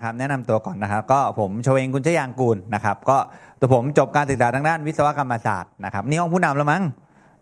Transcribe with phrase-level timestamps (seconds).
[0.00, 3.16] นะครับแนะนำตัวก่อนนะครับก็ผมโชเวงกุลชยางกูลนะครับก็
[3.60, 6.82] ตัวผมจบการศึกษาทางด้านวิศวกรรมศาสตร์นะครับนี่ห้องผู้นำแล้วมั้ง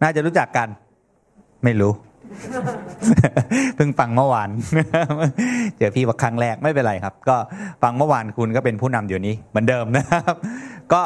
[0.03, 0.69] น่าจะรู้จักกัน
[1.65, 1.93] ไม่รู้
[3.77, 4.48] เพิ่งฟังเมื่อวาน
[5.77, 7.37] เจอพี่ว่าครั้งแรกไม่เป็นไรครับ ก็
[7.83, 10.34] ฟังเมื่อวานคุณก็เป็นผู้นำเดี๋ยวนี้เหมือนเดิมนะครับ
[10.93, 11.01] ก็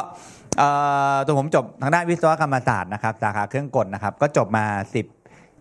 [1.25, 4.65] ตัวผมจบทางด้านวิศวกรรมศาสตร์นะครับ สาขาเครื่องกลนะครับ ก็จบมา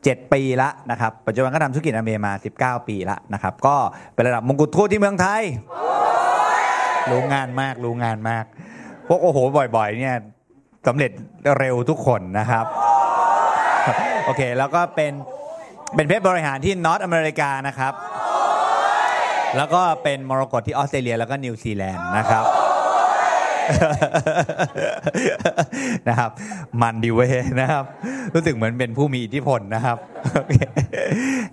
[0.05, 3.77] 7 ปีละนะครับปัจจุบันก็ทำธุรกิจอเมริมา 19 ปีละนะครับก็
[4.15, 5.43] เป็นระดับมงกุฎทูตที่เมืองไทย
[7.11, 8.45] รู้งานมากรู้งานมาก
[9.09, 9.39] พวกโอ้โห
[9.77, 10.17] บ่อยๆเนี่ย
[10.87, 11.11] สำเร็จ
[11.59, 12.65] เร็วทุกคนนะครับ
[14.27, 15.13] โอเคแล้วก็เป็น
[15.95, 17.93] เป็นเพชรบริหารที่นอตอเมริกานะครับ
[19.57, 22.45] แล้วก็เป็นมรกตที่ออสเตรเลียแล้วก็นิวซีแลนด์นะครับ
[26.09, 26.31] นะครับ
[26.83, 27.21] มันดีเว
[27.61, 27.85] นะครับ
[28.35, 29.97] รู้สึกเหมือนเป็นผู้มีอิทธิพลนะครับ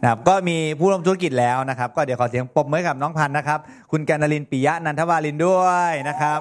[0.01, 3.59] นะครับ ก็มีผู้ร่วมธุรกิจแล้วนะครับ ก็เดี๋ยวขอเสียงปรบมือกับน้องพันนะครับ
[3.91, 6.39] คุณแกนลินปิยะนันทวาลินด้วยนะครับ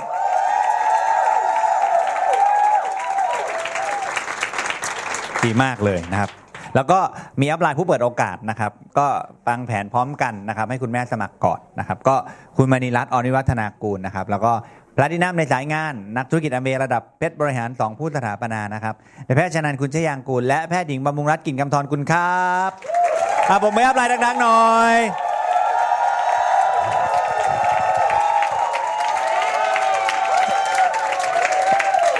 [5.44, 6.31] ดีมากเลยนะครับ
[6.75, 6.98] แล้วก็
[7.41, 9.06] มีอัพไลน์ผู้เปิดโอกาสนะครับ ก็
[9.47, 12.14] ฟังแผนพร้อมกันนะครับ ให้คุณแม่สมัครก่อนนะครับ ก็
[12.56, 14.53] คุณมณีรัตน์อนิวัฒนากูลนะครับ แล้วก็
[15.00, 18.94] พลาดินัมในสายงานนักธุรกิจอเมระดับเพชรบริหาร 2 ผู้สถาปนานะครับ
[19.27, 22.70] ในแพทย์ชนันคุณชยางกูล และแพทย์หญิงบำรุงรัตน์กิ่งกำธรคุณครับ
[23.48, 24.96] อะผมไม่อัพไลน์ดังๆหน่อย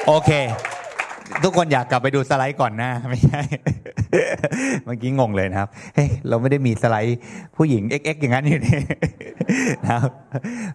[0.06, 0.30] โอเค
[1.44, 3.42] ทุกคนอยากกลับไปดูสไลด์ก่อนหน้าไม่ใช่
[4.84, 7.18] เมื่อกี้งงเลยนะครับเฮ้ยเราไม่ได้มีสไลด์
[7.56, 8.78] ผู้หญิงเอ็กอย่างนั้นอยู่นี่
[9.84, 10.10] นะครับ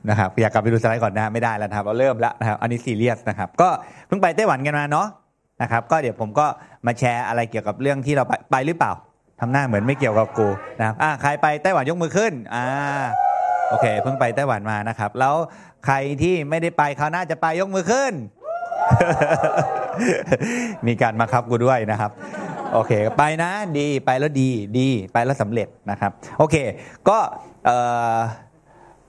[0.10, 3.70] นะครับอยากกลับไปดูสไลด์ก่อนหน้าไม่ได้แล้วนะครับเราเริ่มแล้วนะครับอันนี้ซีเรียสนะครับ ก็
[4.08, 5.08] เพิ่งไปไต้หวันกันมาเนาะ
[5.62, 6.46] นะครับ ก็เดี๋ยวผมก็
[6.86, 8.92] มาแชร์อะไรเกี่ยวกับเรื่องที่เราไปไปหรือเปล่า
[9.40, 10.48] ทำหน้าเหมือนไม่เกี่ยวกับกู
[10.80, 12.66] นะครับอ่าใครไปไต้หวันยกมือขึ้นอ่า
[13.70, 15.36] โอเค เพิ่งไปไต้หวันมานะครับ แล้ว
[15.86, 18.14] ใครที่ไม่ได้ไปเขาน่าจะไปยกมือขึ้น
[20.88, 22.12] มีการมาคับกูด้วยนะครับ
[22.74, 26.56] โอเค ไปนะดีไปแล้วดีดีไปแล้วสำเร็จนะครับ โอเค
[27.10, 27.18] ก็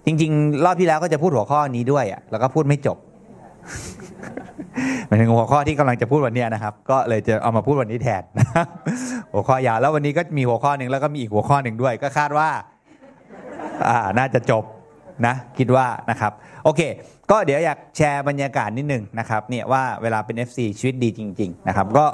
[0.06, 2.98] จริง ๆ รอบที่แล้วก็จะพูดหัวข้อนี้ด้วยอะแล้วก็พูดไม่จบ
[5.06, 8.22] หมายถึงหัวข้อที่กำลังจะพูดวันนี้นะครับ ก็เลยจะเอามาพูดวันนี้แทน
[9.32, 12.48] หัวข้อยาวแล้ววันนี้ก็มีหัวข้อหนึ่งแล้วก็มีอีกหัวข้อหนึ่งด้วย ก็คาดว่า
[13.88, 14.64] อ่าน่าจะจบ
[15.26, 16.32] นะ คิดว่านะครับ
[16.64, 16.80] โอเค
[17.30, 22.06] ก็เดี๋ยวอยากแชร์บรรยากาศนิดนึงนะครับเนี่ยว่าเวลาเป็น FC ชีวิตดีจริง ๆ นะครับ ก็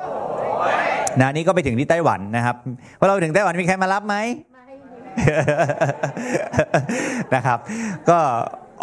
[1.20, 2.56] นานี้ก็ไปถึงที่ไต้หวันนะครับ
[2.98, 4.16] พอเราถึงไต้หวันมีใครมารับไหม
[7.34, 7.58] นะครับ
[8.10, 8.18] ก็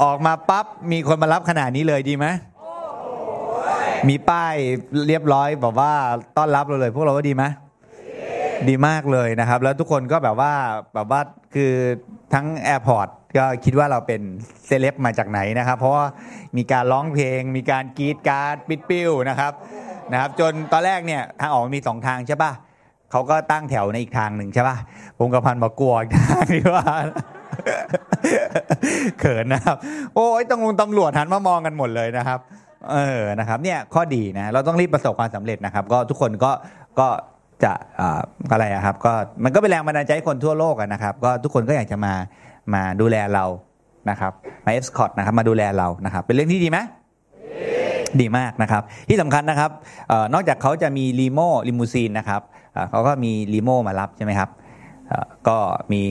[0.04, 2.26] ออกมาปั๊บมีคนมารับขนาดนี้เลยดีไหม
[4.10, 4.56] มีป้าย
[5.08, 5.94] เรียบร้อยแบบว่า
[6.38, 7.44] ต้อนรับเราเลย พวกเราว่าดีไหม
[8.70, 10.54] ดีมากเลยนะครับ แล้วทุกคนก็แบบว่า
[10.94, 11.22] แบบว่า
[11.56, 11.72] คือ
[12.34, 14.22] ทั้ง airport ก็คิดว่าเราเป็น
[14.66, 16.06] เซเลบมาจากไหนนะครับ เพราะว่า
[16.58, 19.54] มีการร้องเพลง มีการกรี๊ดกร๊าดปี๊ดปิ้วนะครับ
[20.12, 22.52] นะครับ จนตอนแรกเนี่ยทางออกมีสองทางใช่ปะ
[23.12, 24.78] เขาก็ตั้งแถวในอีกทางหนึ่งใช่ปะ
[25.20, 26.86] ผมกับพันบอกกลัวอีกทางที่ว่า
[29.20, 29.78] เขินนะครับ
[30.16, 32.40] โอ้ยต้องลงตำรวจหันมามองกันหมดเลยนะครับ
[32.92, 36.52] เออนะครับเนี่ยข้อดีนะเราต้องรีบประสบความสำเร็จนะครับ ก็ทุกคนก็
[37.00, 37.08] ก็
[37.64, 37.74] จะ
[38.52, 42.14] อะไรครับ ก็มันก็เป็นแรงบันดาลใจคนทั่วโลกนะครับ ก็ทุกคนก็อยากจะมา
[42.74, 43.46] มาดูแลเรา
[44.10, 44.32] นะครับ
[44.66, 46.80] มา escort นะครับมาดูแลเรานะครับ เป็นเรื่องที่ดีไหม
[48.22, 49.72] ดีมากนะครับ ที่สำคัญนะครับ
[50.34, 52.42] นอกจากเขาจะมีลีโม่ลิมูซีนนะครับ
[52.90, 54.50] เขาก็มีลีโม่มารับใช่ไหมครับ
[55.48, 55.58] ก็
[55.94, 56.04] มี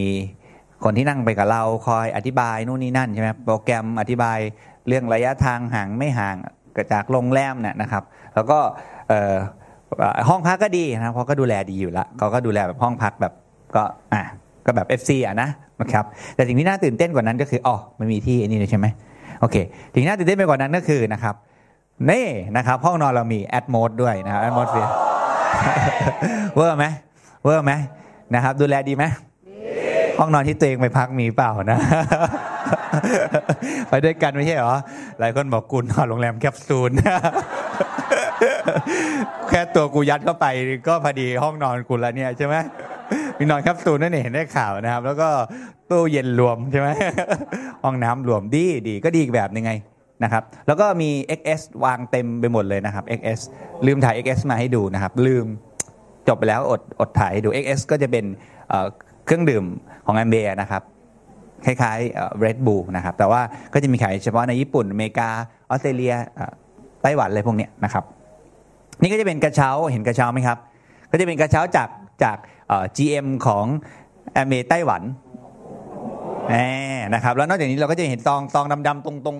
[0.84, 4.38] คนที่นั่งไปกับเราคอยอธิบายนู่นนี่นั่นใช่ไหมโปรแกรมอธิบาย
[4.88, 6.36] เรื่องระยะทางห่างไม่ห่าง
[6.92, 8.02] จากโรงแรมเนี่ยนะครับ
[8.34, 8.58] แล้วก็
[10.28, 13.32] ห้องพักก็ดีนะเพราะก็ดูแลดีอยู่ละเขาก็ดูแลแบบห้องพักแบบ
[13.76, 13.84] ก็
[14.14, 14.22] อะ
[14.66, 15.48] ก็แบบ FC อะนะ
[15.80, 16.04] นะครับ
[16.34, 18.86] แต่สิ่งที่น่าตื่นเต้นกว่านั้นก็คืออ๋อมันมีที่นี่เลยใช่ไหม
[19.40, 19.56] โอเค
[19.92, 21.34] สิ่งที่น่าตื่นเต้นไปกว่านั้นก็คือนะครับ
[22.10, 22.26] นี่
[22.56, 24.86] นะครับห้องนอนเรามี Atmos ด้วยนะครับ Atmosphere
[26.56, 26.84] เวอร์ไหม
[27.44, 27.72] เวอร์ไหม
[28.34, 29.04] นะครับ ดูแลดีไหม
[30.18, 31.78] ห้องนอนที่ตัวเองไปพักมีเปล่านะ
[33.88, 34.74] ไปด้วยกันไม่ใช่เหรอ
[35.18, 36.90] หลายคนบอกกูนอนโรงแรมแคปซูล
[39.48, 40.46] แค่ตัวกูยัดเข้าไป
[40.88, 42.54] ก็พอดีห้องนอนกูแล้วเนี่ยใช่ไหม
[43.38, 45.28] มีนอนแคปซูลนั่นเองเห็นได้ข่าวนะครับ แล้วก็
[45.90, 46.88] ตู้เย็นรวมใช่ไหม
[47.84, 49.70] ห้องน้ำรวมดีดีก็ดีอีกแบบยังไง
[50.24, 53.40] นะครับ แล้วก็มี XS วางเต็มไปหมดเลยนะครับ XS
[53.86, 55.46] ลืมถ่าย XS มาให้ดูนะครับ ลืม
[56.28, 58.24] จบไปแล้วอดอดถ่ายให้ดู XS ก็จะเป็น
[59.26, 59.64] เครื่องดื่ม
[60.06, 60.82] ของแอมเบียนะครับ
[61.64, 63.40] คล้ายๆ Red Bull นะครับ แต่ว่า
[63.72, 65.28] ก็จะมีขายเฉพาะในญี่ปุ่น อเมริกา
[65.70, 66.14] ออสเตรเลีย
[67.02, 68.04] ไต้หวันอะไรพวกนี้นะครับ
[69.00, 70.58] นี่ก็จะเป็นกระเช้าเห็นกระเช้าไหมครับ
[71.10, 71.88] ก็จะเป็นกระเช้าจาก
[72.22, 72.36] จาก
[72.96, 73.66] GM ของ
[74.32, 75.02] แอมเบไต้หวัน
[76.48, 76.54] แหม
[77.14, 79.36] นะครับแล้วนอกจากนี้เราก็จะเห็นซองซองดำๆตรงตรง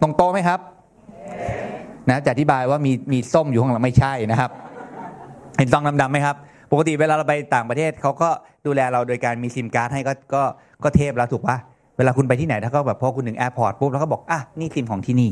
[0.00, 0.60] ตรงโต๊ะไหมครับ
[2.08, 4.50] นะจะอธิบายว่ามีมีส้มอยู่ข้างหลังไม่ใช่นะครับ
[5.58, 6.36] เห็นซองดำๆไหมครับ
[6.72, 8.28] ปกติเวลาเราไปต่างประเทศเขาก็
[8.66, 10.42] ดูแลเราโดยการมีซิมการ์ดให้ก็ก็
[10.82, 11.56] ก็เทพแล้วถูกปะ
[11.96, 15.30] เวลาคุณไปที่ไหนถ้าเขาแบบพอคุณถึง airport ปุ๊บแล้วก็บอกอะนี่ซิมของที่นี่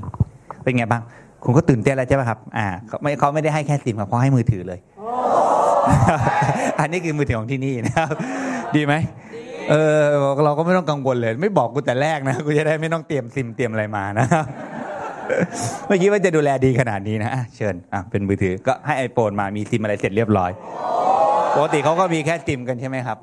[0.63, 1.03] เป็นไงบ้าง
[1.45, 4.79] คุณก็ตื่นเต้นแล้วใช่ไหมครับ อ่าเขาไม่เขาไม่ได้ให้แค่ซิมครับเขาให้มือถือเลย
[6.81, 8.09] อันนี้คือมือถือของที่นี่นะครับ
[8.77, 8.95] ดีไหม
[9.71, 10.01] เออ
[10.45, 14.45] เราก็ไม่ต้องกังวลเลย ไม่บอกกูแต่แรกนะกูจะได้ไม่ต้องเตรียมซิมเตรียมอะไรมานะครับ
[15.87, 20.51] เมื่อกี้ว่าจะดูแลดีขนาดนี้นะอะเชิญอะเป็นมือถือก็ให้ไอโฟนมามีซิมอะไรเสร็จเรียบร้อย
[21.55, 23.19] ปกติเขาก็มีแค่ซิมกันใช่ไหมครับ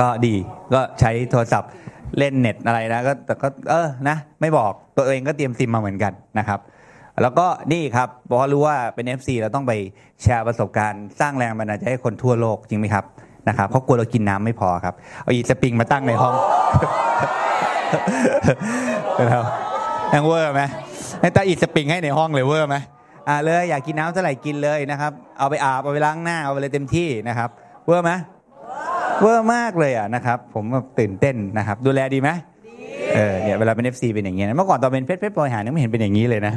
[0.00, 0.34] ก็ดี
[0.74, 1.70] ก็ใช้โทรศัพท์
[2.18, 6.60] เล่นเน็ตอะไรนะก็แต่ก็เออนะ ไม่บอกตัวเองก็เตรียมซิมมาเหมือนกันนะครับ
[7.22, 9.72] แล้วก็นี่ครับเพราะรู้ว่าเป็น FC เราต้องไป
[10.22, 13.04] แชร์ประสบการณ์สร้างแรงบันดาลใจให้คนทั่วโลกจริงไหมครับ
[13.48, 16.34] นะครับเพราะกลัวเรากินน้ำไม่พอครับเอาอีสปริงมาตั้งในห้อง
[19.20, 19.44] นะครับ
[20.14, 20.62] ยังเวอร์ไหม
[21.20, 22.76] ให้ตาอีสปริงให้ในห้องเลยเวอร์ไหม
[23.28, 27.48] อ่าเลยอยากกินน้ำเท่าไหร่กินเลยนะครับ เอาไปอาบเอาไปล้างหน้าเอาไปเลยเต็มที่นะครับ
[27.86, 28.12] เวอร์ไหม
[29.22, 30.64] เวอร์มากเลยอะนะครับ ผม
[30.98, 32.30] ตื่นเต้นนะครับ ดูแลดีไหม
[33.14, 36.54] เออเนี่ยเวลาเป็น FC เป็นอย่างเงี้ยเมื่อก่อนตอนเป็นเพชรเพชรบริหารยังไม่เห็นเป็นอย่างนี้เลยนะ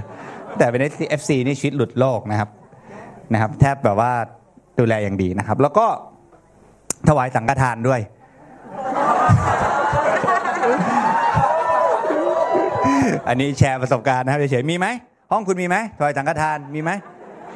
[0.57, 0.81] แต่เป็น
[1.19, 2.49] FC นี่ชีวิตหลุดโลกนะครับ
[3.33, 4.11] นะครับ แทบแบบว่า
[4.79, 5.85] ดูแลอย่างดีนะครับ แล้วก็
[7.09, 8.01] ถวายสังฆทานด้วย
[13.27, 14.87] อันนี้แชร์ประสบการณ์นะครับเฉยๆมีไหม
[15.31, 16.91] ห้องคุณมีไหมถวายสังฆทานมีไหม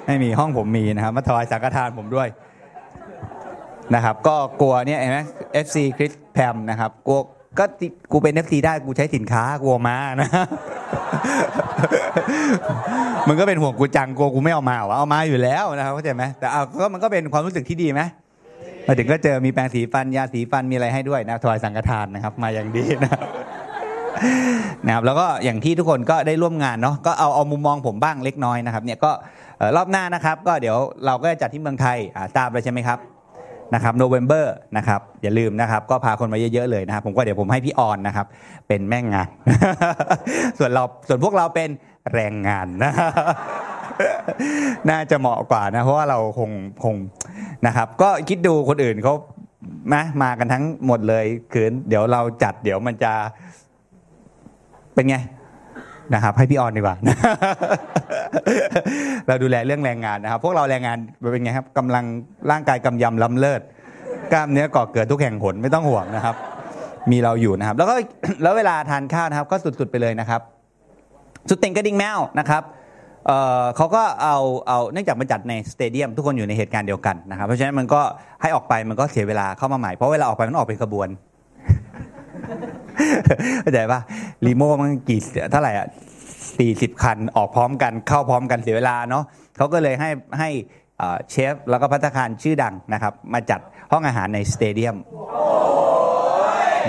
[0.05, 2.27] ไม่มีห้องผมมีนะครับ มาถวายสังฆทานผมด้วย
[3.95, 5.19] นะครับ ก็กลัวเนี่ยเห็นไหม
[5.65, 7.19] FC คริสแพมนะครับกลัว
[7.59, 7.65] ก็
[8.11, 10.29] กูเป็น FC ได้กูใช้สินค้ากลัวมานะ
[13.27, 18.01] มึงก็เป็นห่วงกูจังกลัวกูไม่เอามาเหรอเอามาอยู่แล้วนะครับเข้าใจไหมแต่เอาก็มันก็เป็นความรู้สึกที่ดีไหม
[18.87, 23.21] มาถึงก็เจอมีแปรงสีฟันยาสีฟันมีอะไรให้ด้วยนะถวายสังฆทานนะครับ มาอย่างดีนะครับ
[24.85, 29.11] นะครับแล้วก็อย่างที่ทุกคนก็ได้ร่วมงานเนาะก็เอาเอามุมมองผมบ้างเล็กน้อยนะครับ เนี่ยก็
[29.75, 32.99] รอบหน้านะครับ ก็เดี๋ยวเราก็จะจัดที่เมืองไทยอ่าทราบแล้วใช่ไหมครับ
[33.73, 34.47] นะครับโนเวม ber
[34.77, 38.25] นะครับอย่าลืมนะครับ ก็พาคนมาเยอะๆเลยนะครับ ผมก็เดี๋ยวผมให้พี่ออนนะครับ
[38.67, 39.29] เป็นแม่งงาน
[40.57, 41.69] ส่วนเราส่วนพวกเราเป็น
[42.13, 42.93] แรงงานนะ
[44.89, 46.51] น่าจะเหมาะกว่านะเพราะว่าเราคง
[46.83, 46.95] คง
[47.67, 49.13] นะครับ ก็คิดดูคนอื่นเขา
[49.91, 53.13] มามากันทั้งหมดเลยคือเดี๋ยวเราจัดเดี๋ยวมันจะ
[54.93, 55.15] เป็นไง
[56.13, 56.95] นะครับ ให้พี่ออนดีกว่า
[59.27, 60.97] เราดูแลเรื่องแรงงานนะครับ พวกเราแรงงาน
[61.31, 62.05] เป็นไงครับกำลัง
[62.51, 63.61] ร่างกายกำยำล้ำเลิศ
[64.33, 66.35] กล้ามเนื้อก่อเกิดทุกแห่งหนไม่ต้องห่วงนะครับ
[67.11, 67.93] มีเราอยู่นะครับ แล้วก็
[68.43, 70.41] แล้วเวลาทานข้าวนะครับ ก็สุดๆไปเลยนะครับ
[71.49, 72.63] สุดเต็งกระดิ่งแมวนะครับ
[73.27, 74.37] เเขาก็เอา
[74.67, 78.01] เอาเนื่องจากมันจัดในสเตเดียมทุกคนอยู่ในเหตุการณ์เดียวกันนะครับ เพราะฉะนั้นมันก็
[78.41, 81.07] ให้ออกไปมันก็เสียเวลาเข้ามาใหม่เพราะเวลาออกไปมันออกเป็นขบวน
[83.61, 83.99] เข้าใจป่ะ
[84.45, 85.21] รีโม่มันกี่
[85.51, 85.87] เท่าไหร่อะ
[86.57, 89.23] สี่สิบคันออกพร้อมกันเข้าพร้อมกันเสียเวลาเนาะ
[89.57, 90.09] เขาก็เลยให้
[90.39, 90.49] ให้
[91.29, 93.59] เชฟแล้วก็พัตตาคารชื่อดังนะครับ มาจัด
[93.91, 94.95] ห้องอาหารในสเตเดียม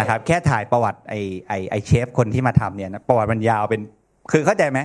[0.01, 1.15] นะครับแค่ถ่ายประวัติไอ
[1.49, 3.81] ไอไอเชฟคนที่มาทำเนี่ยนะประวัติมันยาวเป็น
[4.33, 4.81] คือเข้าใจไหม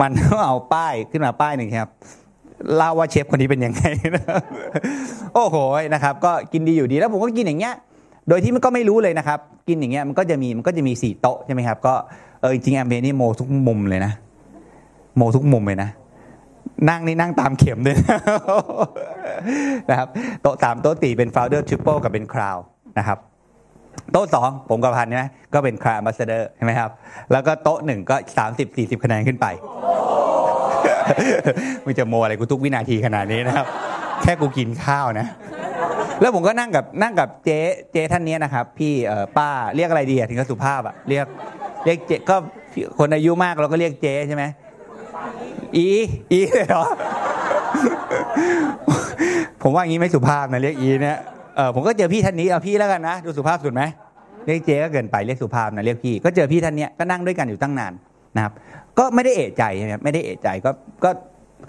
[0.00, 1.90] มันต้องเอาป้ายขึ้นมาป้ายหนึ่งครับ
[2.76, 3.82] เล่าว่าเชฟคนนี้เป็นยังไง
[4.14, 4.24] นะ
[5.34, 5.56] โอ้โห
[5.94, 7.74] นะครับ ก็กินดีอยู่ดีแล้วผมก็กินอย่างเงี้ย
[8.30, 11.94] โดยที่มันก็ไม่รู้เลยนะครับ กินอย่างเงี้ยมันก็จะมีมันก็จะมีสี่โต๊ะใช่ไหมครับ ก็
[12.40, 14.12] เออจริงแอมเบนี่โมทุกมุมเลยนะ
[15.16, 15.90] โมทุกมุมเลยนะ
[16.88, 17.96] นั่งนี่นั่งตามเข็มเลย
[19.90, 20.08] นะครับ
[20.42, 22.60] โต๊ะสามโต๊ะตีเป็น founder triple กับเป็น crown
[22.98, 23.18] นะครับ
[24.12, 26.90] โต๊ะสองผมกับพันใช่ไหมก็เป็น crown ambassador ใช่ไหมครับ
[27.32, 29.46] แล้วก็โต๊ะหนึ่งก็สามสิบสี่สิบคะแนนขึ้นไป
[31.84, 33.66] มึงจะโมอะไรกูทุกวินาทีขนาดนี้นะครับ
[34.22, 35.26] แค่กูกินข้าวนะ
[36.20, 37.58] แล้วผมก็นั่งกับนั่งกับเจ๊
[37.92, 41.26] เจ๊ท่านนี้นะครับ พี่เอ่อป้าเรียกอะไรดีอะถึงจะสุภาพอะเรียก
[41.84, 42.36] เรียกเจ๊ก็
[42.98, 44.44] คนอายุมากเราก็เรียกเจ๊ใช่ไหม
[45.76, 45.86] อี
[46.32, 46.84] อีเลยเหรอ
[49.62, 51.18] ผมว่างี้ไม่สุภาพนะเรียกอีเนี่ย
[51.56, 53.82] เออผมก็เจอพี่ท่านนี้เอาพี่แล้วกันนะดูสุภาพสุดไหม
[54.46, 57.92] เรียกเจ๊ก็เกินไปเรียกสุภาพนะเรียกพี่ก็เจอพี่ท่านเนี้ยก็นั่งด้วยกันอยู่ตั้งนาน
[58.36, 58.52] นะครับ
[58.98, 60.70] ก็ไม่ได้เอะใจใช่ไหมไม่ได้เอะใจก็
[61.04, 61.10] ก็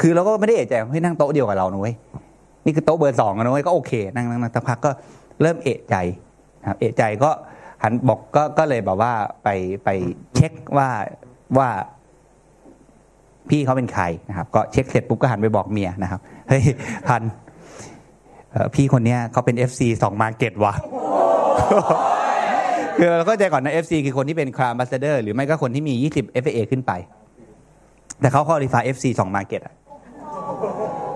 [0.02, 1.96] คือเราก็ไม่ได้เอะใจเฮ้ยนั่งโต๊ะเดียวกับเรานะเว้ย
[2.66, 4.92] นี่คือโต๊ะเบอร์สองนะเว้ยก็โอเคนั่งนั่งสักพักก็
[5.42, 5.96] เริ่มเอะใจ
[6.62, 7.32] นะครับเอะใจก็
[7.84, 9.14] หันบอกก็ก็เลยแบบว่า
[9.44, 9.50] ไป
[9.84, 9.90] ไป
[10.36, 10.88] เช็คว่า
[11.58, 11.70] ว่า
[13.50, 16.64] พี่เขาเป็นใครนะครับ ก็เช็คเสร็จปุ๊บก็หันไปบอกเมียนะครับเฮ้ย
[17.08, 17.22] พัน
[18.76, 20.74] พี่คนเนี้ยเขาเป็น FC สอง market ว่ะ
[22.98, 26.92] คือเราก็ใจก่อนนะ FC คือคนที่เป็น Crown Ambassador หรือไม่ก็คนที่มี 20 FA ขึ้นไป
[28.20, 29.76] แต่เขาคอลิฟาย FC สองมาเก็ตอะ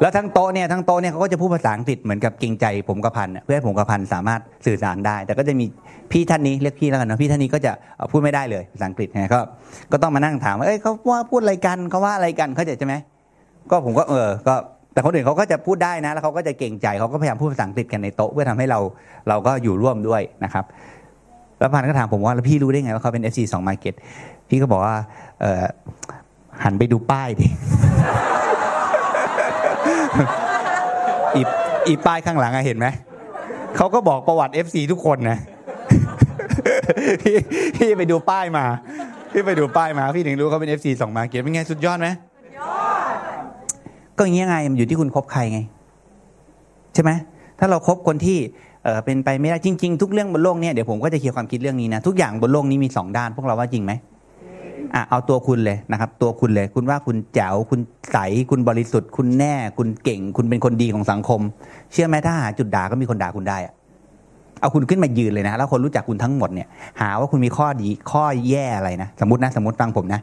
[0.02, 5.66] แล้วทั้งโต๊ะเนี่ยทั้งโต๊ะเนี่ยเขาก็จะพูดภาษาอังกฤษเหมือนกับเกรงใจผมกับพันเพื่อให้ผมกับพันสามารถสื่อสารได้ แต่ก็จะมี
[6.12, 7.72] พี่ท่านนี้เรียกพี่แล้วกันนะพี่ท่านนี้ก็จะ
[8.12, 9.40] พูดไม่ได้เลยภาษาอังกฤษนะก็
[9.92, 12.96] ก็ต้องมานั่งถามว่าเอ้ยเขาว่าพูดอะไรกันเขาว่าอะไรกันเขาจะใช่ไหม
[13.72, 14.56] ก็ผมก็เออก็
[14.94, 18.80] แต่คนอื่นเขาก็จะพูดได้นะ แล้วเขาก็จะเก่งใจเขาก็พยายามพูดภาษาอังกฤษกันในโต๊ะเพื่อทำให้เรา
[19.30, 20.66] เราก็อยู่ร่วมด้วยนะครับ
[21.60, 23.94] แล้วพันก็ถามผมว่าแล้วพี่รู้ได้ไงว่าเขาเป็น FC 2 Market
[24.50, 24.96] พี่ก็บอกว่า
[25.42, 25.64] เออ
[26.64, 27.48] หันไปดูป้ายดิ
[31.36, 31.42] อี
[31.88, 32.88] อีป้ายข้างหลังอะเห็นไหม
[33.78, 35.38] เขาก็บอกประวัติ FC ทุกคนนะ
[37.22, 37.36] พี่
[37.78, 38.66] พี่ไปดูป้ายมา
[39.32, 42.08] พี่ไปดูป้ายมา พี่ถึงรู้เขาเป็น FC 2 Market เป็นไงสุดยอดไหม
[44.18, 45.60] ก็อย่างนี้ไงมันอยู่ที่คุณคบใครไง
[46.94, 47.12] ใช่ไหม
[47.60, 48.38] ถ้าเราครบคนที่
[48.84, 53.92] เออเป็นไปไม่ได้จริง ๆ ทุกเรื่องบนโลกเนี่ยเดี๋ยวผมก็จะเคลียร์ความคิดเรื่องนี้นะทุกอย่างบนโลกนี้มีสองด้าน พวกเราว่าจริงไหม
[54.94, 57.80] อะเอาตัวคุณเลยนะครับ ตัวคุณเลย คุณว่าคุณแจ๋วคุณ
[58.12, 58.18] ใส
[58.50, 61.42] คุณบริสุทธิ์ คุณแน่ คุณเก่ง คุณเป็นคนดีของสังคม
[61.92, 63.74] เชื่อไหมถ้าหาจุดด่าก็มีคนด่าคุณได้อะ
[64.60, 66.68] เอาคุณขึ้นมายืนเลยนะ แล้วคนรู้จักคุณทั้งหมดเนี่ย
[67.02, 70.22] หาว่าคุณมีข้อดีข้อแย่อะไรนะสมมตินะสมมติฟังผมนะ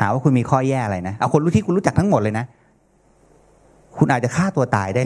[0.00, 2.44] หาว่าคุณมีข้อแย่อะไรนะเอาคนรู้ที่คุณรู้จักทั้งหมดเลยนะ
[3.98, 5.02] คุณอาจจะฆ่าตัวตายได้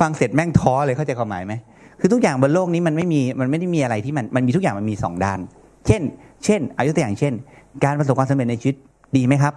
[0.00, 1.54] ฟังเสร็จแม่งท้อเลยเข้าใจความหมายไหม
[2.00, 5.38] คือทุกอย่างบนโลกนี้มันไม่มีมันไม่ได้มีอะไรที่มันมันมีทุกอย่างมันมีสองด้าน
[5.86, 6.02] เช่น
[6.44, 7.32] เช่นอายุตัวอย่างเช่น
[7.84, 8.76] การประสบความสำเร็จในชีวิต
[9.16, 9.54] ดีไหมครับ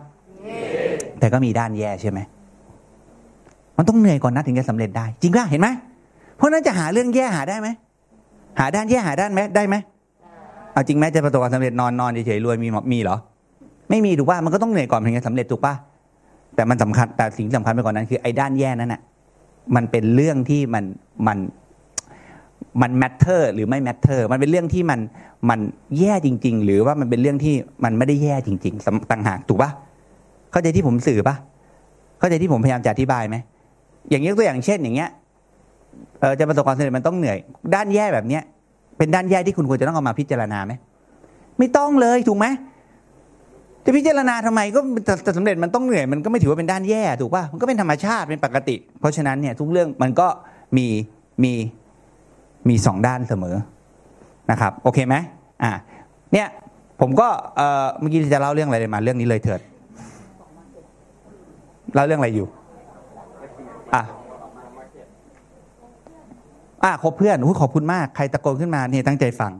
[1.19, 2.19] แต่ก็มีด้านแย่ใช่ไหม
[3.77, 5.67] มันต้องเหนื่อยก่อนนะถึงจะสำเร็จได้ จริงป่ะเห็นไหม
[6.37, 7.69] เพราะนั้นจะหาเรื่องแย่หาได้ไหม
[8.59, 9.75] หาด้านแย่หาด้านไหมได้ไหม
[10.73, 13.17] เอาจริงไหมจะประสบความสำเร็จนอนนอนเฉยๆรวยมีมีเหรอ
[13.89, 15.73] ไม่มีถูกป่ะมันก็ต้องเหนื่อยก่อนถึงจะสำเร็จถูกป่ะ
[16.55, 19.01] แต่มันสำคัญแต่สิ่งสำคัญไปกว่านั้นคือไอ้ด้านแย่นั้นน่ะ
[19.75, 20.83] มันเป็นเรื่องที่มัน
[21.27, 21.37] มัน
[22.81, 24.99] มัน matter หรือไม่ matter มันเป็นเรื่องที่มัน
[25.49, 25.59] มัน
[25.99, 29.71] แย่จริง ๆ หรือว่ามันเป็นเรื่องที่มันไม่ได้แย่จริง ๆต่างหากถูกปะ
[30.51, 31.35] เข้าใจที่ผมสื่อปะ
[32.19, 33.35] เข้าใจที่ผมพยายามจะอธิบายไหม
[34.09, 35.09] อย่างยกตัวอย่างเช่นอย่างเงี้ย
[36.19, 37.37] เออจะประสบความสำเร็จมันต้องเหนื่อย
[37.75, 38.43] ด้านแย่แบบเนี้ย
[38.97, 40.73] เป็นด้านแย่ที่คุณควรจะต้องเอามาพิจารณาไหม
[41.57, 42.45] ไม่ต้องเลยถูกไหม
[43.83, 50.27] จะพิจารณาทำไมก็จะสำเร็จมันต้องเหนื่อยมันก็ไม่ถือว่าเป็นด้านแย่ถูกป่ะมันก็เป็นธรรมชาติเป็นปกติ เพราะฉะนั้นเนี่ยทุกเรื่องมันก็
[50.77, 50.87] มี
[51.43, 51.53] มี
[52.69, 53.55] มีสองด้านเสมอ
[54.51, 55.15] นะครับโอเคไหม
[55.63, 55.71] อ่า
[56.33, 56.47] เนี่ย
[57.01, 59.61] ผมก็เมื่อกี้จะเล่าเรื่องอะไรมาเรื่องนี้เลยเถิด
[61.93, 62.47] เล่าเรื่องอะไรอยู่
[63.93, 64.01] อะ
[66.83, 69.53] อะคบเพื่อนขอบคุณมากใครตะโกนขึ้นมาเนี่ยตั้งใจฟัง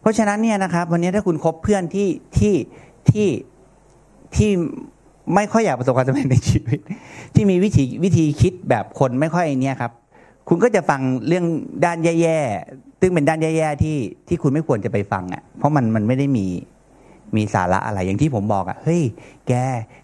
[0.00, 2.54] เพราะฉะนั้นเนี่ยนะครับ วันนี้ถ้าคุณคบเพื่อนที่ที่
[3.10, 3.28] ที่
[4.36, 4.50] ที่
[5.34, 6.80] ไม่ค่อยอยากประสบความสำเร็จในชีวิต
[7.34, 9.92] ที่มีวิธีวิธีคิดแบบคนไม่ค่อยเนี่ยครับ
[10.48, 11.44] คุณก็จะฟังเรื่อง
[11.84, 13.96] ด้านแย่ๆซึ่งเป็นด้านแย่ๆที่
[14.28, 16.46] ที่คุณไม่ควรจะไปฟังอะ เพราะมันมันไม่ได้มี
[17.36, 19.02] มีสาระอะไรอย่างที่ผมบอกอะเฮ้ย
[19.48, 19.52] แก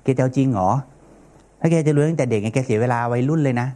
[0.02, 0.70] แกจะเอาจริงเหรอ
[1.60, 3.68] ถ้าแกจะรู้ตั้งแต่เด็กไงแกเสียเวลาวัยรุ่นเลยนะ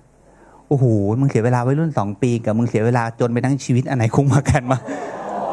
[0.69, 0.85] โอ้โห
[1.21, 4.79] มึงเสียเวลาวัยรุ่นสองปีกับมึงเสียเวลาจนไปทั้งชีวิตอันไหนคุ้มมากันมา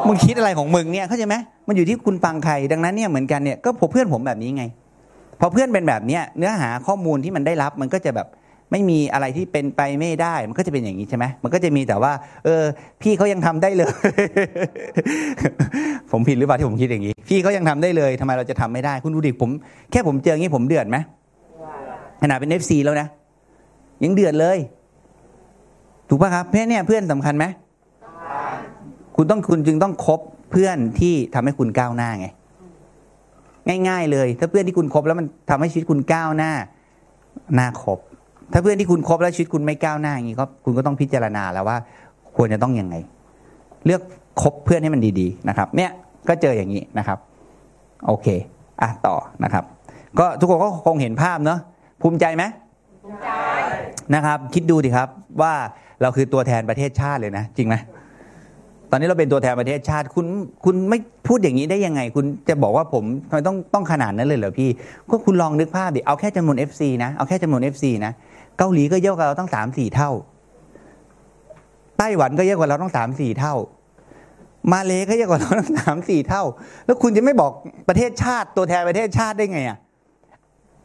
[0.06, 4.64] มึงคิดอะไรของมึงเนี่ยเข้าใจไหมมันอยู่ที่คุณฟังใครดังนั้นเนี่ยเหมือนกันเนี่ยก็ผมเพื่อนผมแบบนี้ไง
[5.40, 8.26] พอเพื่อนเป็นแบบเนี้ยเนื้อหาข้อมูลที่มันได้รับมันก็จะแบบ
[8.72, 12.12] ไม่มีอะไรที่เป็นไปไม่ได้ มันก็จะเป็นอย่างนี้ใช่ไหมมันก็จะมีแต่ว่า
[12.44, 12.62] เออ
[13.02, 13.92] พี่เขายังทำได้เลย
[16.12, 19.50] ผมผิดหรือเปล่าที่ผมคิดอย่างนี้ พี่เขายังทำได้เลยทำไมเราจะทำไม่ได้ คุณดูดิผม
[19.90, 20.96] แค่ผมเจออย่างนี้ผมเดือดไหม
[22.22, 23.08] ขนาดเป็นเอฟซีแล้วนะ
[24.04, 24.58] ยังเดือดเลย
[26.08, 27.44] ถูกป่ะครับเพื่อนเนี่ยเพื่อนสำคัญไหม
[29.16, 32.26] คุณต้องคุณจึงต้องคบเพื่อนที่ทำให้คุณก้าวหน้าไง
[33.88, 36.52] ง่าย ๆ เลย ถ้าเพื่อนที่คุณคบแล้วมันทำให้ชีวิตคุณก้าวหน้า
[37.58, 37.98] น่าคบ
[38.52, 41.76] ถ้าเพื่อนที่คุณคบแล้วชีวิตคุณไม่ก้าวหน้าอย่างนี้ก็คุณก็ต้องพิจารณาแล้วว่า
[42.36, 42.94] ควรจะต้องยังไง
[43.86, 44.02] เลือก
[44.42, 45.90] คบเพื่อนให้มันดีๆนะครับ เนี่ย
[46.28, 47.18] ก็เจออย่างนี้นะครับ
[48.06, 48.26] โอเค
[48.82, 49.64] อะต่อนะครับ
[50.18, 51.58] ก็ทุกคนก็คงเห็นภาพเนาะ
[52.02, 52.44] ภูมิใจไหม
[53.04, 53.30] ภูมิใจ
[54.14, 55.08] นะครับ คิดดูดิครับ
[55.42, 55.52] ว่า
[56.00, 57.76] เราคือตัวแทนประเทศชาติเลยนะ จริงไหม
[58.90, 60.26] ตอนนี้เราเป็นตัวแทนประเทศชาติ คุณ
[60.64, 64.70] คุณไม่พูดอย่างนี้ได้ยังไง คุณจะบอกว่าผมทำไมต้องต้องขนาดนั้นเลยเหรอพี่
[65.10, 68.12] ก็คุณลองนึกภาพดิเอาแค่จำนวน FC นะเอาแค่จำนวน FC นะ
[68.62, 70.10] เกาหลีก็เยอะกว่าเราตั้งสามสี่เท่า
[71.98, 73.54] ไต้หวันก็เยอะกว่าเราตั้งสามสี่เท่า
[74.72, 76.44] มาเลก็เยอะกว่าเราตั้งสามสี่เท่า
[76.86, 77.52] แล้วคุณจะไม่บอก
[77.88, 79.78] ประเทศชาติตัวแทนประเทศชาติได้ไงอะ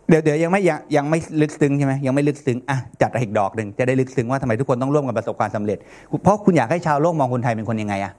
[0.10, 5.78] เดี๋ยวเดี๋ยวยังไม่ยังยังไม่ลึกซึ้งใช่ไหมยังไม่ลึกซึ้งอะจัดอีกดอกหนึ่งจะได้ลึกซึ้งว่าทำไมทุกคนต้องร่วมกันประสบความสำเร็จ
[6.24, 8.14] เพราะคุณอยากให้ชาวโลกมองคนไทยเป็นคนยังไงอะ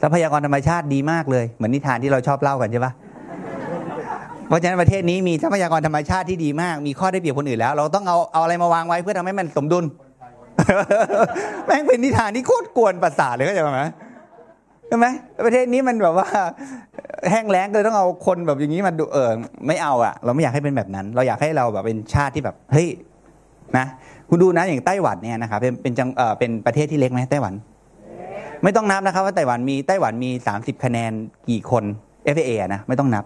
[0.00, 2.92] ทรัพยากรธรรมชาติดีมากเลย เหมือนนิทานที่เราชอบเล่ากันใช่ปะ
[4.52, 9.84] ราะฉะนั้นประเทศนี้มีทรัพยากรธรรมชาติที่ดีมาก มีข้อได้เปรียบคนอื่นแล้ว เราต้องเอาเอาอะไรมาวางไว้เพื่อทำให้มันสมดุล
[11.66, 13.82] แม่งเป็นนิทานที่โคตรกวนประสาทเลยเข้าใจไหม
[14.88, 15.06] ใช่ไหม
[15.46, 16.28] ประเทศนี้มันแบบว่า
[17.30, 19.30] แห้งแล้งเลยต้องเอาคนแบบอย่างนี้มาดูเออ
[19.66, 22.88] ไม่เอาอะเราไม่อยากให้เป็นแบบนั้น เราอยากให้เราแบบเป็นชาติที่แบบเฮ้ย
[23.76, 23.86] นะ
[24.28, 27.54] คุณดูนะอย่างไต้หวันเนี่ยนะครับเป็นเป็นจังเออเป็นประเทศที่เล็กไหมไต้หวัน
[28.62, 31.12] ไม่ต้องนับนะครับ ว่าไต้หวันมีไต้หวันมี 30 คะแนน
[31.48, 31.84] กี่คน
[32.36, 33.24] FA นะไม่ต้องนับ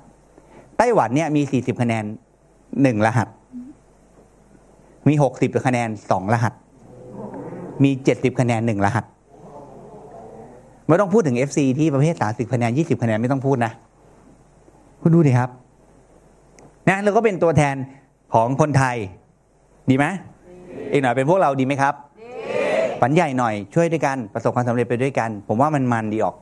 [0.78, 2.04] ไต้หวันเนี่ยมี 40 คะแนน
[2.82, 3.28] หนึ่งรหัส
[5.08, 6.52] มี 60 คะแนนสองรหัส
[7.82, 9.04] มี 70 คะแนนหนึ่งรหัส
[10.86, 13.72] ไม่ต้องพูดถึง FC ที่ประเภท 30 คะแนน 20 คะแนนไม่ต้องพูดนะ
[15.02, 15.50] คุณดูดิครับ
[16.88, 17.76] นะเราก็เป็นตัวแทน
[18.34, 18.96] ของคนไทย
[19.90, 20.06] ดีไหม
[20.92, 21.94] อีกหน่อยเป็นพวกเราดีไหมครับ
[23.00, 26.36] ฝันใหญ่หน่อยช่วยด้วยกันประสบความสำเร็จไปด้วยกัน ผมว่ามันมันดีออก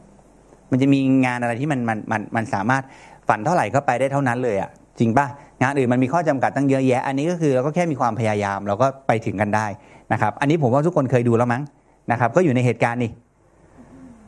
[0.70, 2.82] มันจะมีงานอะไรที่มันมันมันมันสามารถ
[3.28, 5.26] ฝันเท่าไหร่ก็ไปได้เท่านั้นเลยอะจริงป่ะ
[5.62, 9.66] งานอื่นมันมีข้อจำกัดตั้งเยอะแยะ อันนี้ก็คือเราก็แค่มีความพยายามเราก็ไปถึงกันได้
[10.12, 11.62] นะครับ อันนี้ผมว่าทุกคนเคยดูแล้วมั้ง
[12.10, 13.10] นะครับ ก็อยู่ในเหตุการณ์นี่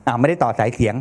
[0.06, 0.96] อ่าไม่ได้ต่อสายเสียง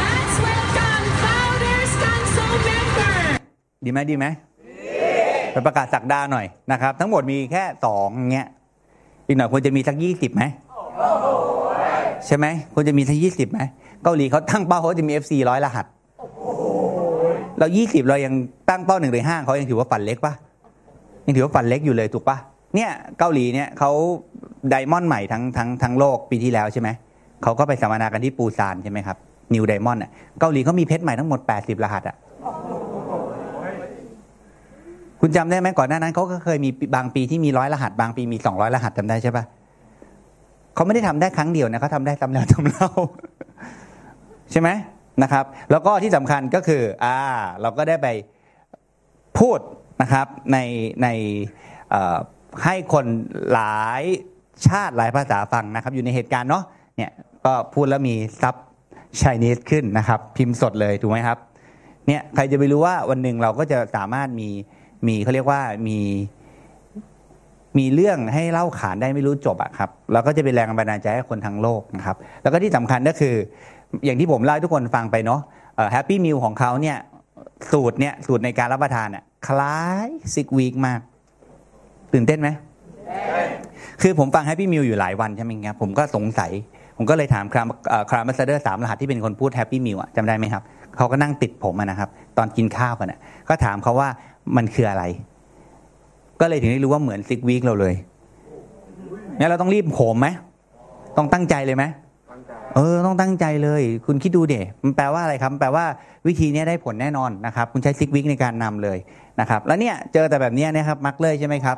[0.00, 3.14] Let's welcome Founders Council member
[3.84, 4.26] ดีไหมดีไหม
[5.52, 8.48] ไปประกาศสักดาหน่อยนะครับ ทั้งหมดมีแค่สองเงี้ย
[9.26, 10.42] อีกหน่อยควรจะมีสักยี่สิบไหม
[12.26, 13.60] ใช่ไหมควรจะมีสักยี่สิบไหม
[14.02, 15.86] เกาหลีเขาตั้งเป้าเขาจะมี FC ร้อยรหัส
[17.58, 18.34] เรายี่สิบเรายัง
[18.68, 20.34] ตั้งเป้าหนึ่งหรือห้าเขายังถือว่าฝันเล็กปะ
[21.26, 22.36] ยังถือว่าฝันเล็กอยู่เลยถูกปะ
[22.74, 23.90] เนี่ยเกาหลีเนี่ยเขา
[24.70, 26.88] ไดมอนด์ใหม่ทั้งทั้งทั้งโลกปีที่แล้วใช่ไหม
[27.42, 29.16] เขาก็ไปสัมมนากันที่ปูซานใช่ไหมครับ
[29.54, 32.16] นิวไดมอนด์อะเกาหลีเขามีเพชรใหม่ทั้งหมด 80 รหัสอะ
[35.20, 39.44] คุณจำได้ไหมก่อนหน้านั้นเขาก็เคยมีบางปีที่มีร้อยรหัส บางปีมีสองร้อยรหัสจำได้ใช่ปะ
[40.74, 42.90] เขาไม่ได้ทำได้ครั้งเดียวนะเขาทำได้ซ้ำแล้วซ้ำเล่า
[44.50, 44.68] ใช่ไหม
[45.22, 47.16] นะครับ แล้วก็ที่สำคัญก็คือ อ่า
[47.60, 48.08] เราก็ได้ไป
[49.38, 49.58] พูด
[50.02, 50.58] นะครับใน
[51.02, 51.08] ใน
[52.64, 53.06] ให้คน
[53.52, 54.02] หลาย
[54.68, 56.64] ชาติหลายภาษาฟังนะครับ อยู่ในเหตุการณ์เนาะ
[56.96, 57.10] เนี่ย
[57.44, 58.54] ก็พูดแล้วมีซับ
[59.20, 61.38] ช i นีสขึ้นนะครับ พิมพ์สดเลยถูกไหมครับ
[62.06, 64.48] เนี่ยใครจะไปรู้ว่าวันหนึ่งเราก็จะสามารถมี
[65.06, 65.98] มีเขาเรียกว่ามี
[67.78, 73.34] มีเรื่องให้เล่าขานได้ไม่รู้จบอะครับแล้วก็จะเป็นแรงบันดาลใจให้คนทั้งโลกนะครับ แล้วก็ที่สำคัญก็คือ
[74.04, 75.40] อย่างที่ผมเล่าให้ทุกคนฟังไปเนาะ
[75.92, 76.96] แฮปปี้มิลของเขาเนี่ย
[77.72, 81.00] สูตรเนี่ยสูตรในการรับประทานอะคล้ายsix week มาก
[82.12, 82.48] ตื่นเต้นไหม
[84.02, 86.50] คือผมฟัง Happy Meal อยู่หลายวันใช่ไหมครับผมก็สงสัย
[86.96, 87.68] ผมก็เลยถาม Crown
[88.10, 90.62] Crown Ambassador สามรหัสที่เป็นคนพูด Happy Meal อะจำได้ไหมครับ
[90.96, 92.08] เขาก็นั่งติดผมนะครับ
[92.38, 94.08] ตอนกินข้าวกันอะก็ถามเขาว่า
[94.56, 95.04] มันคืออะไร
[96.40, 97.94] ก็เลยถึงได้รู้ว่าเหมือน six week เราเลย
[99.36, 100.28] เนี่ยเราต้องรีบโหมไหม
[101.16, 101.84] ต้องตั้งใจเลยไหม
[102.76, 105.84] เออต้องตั้งใจเลย คุณคิดดูเด็มันแปลว่าอะไรครับมันแปลว่า
[106.26, 108.98] วิธีเนี้ยได้ผลแน่นอนนะครับ คุณใช้ซิกวิกในการนำเลย
[109.40, 111.76] นะครับ แล้วเนี่ยเจอแต่แบบเนี้ยนะครับมักเลยใช่ไหมครับ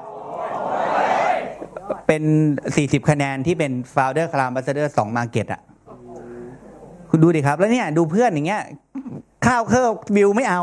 [2.06, 2.22] เป็น
[2.70, 4.86] 40 คะแนนที่เป็น founder c l a m b a s s a d o r
[4.98, 5.60] สอง market อะ
[7.10, 8.62] คุณดูดิครับ แล้วเนี่ยดูเพื่อนอย่างเงี้ย
[9.46, 10.62] ข้าวเคอร์วิวไม่เอา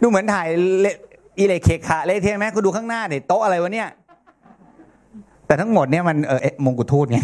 [0.00, 0.48] ดูเหมือนถ่าย
[0.80, 0.96] เละ
[1.38, 3.88] อีเลเคคะเละเทะไหมคุณดูข้างหน้าเนี่ยโต๊ะอะไรวะเนี่ย
[5.46, 7.18] แต่ทั้งหมดเนี่ยมันเออมงกุฎทูตไง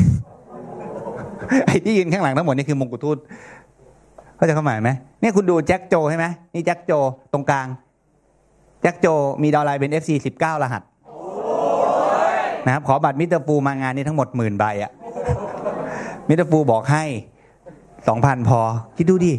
[1.66, 3.18] ไอ้ที่ยืนข้างหลังทั้งหมดนี่คือมงกุฎทูต
[4.36, 6.92] เข้าใจความหมายไหมเนี่ยคุณดูแจ็คโจใช่ไหมนี่แจ็คโจ
[7.32, 7.66] ตรงกลาง
[8.82, 9.06] แจ็คโจ
[9.42, 10.82] มี downline เป็น FC 19รหัส
[12.66, 14.92] นะครับขอบัตรมิสเตอร์ฟูมางานนี้ทั้งหมดหมื่นใบอะ
[16.28, 17.04] มิสเตอร์ฟูบอกให้
[18.08, 18.60] สองพันพอ
[18.96, 19.32] คิดดูดิ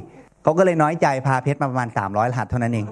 [0.43, 2.85] เขาก็เลยน้อยใจพาเพชรมาประมาณ300รหัสเท่านั้นเอง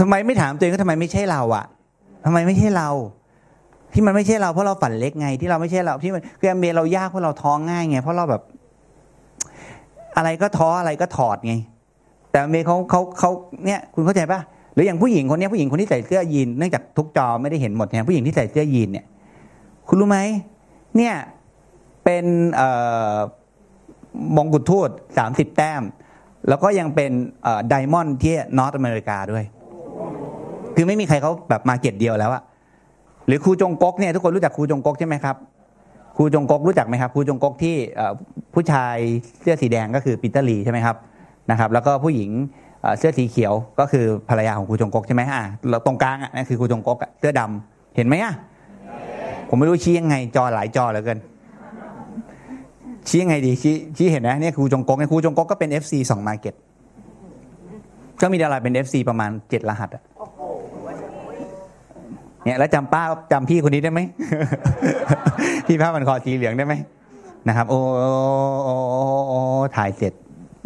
[0.00, 1.64] ทำไมไม่ถามตัวเองว่าทำไมไม่ใช่เราอะ
[2.24, 2.88] ทำไมไม่ใช่เรา
[3.92, 8.42] ที่มันไม่ใช่เราเพราะเราฝันเล็กไง ที่เราไม่ใช่เราที่มันคือแอมเบเรายากเพราะเราท้องง่ายไงเพราะเราแบบ
[10.16, 11.54] อะไรก็ท้ออะไรก็ถอดไง
[12.30, 13.30] แต่อเมเขาเขาเขา
[13.64, 14.40] เนี่ย คุณเข้าใจปะ
[14.74, 19.04] หรืออย่างผู้หญิงคนเนี้ยผู้หญิงคนที่ใส่เสื้อยีนเนื่องจากทุกจอไม่ได้เห็นหมดเนี่ยผู้หญิงที่ใส่เสื้อยีนเนี่ย
[19.88, 20.18] คุณรู้ไหม
[20.96, 21.14] เนี่ย
[22.10, 22.28] เป็น
[24.36, 25.82] มงกุฎทูตสามสิบแต้ม
[26.48, 27.10] แล้วก็ยังเป็น
[27.68, 29.44] ไดมอนด์ที่นอตอเมริกาด้วย
[30.76, 32.42] คือไม่มีใครเขาแบบมาเก็ตเดียวแล้วอะ
[33.26, 35.36] หรือครูจงกกเนี่ยทุกคนรู้จักครูจงกกใช่ไหมครับ
[36.16, 37.76] ครูจงกกรู้จักไหมครับครูจงกกที่
[38.54, 38.96] ผู้ชาย
[39.40, 40.96] เสื้อสีแดงก็คือปีเตอร์ลีใช่ไหมครับ
[41.50, 42.30] นะครับ แล้วก็ผู้หญิง
[42.98, 48.34] เสื้อสีเขียวก็คือภรรยาของครูจงกกใช่ไหมอะแล้วตรงกลางอะนั่นคือครูจงกกเสื้อดำเห็นไหมอะ
[49.48, 51.18] ผมไม่รู้ชี้ยังไงจอหลายจอเหลือเกิน
[53.08, 56.54] ชี้ยังไงดีชี้ชี้เห็นนะเนี่ยครูจงกกเนี่ยครูจงกกก็เป็น FC สองมาเก็ต
[58.20, 60.02] ก็มีดาราเป็น FC ประมาณเจ็ดรหัสอะ
[62.44, 64.00] เนี่ยแล้วจำป้าจำพี่คนนี้ได้ไหม
[65.66, 66.74] พี่ผ้ามันคอสีเหลืองได้ไหม
[67.48, 67.78] นะครับ โอ้
[68.64, 68.74] โอ้
[69.28, 69.38] โอ้
[69.76, 70.12] ถ่ายเสร็จ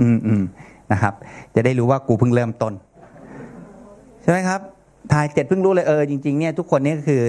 [0.00, 0.42] อืมอืม
[0.92, 1.14] นะครับ
[1.54, 2.72] จะได้รู้ว่ากูเพิ่งเริ่มต้น
[4.22, 4.60] ใช่ไหมครับ
[5.12, 7.20] ถ่ายเสร็จเพิ่งรู้เลยเออจริงๆเนี่ยทุกคนเนี่ยคือ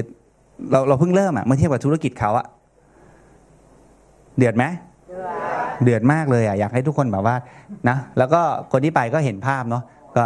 [0.72, 2.46] เราเราเพิ่งเริ่มอะเมื่อเทียบกับธุรกิจเขาอะ
[4.38, 4.64] เดือดไหม
[5.84, 7.36] เดือดมากเลยอะอยากให้ทุกคนแบบว่า
[7.90, 9.84] นะแล้วก็คนที่ไปก็เห็นภาพเนาะ
[10.18, 10.26] ก็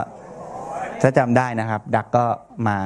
[1.02, 2.26] ถ้าจำได้นะครับ Doug ก็
[2.68, 2.78] มา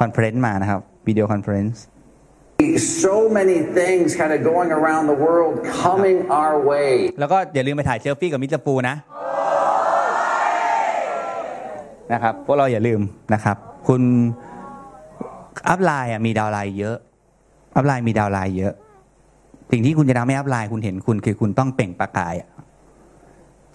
[0.00, 1.82] conference มานะครับ video conference
[3.04, 5.54] so many things kind of going around the world
[5.84, 6.92] coming our way.
[7.20, 8.96] แล้วก็อย่าลืมไปถ่ายเซลฟี่กับมิสเตอร์ฟูนะ
[12.12, 13.00] นะครับพวกเราอย่าลืม
[13.34, 13.56] นะครับ
[13.88, 14.02] คุณ
[15.68, 16.96] upline อะมี downline เยอะ
[17.76, 18.74] upline มี downline เยอะ
[19.70, 22.34] สิ่งที่คุณจะทำให้ upline คุณเห็นคุณคือคุณต้องเปล่งประกาย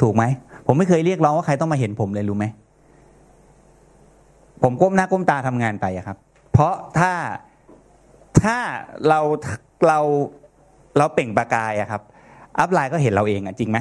[0.02, 0.24] ถูกไหม
[0.66, 2.46] ผมไม่เคยเรียกร้องว่าใครต้องมาเห็นผมเลยรู้ไหม
[4.64, 6.18] ผมก้มหน้าก้มตาทำงานไปครับ
[6.52, 7.12] เพราะถ้า
[8.44, 8.58] ถ้า
[9.08, 9.20] เรา
[9.88, 10.00] เรา
[10.98, 12.02] เราเปล่งประกายอะครับ
[12.60, 13.78] upline ก็เห็นเราเองอะจริงไหม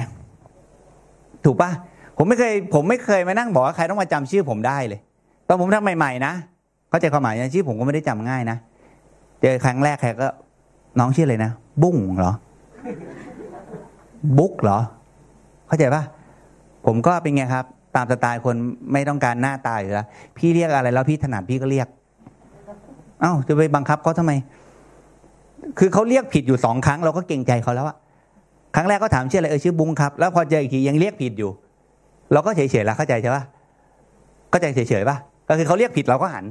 [1.45, 1.71] ถูกปะ
[2.17, 4.99] ผมไม่เคย ผมไม่เคยมานั่งบอกว่าใครต้องมาจำชื่อผมได้เลย
[5.47, 6.33] ตอนผมทำใหม่ๆนะ
[6.89, 8.57] เข้าใจความหมายนะชื่อผมก็ไม่ได้จำง่ายนะ
[9.41, 10.27] เจอครั้งแรกใครก็
[10.99, 11.51] น้องชื่ออะไรนะ
[11.83, 12.33] บุ้งเหรอ
[14.37, 14.79] บุ๊กเหรอ
[15.67, 16.03] เข้าใจปะ
[16.85, 18.55] ผมก็เป็นไงครับ ตามสไตล์คน
[18.93, 21.87] ไม่ต้องการหน้าตาอยู่แล้วพี่เรียกอะไรแล้วพี่ถนัดพี่ก็เรียก
[23.21, 24.31] เอ้าจะไปบังคับเขาทำไม
[25.79, 27.97] คือเขาเรียกผิดอยู่สองครั้งเราก็เกรงใจเขาแล้วอะ
[28.75, 31.51] ครั้งแรกก็ถามชื่ออะไรเออชื่อบุ้งครับ แล้วพอเจออีกทียังเรียกผิดอยู่
[32.33, 33.43] เราก็เฉยๆแล้วเข้าใจใช่ปะ
[34.49, 35.17] เข้าใจเฉยๆปะ
[35.49, 36.45] ก็คือเขาเรียกผิดเราก็หัน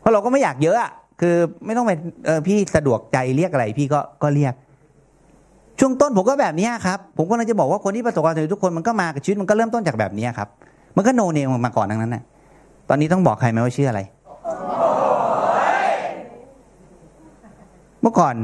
[0.00, 1.92] เพราะเราก็ไม่อยากเยอะอะ คือไม่ต้องไป
[2.26, 4.54] เออพี่สะดวกใจเรียกอะไร พี่ก็ก็เรียก
[5.80, 10.48] ช่วงต้นผมก็แบบนี้ครับ ผมก็เลยจะบอกว่าคนที่ประสบความสำเร็จทุกคนมันก็มากับชีวิตมันก็เริ่มต้นจากแบบนี้ครับ
[10.96, 12.22] มันก็โนเนมมาก่อนทั้งนั้นน่ะ
[12.88, 14.00] ตอนนี้ต้องบอกใครไหมว่าชื่ออะไร
[18.02, 18.34] เมื่อก่อน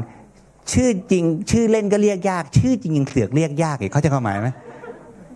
[0.73, 4.49] ชื่อจริง ชื่อเล่นก็เรียกยาก ชื่อจริงยังเสือกเรียกยากอีกเขาใจความหมายไหม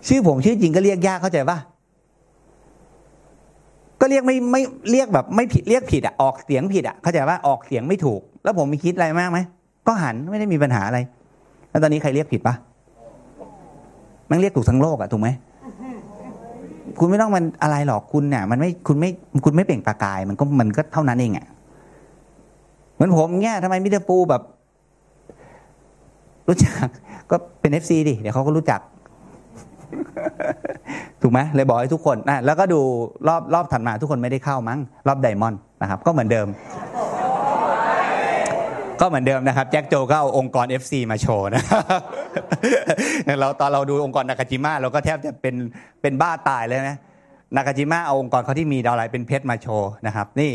[0.08, 1.58] ชื่อผมชื่อจริงก็เรียกยากเข้าใจปะ
[4.00, 9.38] ก็เรียกไม่ไม่เรียกแบบไม่ผิดเรียกผิดอะออกเสียงผิดอะเข้าใจว่าออกเสียงไม่ถูก แล้วผมมีคิดอะไรมากไหม
[9.86, 10.98] ก็หันไม่ได้มีปัญหาอะไร
[11.70, 12.54] แล้วตอนนี้ใครเรียกผิดปะ
[14.28, 15.28] แมันเรียกถูกทั้งโลกอะถูกไหม
[16.98, 19.10] คุณไม่ต้องมันอะไรหรอกคุณเนี่ยมันไม่คุณไม่
[19.44, 21.46] คุณไม่เปล่งประกาย มันก็มันก็เท่านั้นเองอะ
[22.94, 24.42] เหมือนผมเนี่ยทำไมมิสเตอร์ฟูแบบ
[26.48, 26.86] รู้จัก
[27.30, 28.80] ก็เป็น FC ดิเดี๋ยวเขาก็รู้จัก
[31.22, 32.80] ถูกไหมเลยบอกให้ทุกคนนะแล้วก็ดู
[33.28, 36.46] รอบรอบถัดมาทุกคนไม่ได้เข้ามั้ง รอบ Diamond นะครับ ก็เหมือนเดิม
[39.00, 41.82] ก็เหมือนเดิมนะครับ แจ็คโจก็เอาองค์กร FC มาโชว์นะครับ
[43.40, 45.54] เราตอนเราดูองค์กรนากาจิมะเราก็แทบจะเป็น
[46.02, 46.98] เป็นบ้าตายเลยนะ
[47.56, 50.52] นากาจิมะเอาองค์กรเขาที่มีดาวไลน์เป็นเพชรมาโชว์นะครับ นี่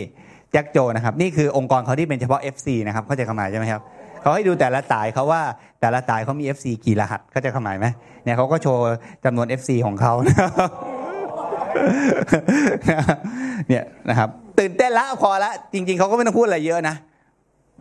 [0.52, 3.82] แจ็คโจนะครับ นี่คือองค์กรเขาที่เป็นเฉพาะ FC นะครับเข้าใจความหมายใช่ไหมครับ
[4.24, 5.42] เขาให้ดูแต่ละสายเขาว่า
[5.82, 7.88] แต่ละสายเขามี FC กี่รหัสเข้าใจควาหมายไหม
[8.24, 8.84] เนี่ยเขาก็โชว์
[9.26, 16.96] จำนวน FC ของเขาเนี่ยนะครับ ตื่นเต้นละพอละจริง ๆเขาก็ไม่ต้องพูดอะไรเยอะนะ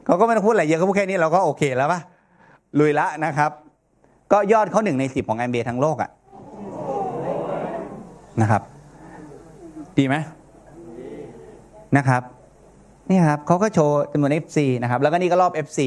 [0.06, 2.00] เขาก็ไม่ต้องพูดอะไรเยอะเขาพูดแค่นี้เราก็โอเคแล้วปะ
[2.78, 3.50] ลุยละนะครับ
[4.32, 6.10] ก็ยอดเขาหนึ่งในสิบของแอมเบทั้งโลกอะ
[8.40, 8.62] นะครับ
[9.98, 10.16] ดีไหม
[11.96, 12.22] นะครับ
[13.10, 15.80] นี่ครับเขาก็โชว์จำนวน FC นะครับ แล้วก็นี่ก็รอบ FC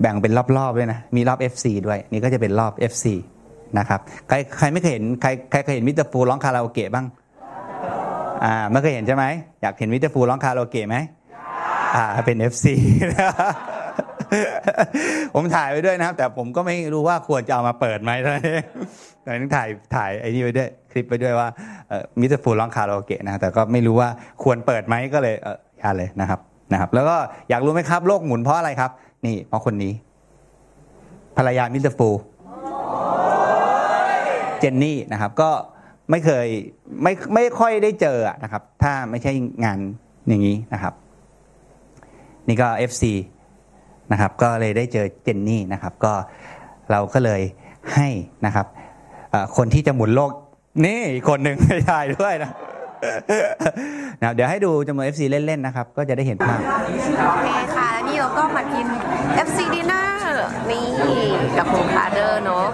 [0.00, 3.06] แบ่งเป็นรอบๆด้วยนะ มีรอบ FC ด้วย นี่ก็จะเป็นรอบ FC
[3.78, 7.06] นะครับ ใครใครไม่เคยเห็นใครใครเคยเห็นมิสเตอร์ฟูร้องคาราโอเกะบ้าง
[8.44, 9.24] อ่าไม่เคยเห็นใช่ไหม
[9.62, 10.96] อยากเห็นมิสเตอร์ฟูร้องคาราโอเกะไหม
[11.96, 12.66] อ่า เป็น FC
[15.34, 18.64] ผมถ่ายไว้ด้วยนะครับ แต่ผมก็ไม่รู้ว่าควรจะเอามาเปิดไหมเท่านั้นเอง
[19.22, 21.48] แต่ต้องถ่ายถ่ายไอ้นี่ไว้ด้วยคลิปไว้ด้วยว่า
[22.20, 24.08] มิสเตอร์ฟูร้องคาราโอเกะนะแต่ก็ไม่รู้ว่า
[24.42, 26.40] ควรเปิดไหมก็เลยเอออย่าเลยนะครับ
[26.72, 27.16] นะครับ แล้วก็
[27.50, 28.90] อยากรู้ไหมครับโลกหมุนเพราะอะไรครับ
[29.24, 29.92] นี่เพราะคนนี้
[31.36, 32.08] ภรรยามิสเตอร์ฟู
[34.58, 35.50] เจนนี่นะครับ ก็
[36.10, 36.46] ไม่เคย
[37.02, 39.32] ไม่ไม่ค่อยได้เจอนะครับ ถ้าไม่ใช่
[39.64, 39.78] งาน
[40.28, 40.94] อย่างนี้นะครับ
[42.48, 43.02] นี่ก็ FC
[44.12, 46.12] นะครับ ก็เลยได้เจอเจนนี่นะครับ ก็
[46.90, 47.42] เราก็เลย
[47.94, 48.08] ให้
[48.46, 48.66] นะครับ
[49.56, 50.32] คนที่จะหมุนโลก
[50.86, 52.50] นี่คนหนึ่งไม่ใช่ด้วยนะ
[54.22, 57.85] นะเดี๋ยวให้ดูจำนวน FC เล่น ๆ นะครับ ก็จะได้เห็นภาพโอเคค่ะ
[58.54, 60.10] แล้วนี่เราก็มากิน FC Dinner
[60.70, 60.86] นี่
[61.58, 62.66] กับคุณคาร์เดอร์เนาะ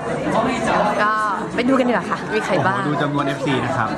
[1.02, 1.12] ก็
[1.54, 3.88] ไปดูกันดีกว่าค่ะ มีใครบ้างดูจำนวน FC นะครับ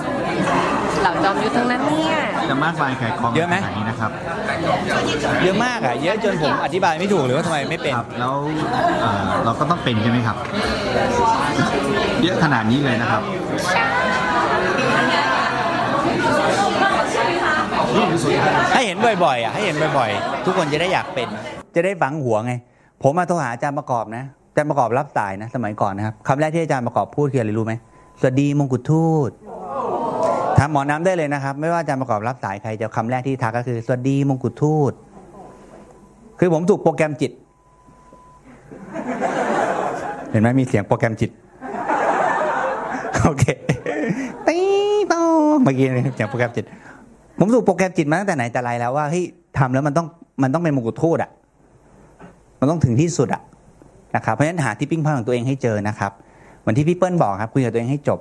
[1.01, 2.17] เหล่าจอมยุทธทั้งนั้นเนี่ย
[2.51, 4.11] จะมากมายไก่กองเยอะไหมขนาดนี้นะครับ
[5.43, 8.35] เยอะมากอะ เยอะจนผมอธิบายไม่ถูกเลยว่าทำไมไม่เป็น ครับแล้ว
[9.01, 10.37] เอ่อเราก็ต้องเป็นใช่ไหมครับ
[12.23, 13.23] เยอะขนาดนี้เลยนะครับ
[13.73, 21.29] ใให้เห็นบ่อยๆอะให้เห็นบ่อยๆ ทุกคนจะได้อยากเป็น
[21.75, 22.53] จะได้ฝังหัวไง
[23.03, 27.75] ผมมาโทรหาอาจารย์ประกอบนะอาจารย์ประกอบรับสายนะ สมัยก่อนนะครับคำแรกที่อาจารย์ประกอบพูดคืออะไรรู้ไหม
[28.21, 29.31] สวัสดีมงกุฎทูต
[30.59, 34.93] ถามหมอน้ำได้เลยนะครับ ไม่ว่าอาจารย์ประกอบรับสายใครจะคำแรกที่ทักก็คือสวัสดีมงกุฎทูต
[36.39, 37.33] คือผมถูกโปรแกรมจิต
[40.31, 41.31] เห็นไหมมีเสียงโปรแกรมจิต
[43.23, 43.45] โอเค
[44.49, 44.59] ตี
[45.13, 45.15] ต
[45.63, 46.65] เมื่อกี้เสียงโปรแกรมจิต
[47.39, 49.25] ผมถูกโปรแกรมจิตมาตั้งแต่ไหนแต่ไรแล้วว่าเฮ้ย
[49.59, 50.07] ทำแล้วมันต้อง
[50.43, 51.31] มันต้องเป็นมงกุฎทูตอะ
[52.61, 53.43] มันต้องถึงที่สุดอะ
[54.17, 56.13] นะครับเพราะฉะนั้นหาที่ปิ้งพอยของตัวเองให้เจอนะครับ
[56.61, 58.19] เหมือนที่พี่เปิ้ลบอกครับคุยกับตัวเองให้จบ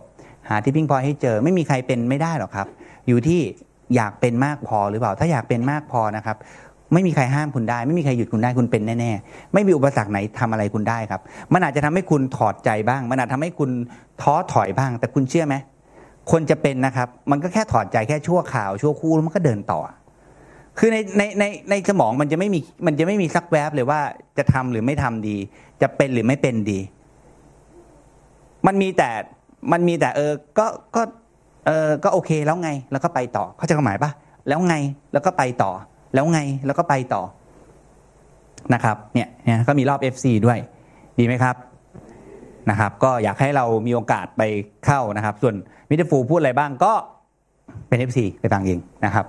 [0.49, 2.67] หาที่ปิ้งพอยให้เจอ ไม่มีใครเป็นไม่ได้หรอกครับ
[3.07, 3.39] อยู่ที่
[3.95, 6.37] อยากเป็นมากพอหรือเปล่า ถ้าอยากเป็นมากพอนะครับ
[6.93, 11.21] ไม่มีใครห้ามคุณได้ ไม่มีใครหยุดคุณได้คุณเป็นแน่ๆ ไม่มีอุปสรรคไหนทำอะไรคุณได้ครับ
[11.53, 13.69] มันอาจจะทำให้คุณถอดใจบ้าง มันอาจทำให้คุณ
[14.21, 15.55] ท้อถอยบ้าง แต่คุณเชื่อไหม
[16.31, 19.79] คนจะเป็นนะครับ มันก็แค่ถอดใจแค่ชั่วข่าวชั่วคู่แล้วมันก็เดินต่อ
[20.79, 23.99] คือในในในในสมองมันจะไม่มีมันจะไม่มีสักแวบเลยว่า
[24.37, 25.37] จะทำหรือไม่ทำดี
[25.81, 26.79] จะเป็นหรือไม่เป็นดี
[28.67, 29.09] มันมีแต่
[29.71, 31.01] มันมีแต่ เออ ก็ก็
[31.67, 34.11] เออก็โอเคแล้วไง แล้วก็ไปต่อ เข้าใจความหมายปะ
[34.47, 34.75] แล้วไง
[35.13, 35.71] แล้วก็ไปต่อ
[36.13, 37.21] แล้วไงแล้วก็ไปต่อ
[38.73, 40.59] นะครับ เนี่ยเนี่ยก็มีรอบ FC ด้วย
[41.19, 41.55] ดีไหมครับ
[42.69, 44.41] นะครับ ก็อยากให้เรามีโอกาสไป
[44.85, 45.55] เข้านะครับ ส่วน
[45.89, 46.93] มิเตฟูพูดอะไรบ้างก็
[47.87, 49.25] เป็น FC ไปฟังเองนะครับ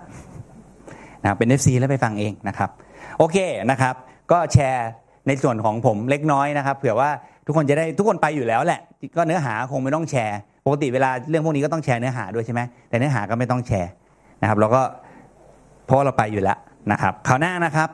[1.23, 2.71] นะครับเป็น FC แล้วไปฟังเองนะครับ
[3.19, 3.37] โอเค
[3.71, 3.95] นะครับ
[4.33, 4.89] ก็แชร์
[5.29, 7.11] ในส่วนของผมเล็กน้อยนะครับเผื่อว่า
[7.47, 8.81] ทุกคนจะได้ทุกคนไปอยู่แล้วแหละ
[9.17, 13.91] ก็เนื้อหาคงไม่ต้องแชร์ปกติเวลาเรื่องพวกนี้ก็ต้องแชร์เนื้อหาด้วยใช่ไหมแต่เนื้อหาก็ไม่ต้องแชร์
[14.43, 14.83] นะครับเราก็
[15.87, 16.59] เพราะเราไปอยู่แล้ว
[16.93, 17.89] นะครับคราวหน้านะครับ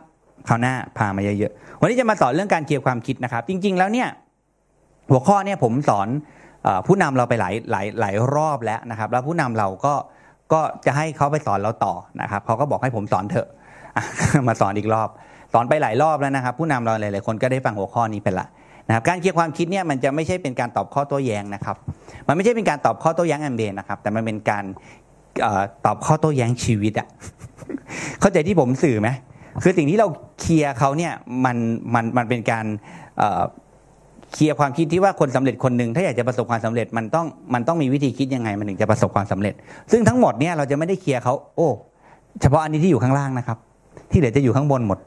[0.48, 4.08] คราวหน้าพามาเยอะๆวันนี้จะมาสอนเรื่องการเคลียร์ความคิดนะครับ จริง ๆ แล้วเนี่ย
[5.10, 6.08] หัวข้อเนี่ยผมสอน
[6.66, 9.94] อผู้นำเราไปหลายหลายหลายรอบแล้วนะครับ แล้วผู้นำเราก็
[10.52, 13.48] ก็จะให้เขาไปสอนเราต่อนะครับเขาก็บอกให้ผมสอนเถอะ
[14.48, 15.08] มาสอนอีกรอบ
[15.52, 18.46] สอนไปหลายรอบแล้วนะครับ ผู้นำเราหลาย ๆ คนก็ได้ฟังหัวข้อนี้ไปละ
[18.88, 21.76] นะครับ การเคลียร์ความคิดเนี่ยมันจะไม่ใช่เป็นการตอบข้อโต้แย้งนะครับ
[22.28, 24.64] มันไม่ใช่เป็นการตอบข้อโต้แย้งแอมเบนนะครับ แต่มันเป็นการ
[25.44, 27.08] ออตอบข้อโต้แย้งชีวิตอะ
[28.20, 29.08] เข้าใจที่ผมสื่อไหม
[29.62, 30.08] คือสิ่งที่เรา
[30.40, 31.12] เคลียร์เขาเนี่ย
[31.44, 31.56] มัน
[31.94, 32.66] มันมันเป็นการ
[34.32, 39.54] เคลียร์ความคิดที่ว่าคนสำเร็จคนหนึ่งถ้าอยากจะประสบความสำเร็จมันต้องมันต้องมีวิธีคิดยังไงมันถึงจะประสบความสำเร็จ
[39.90, 41.68] ซึ่งทั้งหมดเนี่ยเราจะไม่ได้เคลียร์เขาโอ้
[42.40, 43.58] เฉพาะอันนี้ที่อยู่ข้างล่างนะครับ
[44.10, 44.98] ที่เหลือจะอยู่ข้างบนหมด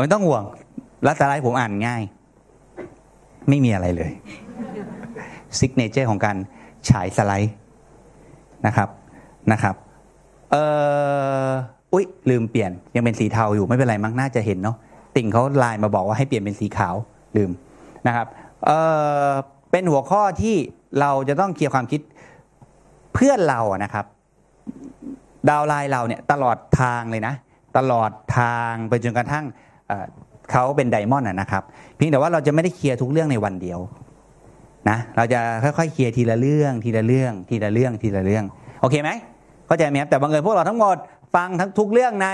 [0.00, 0.44] ไม่ต้องห่วง
[1.06, 2.02] รัสไลด์ผมอ่านง่าย
[3.48, 4.12] ไม่มีอะไรเลย
[5.58, 6.36] signature ของการ
[6.88, 7.52] ฉายสไลด์
[8.66, 8.88] นะครับ
[9.52, 9.74] นะครับ
[10.50, 10.56] เอ
[11.48, 11.50] อ
[11.92, 14.76] อุ๊ย ลืมเปลี่ยนยังเป็นสีเทาอยู่ไม่เป็นไรมั้งน่าจะเห็นเนาะ
[15.18, 16.94] ติ่งเขาไลน์มาบอกว่าให้เปลี่ยนเป็นสีขาว
[17.36, 17.50] ลืม
[18.06, 18.26] นะครับ
[18.64, 20.56] เเป็นหัวข้อที่
[21.00, 22.00] เราจะต้องเคลียร์ความคิด
[23.14, 24.04] เพื่อนเราอะนะครับ
[25.48, 27.34] ดาวไลน์เราเนี่ยตลอดทางเลยนะ
[27.78, 29.44] ตลอดทางไปจนกระทั่ง
[29.88, 31.62] เเขาเป็นไดมอนด์อะนะครับ
[31.96, 33.78] เพียงแต่ว่าเราจะไม่ได้เคลียร์ทุกเรื่องในวันเดียว
[34.90, 38.44] นะเราจะค่อยๆเคลียร์ทีละเรื่องทีละเรื่อง ทีละเรื่องทีละเรื่อง
[38.80, 39.10] โอเคไหม
[39.66, 40.96] เข้าใจไหมครับแต่บังเอิญพวกเราทั้งหมด
[41.34, 42.28] ฟังทั้งทุกเรื่องใน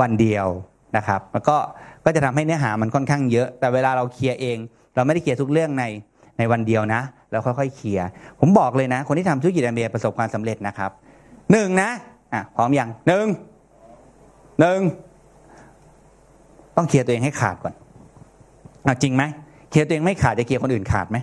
[0.00, 0.46] วันเดียว
[0.96, 1.56] นะครับแล้วก็
[2.04, 4.58] ก็จะทำให้เนื้อหามันค่อนข้างเยอะ แต่เวลาเราเคลียร์เอง
[4.94, 5.84] เราไม่ได้เคลียร์ทุกเรื่องใน
[6.38, 8.06] ในวันเดียวนะ เราค่อยๆเคลียร์
[8.40, 10.90] ผมบอกเลยนะ คนที่ทำธุรกิจแอมเบียประสบความสำเร็จนะครับ
[11.52, 11.90] หนึ่งนะ
[12.32, 13.26] อะพร้อมยังหนึ่ง
[14.60, 14.80] หนึ่ง
[16.76, 17.74] ต้องเคลียร์ตัวเองให้ขาดก่อน
[18.86, 19.22] อะจริงไหม
[19.70, 21.18] เคลียร์ตัวเองไม่ขาดจะเคลียร์คนอื่นขาดไหม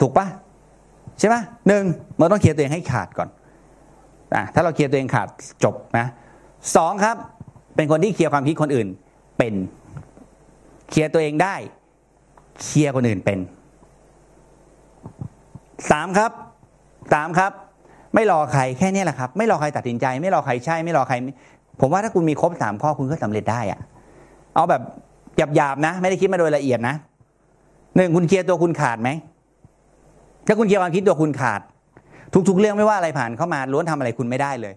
[0.00, 0.26] ถูกปะ
[1.18, 1.84] ใช่ปะหนึ่ง
[2.18, 3.28] เราต้องเคลียร์ตัวเองให้ขาดก่อน
[4.34, 5.28] อะถ้าเราเคลียร์ตัวเองขาด
[5.64, 6.06] จบนะ
[6.76, 7.16] สองครับ
[7.76, 8.88] เป็นคนที่เคลียร์ความคิดคนอื่น
[9.38, 9.54] เป็น
[10.88, 11.54] เคลียร์ตัวเองได้
[12.62, 13.38] เคลียร์คนอื่นเป็น
[15.90, 16.32] สามครับ
[17.12, 17.52] สามครับ
[18.14, 21.14] ไม่รอใครแค่เนี้ยแหละครับ ไม่รอใครตัดสินใจ ไม่รอใครใช่ ไม่รอใคร
[21.80, 23.80] ผมว่าถ้าคุณมีครบสามข้อคุณก็สำเร็จได้อะ
[24.54, 24.82] เอาแบบ
[25.56, 26.94] หยาบๆนะ ไม่ได้คิดมาโดยละเอียดนะ
[27.96, 29.10] หนึ่งคุณเคลียร์ตัวคุณขาดไหม
[30.46, 31.60] ถ้าคุณเคลียร์ความคิดตัวคุณขาด
[32.48, 34.74] ทุกๆ เรื่องไม่ว่าอะไรผ่านเข้ามาล้วนทำอะไรคุณไม่ได้เลย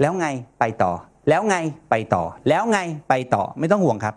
[0.00, 0.26] แล้วไง
[0.58, 0.92] ไปต่อ
[1.28, 1.56] แล้วไง
[1.90, 4.14] ไปต่อ แล้วไงไปต่อไม่ต้องห่วงครับ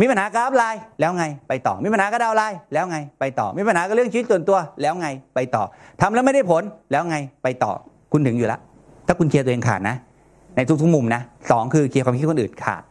[0.00, 5.62] มีปัญหา crossline แล้วไงไปต่อ มีปัญหาก็ downline แล้วไงไปต่อ มีปัญหาก็เรื่องชีวิตส่วนตัว แล้วไงไปต่อ
[6.00, 7.72] ทำแล้วไม่ได้ผลแล้วไงไปต่อ
[8.12, 8.60] คุณถึงอยู่แล้ว
[9.06, 9.96] ถ้าคุณเคลียร์ตัวเองขาดนะ
[10.56, 11.20] ในทุกๆมุมนะ
[11.50, 12.82] สองคือเคลียร์ความคิดคนอื่นขาด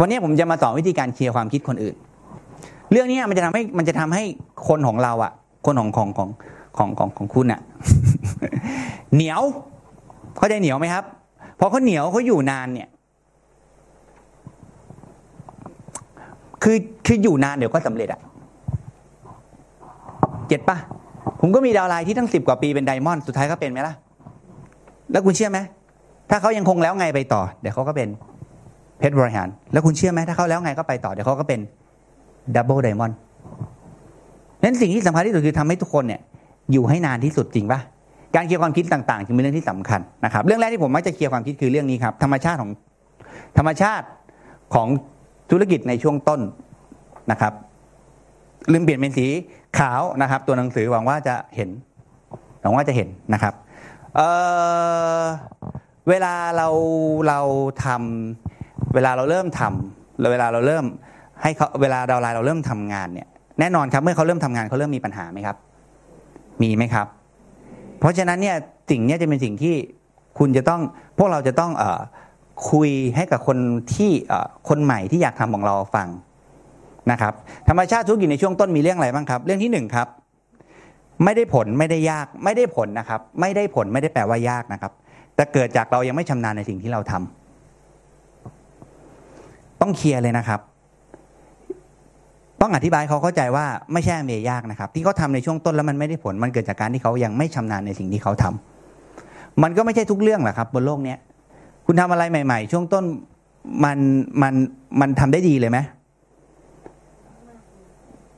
[0.00, 1.94] วันนี้ผมจะมาสอนวิธีการเคลียร์ความคิดคนอื่น
[2.92, 4.24] เรื่องนี้มันจะทำให้มันจะทำให้
[4.68, 5.32] คนของเราอะ
[5.66, 6.28] คนของของของ
[6.78, 7.60] ของของของคุณอะ
[9.14, 9.42] เหนียว
[10.36, 11.04] เข้าใจเหนียวไหมครับ
[11.60, 12.88] พอเขาเหนียวเขาอยู่นานเนี่ย
[16.64, 18.20] คือคืออยู่นานเดี๋ยวก็สำเร็จอะ
[20.48, 20.76] เจ็ดปะ
[21.40, 23.94] ผมก็มี downline ที่ตั้งสิบกว่าปีเป็น Diamond สุดท้ายก็เป็นไหมล่ะ
[25.12, 25.58] แล้วคุณเชื่อไหม
[26.30, 28.08] ถ้าเขายังคงแล้วไงไปต่อ เดี๋ยวเขาก็เป็น
[28.98, 31.60] เพชรบริหาร แล้วคุณเชื่อไหมถ้าเขาแล้วไงก็ไปต่อเดี๋ยวเขาก็เป็น
[32.54, 33.16] Double Diamond
[34.62, 36.20] นั้นสิ่งที่สำคัญที่สุดคือทำให้ทุกคนเนี่ย
[36.72, 37.80] อยู่ให้นานที่สุดจริงปะ
[38.34, 42.70] การเคลียร์ความคิดต่างๆจึงเป็นเรื่องที่สำคัญนะครับ เรื่องแรกที่ผมมักจะเคลียร์ความคิดคือเรื่องนี้ครับ ธรรมชาติของ
[43.58, 44.06] ธรรมชาติ
[44.74, 44.88] ของ
[45.54, 46.40] ธุรกิจในช่วงต้น
[47.30, 47.52] นะครับ
[48.72, 49.26] ลืมเปลี่ยนเป็นสี
[49.78, 51.70] ขาวนะครับ ตัวหนังสือหวังว่าจะเห็น
[52.62, 53.54] หวังว่าจะเห็นนะครับ
[54.16, 56.68] เเวลาเรา
[57.28, 57.40] เรา
[57.84, 60.84] ทำเวลาเราเริ่มทำเวลาเราเริ่ม
[61.42, 63.28] ให้เขาเวลาเราเราเริ่มทำงานเนี่ย
[63.60, 65.56] แน่นอนครับเมื่อเขาเริ่มทำงานเขาเริ่มมีปัญหาไหมครับ
[66.62, 67.06] มีไหมครับ
[67.98, 68.56] เพราะฉะนั้นเนี่ย
[68.90, 69.74] สิ่งเนี้ยจะเป็นสิ่งที่
[70.38, 70.80] คุณจะต้อง
[71.18, 72.00] พวกเราจะต้องเออ
[72.70, 73.58] คุยให้กับคน
[73.94, 74.10] ที่
[74.68, 76.08] คนใหม่ที่อยากทำของเราฟัง
[77.10, 77.32] นะครับ
[77.68, 80.08] ธรรมชาติธุรกิจในช่วงต้นมีเรื่องอะไรบ้างครับ เรื่องที่หนึ่งครับ
[81.24, 84.92] ไม่ได้ผลไม่ได้ยากไม่ได้ผลนะครับ ไม่ได้ผลไม่ได้แปลว่ายากนะครับ
[85.36, 90.60] แต่เกิดจากเรายังไม่ชำนาญในสิ่งที่เราทำต้องเคลียร์เลยนะครับ
[92.60, 101.18] ต้องอธิบายเขาเข้าใจว่าไม่ใช่เมยากนะครับ ที่เขาทำในช่วงต้นแล้วมันไม่ได้ผล มันเกิดจากการที่เขายังไม่ชำนาญในสิ่งที่เขาทำมันก็ไม่ใช่ทุกเรื่องแหละครับ บนโลกเนี้ย
[101.86, 103.04] คุณทำอะไรใหม่ ๆ ช่วงต้น
[103.84, 103.98] มัน
[104.42, 104.54] มัน
[105.00, 105.78] มันทำได้ดีเลยไหม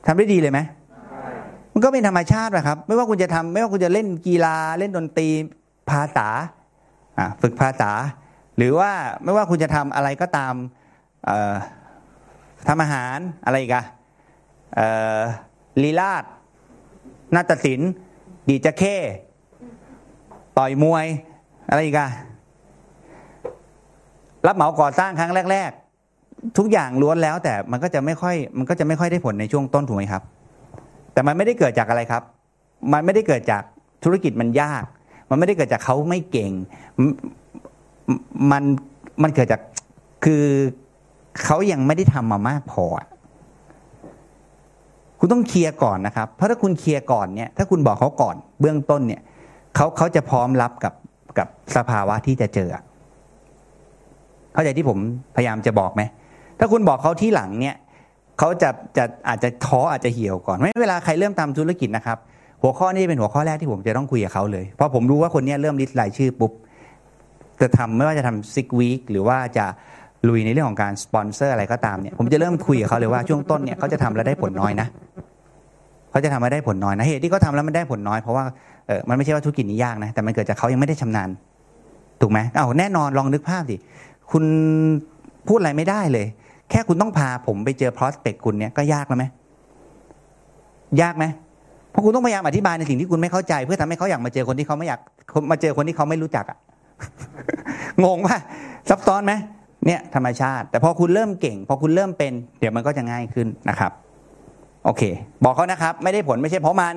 [0.07, 0.59] ทำได้ดีเลยไหม
[1.73, 5.29] มันก็เป็นธรรมชาตินะครับ ไม่ว่าคุณจะทำไม่ว่าคุณจะเล่นกีฬาเล่นดนตรี
[5.89, 6.27] ภาษา
[7.19, 7.91] อะฝึกภาษา
[8.57, 8.91] หรือว่า
[9.23, 10.53] ไม่ว่าคุณจะทำอะไรก็ตาม
[11.25, 11.55] เอ่อ
[12.67, 13.85] ทำอาหารอะไรอีกอะ
[14.75, 15.19] เอ่อ
[15.83, 16.23] ลีลาด
[17.35, 17.91] นาฏศิลป์
[18.49, 18.95] ดีจะเข้
[20.57, 21.05] ต่อยมวย
[21.69, 22.09] อะไรอีกอะ
[24.45, 25.71] รับเหมาก่อสร้างครั้งแรก
[26.13, 30.23] ๆ ทุกอย่างล้วนแล้ว แต่มันก็จะไม่ค่อย มันก็จะไม่ค่อยได้ผลในช่วงต้นถูกไหมครับ
[31.13, 32.23] แต่มันไม่ได้เกิดจากอะไรครับ
[32.93, 33.63] มันไม่ได้เกิดจาก
[34.03, 34.83] ธุรกิจมันยาก
[35.29, 36.51] มันไม่ได้เกิดจากเขาไม่เก่ง
[38.51, 38.63] มัน
[39.23, 39.61] มันเกิดจาก
[40.25, 40.43] คือ
[41.43, 42.85] เขายังไม่ได้ทำมามากพอ
[45.19, 49.21] คุณต้องเคลียร์ก่อนนะครับ เพราะถ้าคุณเคลียร์ก่อนเนี่ย ถ้าคุณบอกเขาก่อน เบื้องต้นเนี่ย
[49.75, 50.93] เขาเขาจะพร้อมรับกับ
[51.37, 52.69] กับสภาวะที่จะเจอ
[54.57, 54.97] เข้าใจที่ผม
[55.35, 56.01] พยายามจะบอกไหม
[56.59, 57.75] ถ้าคุณบอกเขาที่หลังเนี่ย
[58.39, 62.17] เขาจะจะอาจจะท้ออาจจะเหี่ยวก่อนไม่เวลาใครเริ่มทำธุรกิจนะครับ
[62.63, 66.51] หัวข้อนี้เป็นหัวข้อแรกที่ผมจะต้องคุยกับเขาเลย เพราะผมรู้ว่าคนนี้เริ่มลิสต์รายชื่อปุ๊บ
[67.61, 69.65] จะทำไม่ว่าจะทำซิกวีคหรือว่าจะ
[70.27, 74.87] ลุยในเรื่องของการสปอนเซอร์อะไรก็ตามเนี่ยผมจะเริ่มคุยกับเขาเลยว่าช่วงต้นเนี่ยเขาจะทำแล้วได้ผลน้อยนะ
[76.11, 78.43] เขาจะทำแล้วได้ผลน้อยนะเหตุที่เขาทาแล้วมันได้ผลน้อยเพราะว่า
[78.87, 81.29] เออมันไม่ใช่ว่าธุรกิจนี้ยากนะแต่มันเกิดจากเขายังไม่ได้ชำนาญ
[82.21, 83.77] ถูกไหมอ้าวแน่นอนลองนึกภาพดิ
[84.31, 84.43] คุณ
[85.47, 86.27] พูดอะไรไม่ได้เลย
[86.69, 89.25] แค่คุณต้องพาผมไปเจอ prospect คุณเนี่ยก็ยากแล้วไหม
[91.01, 91.25] ยากไหม
[91.89, 94.99] เพราะคุณต้องพยายามอธิบายในสิ่งที่คุณไม่เข้าใจ เพื่อทำให้เขาอยากมาเจอคนที่เขาไม่อยาก
[95.51, 96.57] มาเจอคนที่เขาไม่รู้จักอะ
[98.03, 98.37] งงป่ะ
[98.89, 99.33] ซับซ้อนไหม
[99.85, 103.91] เนี่ยธรรมชาติ แต่พอคุณเริ่มเก่ง พอคุณเริ่มเป็น เดี๋ยวมันก็จะง่ายขึ้นนะครับ
[104.85, 105.03] โอเค
[105.43, 106.95] บอกเขานะครับ ไม่ได้ผลไม่ใช่เพราะมัน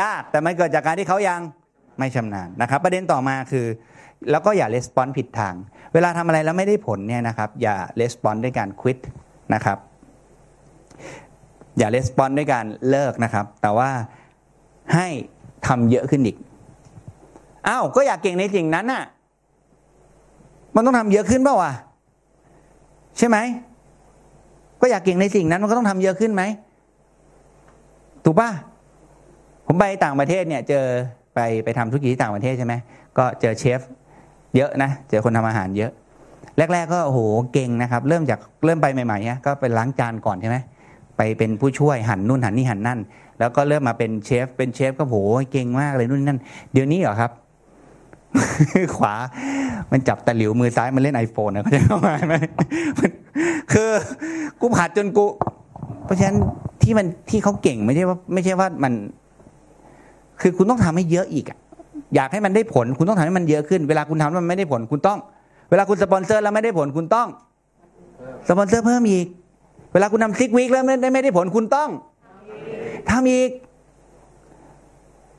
[0.00, 1.40] ยากแต่มันเกิดจากการที่เขายัง
[1.98, 3.66] ไม่ชำนาญนะครับ ประเด็นต่อมาคือ
[4.30, 5.54] แล้วก็อย่าレスปอนผิดทาง
[5.93, 8.97] เวลาทำอะไรแล้วไม่ได้ผลเนี่ยนะครับ อย่าレスปอนด้วยการควิด
[9.53, 9.77] นะครับ
[11.77, 13.89] อย่าレスปอนด้วยการเลิกนะครับ แต่ว่า
[14.93, 15.07] ให้
[15.67, 16.37] ทำเยอะขึ้นอีก
[17.67, 19.03] อ้าวก็อยากเก่งในสิ่งนั้นน่ะ
[20.75, 21.73] มันต้องทำเยอะขึ้นเปล่าวะ
[23.17, 23.37] ใช่ไหม
[24.81, 26.43] ก็อยากเก่งในสิ่งนั้น มันก็ต้องทำเยอะขึ้นไหม
[28.25, 28.49] ถูกป่ะ
[29.67, 30.85] ผมไปต่างประเทศเนี่ย เจอ
[31.35, 32.73] ไปไปทำธุรกิจที่ต่างประเทศใช่ไหม
[33.17, 33.79] ก็เจอเชฟ
[34.56, 35.92] เยอะนะเจอคนทำอาหารเยอะ
[36.58, 37.20] แรก ๆ ก็โอ้โห
[37.52, 40.56] เก่งนะครับ เริ่มจากเริ่มไปใหม่ๆนี่ยก็ไปล้างจานก่อนใช่ไหม
[41.16, 42.98] ไปเป็นผู้ช่วยหั่นนู่นหั่นนี่หั่นนั่น
[43.38, 45.16] แล้วก็เริ่มมาเป็นเชฟ เป็นเชฟก็โห
[45.52, 46.38] เก่งมากเลยนู่นนั่น
[46.72, 47.30] เดี๋ยวนี้เหรอครับ
[48.96, 49.14] ขวา
[49.92, 52.34] มันจับตะหลิวมือซ้ายมันเล่น iPhone นะเขาจะเข้ามาไหม
[53.72, 53.90] คือ
[54.60, 55.26] กูผัดจนกู
[56.04, 56.36] เพราะฉะนั้น
[56.82, 58.92] ที่มันที่เขาเก่งไม่ใช่ว่า ไม่ใช่ว่ามัน
[60.40, 61.58] คือคุณต้องทำให้เยอะอีกอะ
[62.14, 65.18] อยากให้มันได้ผล คุณต้องทำให้มันเยอะขึ้น เวลาคุณทำแล้วมันไม่ได้ผล คุณต้อง
[65.70, 67.28] เวลาคุณสปอนเซอร์แล้วไม่ได้ผล คุณต้อง
[68.48, 69.26] สปอนเซอร์เพิ่มอีก
[69.92, 71.90] เวลาคุณทำ six week แล้วไม่ได้ไม่ได้ผล คุณต้อง
[73.10, 73.50] ทำอีก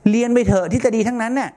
[0.10, 1.50] เรียนไปเถอะที่จะดีทั้งนั้นน่ะ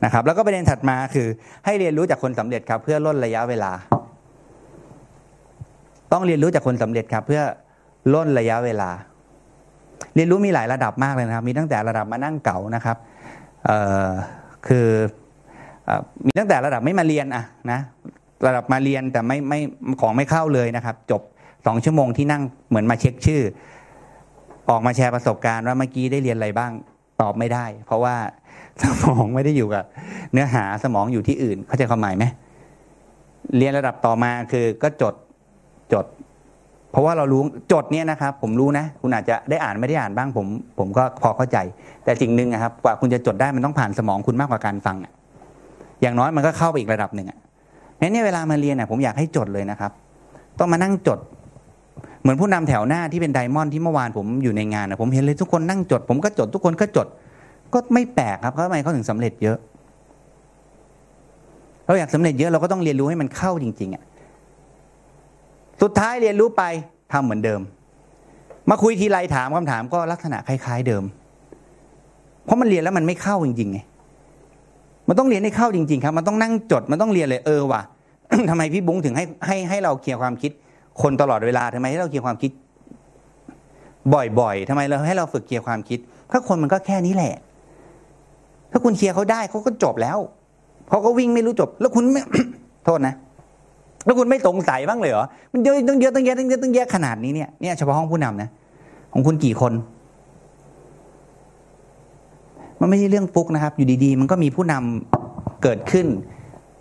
[0.04, 1.28] นะครับ แล้วก็ประเด็นถัดมาคือ
[1.64, 3.72] ให้เรียนรู้จากคนสำเร็จครับ เพื่อลดระยะเวลา
[6.12, 7.42] ต้องเรียนรู้จากคนสำเร็จครับ เพื่อ
[8.14, 8.90] ล่นระยะเวลา
[10.14, 12.96] เรียนรู้มีหลายระดับมากเลยนะครับ มีตั้งแต่ระดับมานั่งเก่านะครับ
[13.66, 13.70] เอ
[14.06, 14.08] อ
[14.68, 14.88] คือ
[16.26, 17.80] มีตั้งแต่ระดับไม่มาเรียนอะนะ
[18.46, 19.60] ระดับมาเรียนแต่ไม่ไม่
[20.00, 21.22] ของไม่เข้าเลยนะครับ จบ
[21.66, 23.42] สองชั่วโมงที่นั่งเหมือนมาเช็คชื่อ
[24.70, 26.72] ออกมาแชร์ประสบการณ์ว่าเมื่อกี้ได้เรียนอะไรบ้าง
[27.20, 28.16] ตอบไม่ได้ เพราะว่า
[28.82, 29.84] สมองไม่ได้อยู่กับ
[30.32, 32.24] เนื้อหาสมองอยู่ที่อื่น เข้าใจความหมายไหม
[33.56, 35.14] เรียนระดับต่อมาคือก็จด
[35.92, 36.06] จด
[36.90, 40.46] เพราะว่าเรารู้จดเนี่ยนะครับ ผมรู้นะ คุณอาจจะได้อ่านไม่ได้อ่านบ้างผม
[40.78, 41.58] ผมก็พอเข้าใจ
[42.04, 45.12] แต่สิ่งหนึ่งนะครับ กว่าคุณจะจดได้มันต้องผ่านสมองคุณมากกว่าการฟังอะ
[46.02, 47.38] อย่างน้อยมันก็เข้าไปอีกระดับหนึ่งอะ
[48.00, 49.92] งั้นเนี่ยเวลามาเรียนน่ะผมอยากให้จดเลยนะครับ
[50.58, 51.18] ต้องมานั่งจด
[52.20, 57.06] เหมือนผู้นำแถวหน้าที่เป็นไดมอนด์ที่เมื่อวานผมอยู่ในงานนะผมเห็นเลยทุกคนนั่งจด ผมก็จดทุกคนก็จด
[57.72, 59.58] ก็ไม่แปลกครับเพราะทำไมเขาถึงสำเร็จเยอะ
[61.86, 64.02] เราอยากสำเร็จเยอะเราก็ต้องเรียนรู้ให้มันเข้าจริง ๆอะ
[65.82, 66.62] สุดท้ายเรียนรู้ไป
[67.12, 67.60] ทำเหมือนเดิม
[68.70, 71.04] มาคุยทีไรถามคำถามก็ลักษณะคล้าย ๆ เดิม
[72.44, 73.78] เพราะมันเรียนแล้วมันไม่เข้าจริงๆไง
[75.08, 77.82] มันต้องเรียนให้เข้าจริง ๆ ครับ มันต้องนั่งจดมันต้องเรียนเลยเออว่ะ
[78.50, 80.52] ทำไมพี่บุ้งถึงให้ให้ให้เราเคลียร์ความคิด
[81.02, 82.50] คนตลอดเวลาทำไมให้เราเคลียร์ความคิด
[84.40, 85.98] บ่อยๆทำไมเราให้เราฝึกเคลียร์ความคิด
[86.30, 87.34] ถ้าคนมันก็แค่นี้แหละ
[88.72, 90.18] ถ้าคุณเคลียร์เขาได้เขาก็จบแล้ว
[90.88, 92.22] เขาก็วิ่งไม่รู้จบ แล้วคุณไม่
[92.84, 93.14] โทษนะ
[94.04, 98.48] แล้วคุณไม่สงสัยบ้างเลยเหรอมันเยอะตั้งเยอะตั้งเยอะตั้งเยอะตั้งแยะขนาดนี้เนี่ยเนี่ยเฉพาะห้องผู้นำนะ
[99.12, 99.72] ของคุณกี่คน
[102.80, 106.06] มันไม่ใช่เรื่องฟุกนะครับ อยู่ดีๆ มันก็มีผู้นำเกิดขึ้น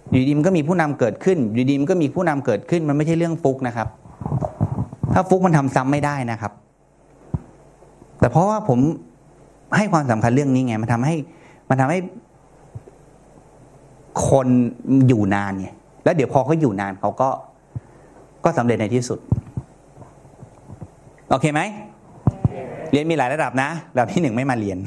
[0.09, 3.87] อยู่ดีมันก็มีผู้นำเกิดขึ้น อยู่ดีมันก็มีผู้นำเกิดขึ้น มันไม่ใช่เรื่องฟุกนะครับ
[5.13, 6.51] ถ้าฟุกมันทำซ้ำไม่ได้นะครับ
[8.19, 8.79] แต่เพราะว่าผม
[9.77, 11.15] ให้ความสำคัญเรื่องนี้ไง มันทำให้
[11.69, 11.99] มันทำให้
[14.29, 14.47] คน
[15.07, 15.67] อยู่นานไง
[16.03, 17.29] แล้วเดี๋ยวพอเขาอยู่นานเขาก็
[18.43, 19.19] ก็สำเร็จในที่สุด
[21.29, 21.61] โอเคไหม
[22.91, 24.77] เรียนมีหลายระดับนะ ระดับที่หนึ่งไม่มาเรียน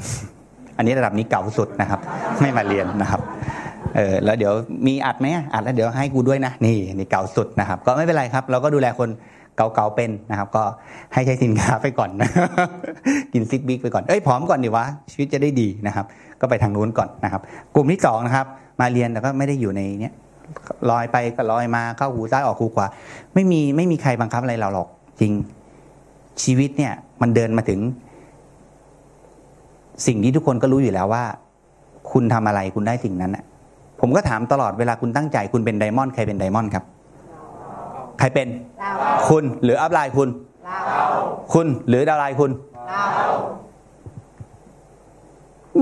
[0.79, 1.99] อันนี้ระดับนี้เก่าสุดนะครับ
[2.41, 3.21] ไม่มาเรียนนะครับ
[3.95, 4.53] เออแล้วเดี๋ยว
[4.87, 9.09] มีอัดไหมอัดแล้วเดี๋ยวให้กูด้วยนะนี่นี่เก่าสุดนะครับ ก็ไม่เป็นไรครับ เราก็ดูแลคน
[9.57, 10.63] เก่าๆเป็นนะครับ ก็
[11.13, 12.29] ให้ใช้สินค้าไปก่อนนะ
[13.33, 16.05] กิน six week ไปก่อนเอ้ยผอมก่อนดีวะชีวิตจะได้ดีนะครับ
[16.41, 17.41] ก็ไปทางนู้นก่อนนะครับ
[17.75, 18.45] กลุ่มที่สองนะครับ
[18.81, 20.13] มาเรียนแต่ก็ไม่ได้อยู่ในเนี้ย
[20.89, 22.87] ลอยไปก็ลอยมาเข้าหูซ้ายออกหูขวา
[23.33, 24.87] ไม่มีไม่มีใครบังคับอะไรเราหรอก
[25.19, 25.31] จริง
[26.43, 27.79] ชีวิตเนี่ย มันเดินมาถึง
[30.07, 31.23] สิ่งที่ทุกคนก็รู้อยู่แล้วว่า
[32.11, 33.43] คุณทำอะไรคุณได้สิ่งนั้นน่ะ
[34.01, 36.83] ผมก็ถามตลอดเวลาคุณตั้งใจคุณเป็น Diamond ใครเป็น Diamond ครับ
[38.19, 38.47] ใครเป็น
[39.27, 40.29] คุณหรืออัพไลน์คุณ
[41.53, 42.51] คุณหรือดาวไลน์คุณ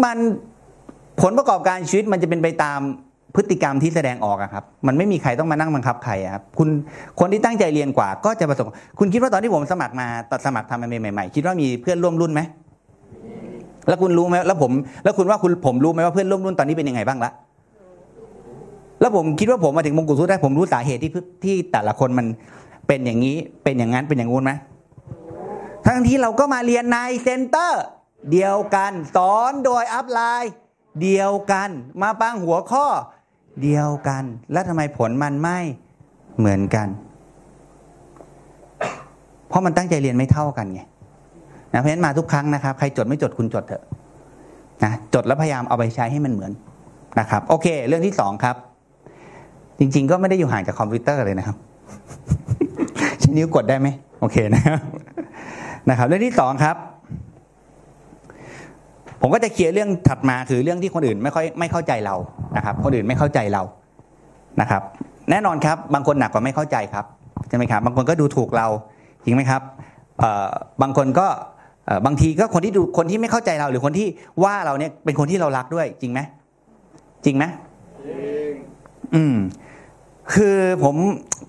[0.04, 0.18] มัน
[1.22, 2.80] ผลประกอบการชีวิตมันจะเป็นไปตาม
[3.36, 6.70] พฤติกรรมที่แสดงออกอะครับ มันไม่มีใครต้องมานั่งบังคับใครอะครับคุณ
[7.20, 8.66] คนที่ตั้งใจเรียนกว่า ก็จะประสบ
[9.00, 12.42] คุณคิดว่าตอนที่ผมสมัครมาตอนสมัครทำใหม่ๆคิดว่ามีเพื่อนร่วมรุ่นไหม
[13.88, 14.72] แล้วคุณรู้ไหมแล้วผม
[15.04, 17.32] แล้วคุณว่าคุณผมรู้ไหมว่าเพื่อนร่วมรุ่นตอนนี้เป็นยังไงบ้างละ
[19.02, 21.12] แล้วผมคิดว่าผมมาถึงมงกุฎทูตได้ผมรู้สาเหตุที่
[21.44, 22.26] ที่แต่ละคนมัน
[22.88, 24.52] เป็นอย่างนี้เป็นอย่างนั้นเป็นอย่างงู้นไหม
[25.88, 27.84] ทั้งที่เราก็มาเรียนใน center
[28.32, 30.52] เดียวกัน สอนโดย upline
[31.02, 31.70] เดียวกัน
[32.02, 32.88] มาฟังหัวข้อ
[33.64, 35.60] เดียวกัน แล้วทำไมผลมันไม่
[36.38, 36.88] เหมือนกัน
[39.48, 40.82] เพราะมันตั้งใจเรียนไม่เท่ากันไง
[41.74, 43.84] นะเพราะฉะนั้นมาทุกครั้งนะครับ ใครจดไม่จดคุณจดเถอะ
[44.84, 46.52] นะจดแล้วพยายามเอาไปใช้ให้มันเหมือน
[47.20, 48.56] นะครับ โอเค เรื่องที่สองครับ
[49.80, 51.58] จริง ๆ ก็ไม่ได้อยู่ห่างจากคอมพิวเตอร์เลยนะครับ
[53.20, 53.88] ใช้นิ้วกดได้ไหม
[54.20, 54.80] โอเคนะครับ
[55.90, 56.76] นะครับ เรื่องที่สองครับ
[59.22, 62.16] ผมก็จะเคลียร์เรื่องถัดมาคือเรื่องที่คนอื่นไม่ค่อยไม่เข้าใจเรา
[62.58, 63.62] นะครับ คนอื่นไม่เข้าใจเรา
[64.62, 64.82] นะครับ
[65.32, 67.06] แน่นอนครับ บางคนหนักกว่าไม่เข้าใจครับ
[67.50, 68.68] ใช่ไหมครับ บางคนก็ดูถูกเรา
[69.24, 69.62] จริงไหมครับ
[70.82, 71.28] บางคนก็
[72.06, 74.08] บางทีก็คนที่ดูคนที่ไม่เข้าใจเรา หรือคนที่
[74.44, 76.20] ว่าเราเนี่ยเป็นคนที่เรารักด้วย จริงไหม
[77.26, 77.44] จริงไหม
[78.08, 78.52] จริง
[79.16, 79.36] อืม
[80.34, 80.96] คือผม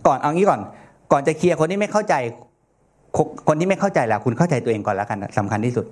[0.07, 0.61] ก่อนเอางี้ก่อน
[1.13, 2.15] ก่อนจะเคลียร์คนที่ไม่เข้าใจ
[3.17, 5.85] คนคนที่ไม่เข้าใจแล้วคุณเข้าใจตัวเองก่อนแล้วกันสำคัญที่สุด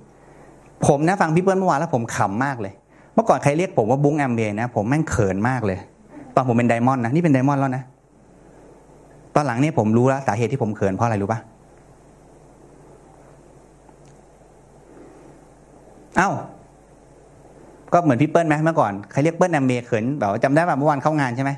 [0.87, 2.73] ผมนะฟังพี่เปิ้ลเมื่อวานแล้วผมขำมากเลย
[3.15, 5.79] เมื่อก่อนใครเรียกผมว่าบุ้งแอมเบย์นะผมแม่งเขินมากเลย
[6.35, 7.83] ตอนผมเป็นไดมอนด์นะนี่เป็นไดมอนด์แล้วนะ
[9.35, 11.41] ตอนหลังเนี่ยผมรู้แล้วสาเหตุที่ผมเขินเพราะอะไรรู้ปะ
[16.17, 16.29] เอ้า
[17.93, 21.51] ก็เหมือนพี่เปิ้ลไหมเมื่อก่อนใครเรียกเปิ้ลแอมเบเขินแบบว่าจำได้ป่ะเมื่อวานเข้างานใช่ไหม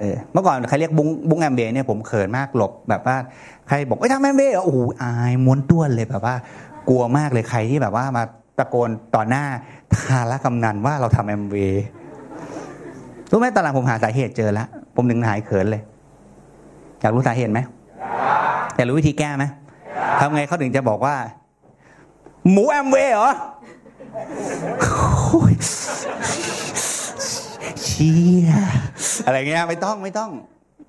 [0.00, 3.16] เออเมื่อก่อนใครเรียกบุ้งบุ้งแอมเบเนี่ยผมเขินมากหลบแบบว่า
[3.68, 6.34] ใครบอกเอ้ทำแอมเบเหรอโอ้โหอายม้วนต้วนเลยแบบว่า
[6.88, 8.22] กลัวมากเลยใครที่แบบว่ามา
[8.58, 9.44] ตะโกนต่อหน้า
[9.94, 11.54] ทาระกำนันว่าเราทำแอมเบ
[13.30, 15.82] รู้ไหมตอนหลังผมหาสาเหตุเจอแล้วผมถึงหายเขินเลย
[17.00, 17.60] อยากรู้สาเหตุไหม
[18.76, 19.44] อยากรู้วิธีแก้ไหม
[20.20, 21.14] ทำไงเขาถึงจะบอกว่า
[22.50, 23.32] มึงแอมเวย์เหรอ
[27.84, 28.48] เชี่ย
[29.26, 30.30] อะไรเงี้ยไม่ต้องไม่ต้อง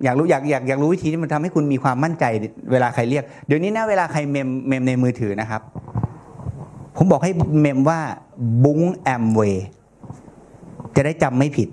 [0.03, 2.25] อยากรู้อยากอยากอยากรู้วิธีที่มันทำให้คุณมีความมั่นใจ
[2.71, 5.61] เวลาใครเรียก เดี๋ยวนี้นะเวลาใคร mem mem ในมือถือนะครับ
[6.97, 7.99] ผมบอกให้เมมว่า
[8.63, 9.67] บุ้งแอมเวย์
[10.95, 11.69] จะได้จำไม่ผิด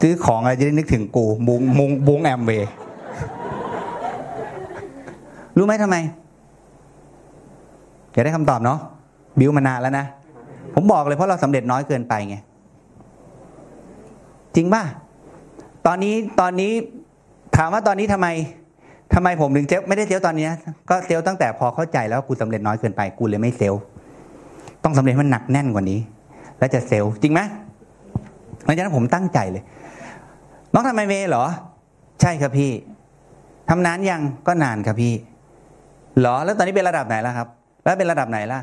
[0.00, 2.68] ซื้อของอะไรจะได้นึกถึงกูบุ้งบุ้งบุ้งแอมเวย์
[5.56, 5.96] รู้ไหมทำไม
[8.16, 8.78] อยากได้คำตอบเนาะ
[9.38, 10.06] บิวมานานแล้วนะ
[10.74, 12.36] ผมบอกเลยเพราะเราสำเร็จน้อยเกินไปไง
[14.54, 14.82] จริงป่ะ
[15.86, 16.72] ตอนนี้ตอนนี้
[17.56, 18.28] ถามว่าตอนนี้ทำไม
[19.14, 20.48] ทำไมผมถึงเซลไม่ได้เซลตอนนี้
[20.90, 23.74] ก็เซลตั้งแต่พอเข้าใจแล้วกูสำเร็จน้อยเกินไป กูเลยไม่เซล
[24.84, 26.00] ต้องสำเร็จมันหนักแน่นกว่านี้
[26.58, 27.40] แล้วจะเซลจริงไหม
[28.62, 29.62] เพราะฉะนั้นผมตั้งใจเลย
[30.72, 31.44] น้องทำไมเมย์เหรอ
[32.20, 32.70] ใช่ครับพี่
[33.68, 35.14] ทำนานยังก็นานครับพี่
[36.20, 37.48] หรอ แล้วตอนนี้เป็นระดับไหนแล้วครับ
[37.86, 38.60] แล้วเป็นระดับไหนล่ะ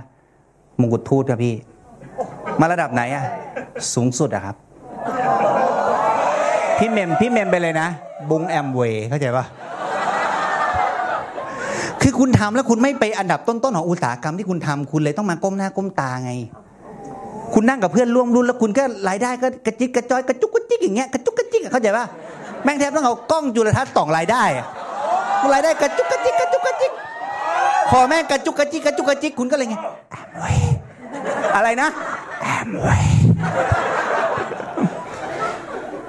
[0.79, 1.53] มงกุฎทูตครับพี่
[2.59, 3.23] มาระดับไหนอะ
[3.93, 4.55] สูงสุดอะครับ
[6.77, 7.87] พี่เมมพี่เมมไปเลยนะ
[8.29, 9.45] บุงแอมเวย์เข้าใจปะ
[12.01, 16.31] คือคุณทำแล้วคุณไม่ไปอันดับต้นๆของอุตสาหกรรมที่คุณทำคุณเลยต้องมาก้มหน้าก้มตาไง
[17.53, 22.05] คุณนั่งกับเพื่อนร่วมรุ่นแล้วคุณก็รายได้ก็กระจิกกระจอยกระจุกกระจิกอย่างเงี้ยกระจุกกระจิกอะเข้าใจปะ
[22.63, 24.65] แม่งแทบต้องเอากล้องจุลทรรศน์ส่องรายได้อะ
[25.53, 26.91] รายได้กระจุกกระจิกกระจุกกระจิก
[27.91, 29.75] พอแม่งกระจุกกระจิกกระจุกกระจิกคุณก็เลยไง
[30.11, 30.57] แอมเวย
[31.55, 31.89] อะไรนะ
[32.41, 33.03] แอมเวย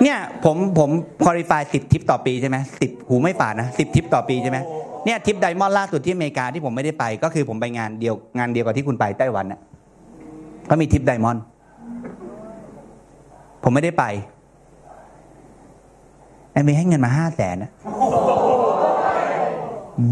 [0.02, 0.90] เนี่ยผมผม
[1.24, 4.58] คอริฟายสิบทิปต่อปีใช่ไหมสิบหูไม่ฝาดนะสิบทิปต่อปีใช่ไหม
[5.04, 9.60] เนี่ยทิปไดมอนด์ล่าสุดที่อเมริกาที่ผมไม่ได้ไปก็คือผมไปงานเดียวงานเดียวกับที่คุณไปไต้หวันน่ะ
[10.70, 11.42] ก็มีทิปไดมอนด์
[13.62, 14.04] ผมไม่ได้ไป
[16.52, 17.70] แอมเวย์ให้เงินมาห้าแสนนะ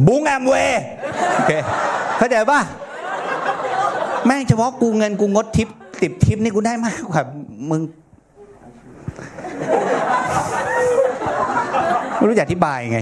[0.07, 0.83] บุ้งแอมเวย์
[1.37, 1.53] โอเค
[2.19, 2.61] เข้าใจป่ะ
[4.27, 5.69] แม่งเฉพาะกูเงินกูงดทิป
[6.01, 7.23] สิบทิปนี่กูได้มากกว่า
[7.71, 7.83] มึง
[12.17, 13.01] ไม่รู้จะอธิบายไง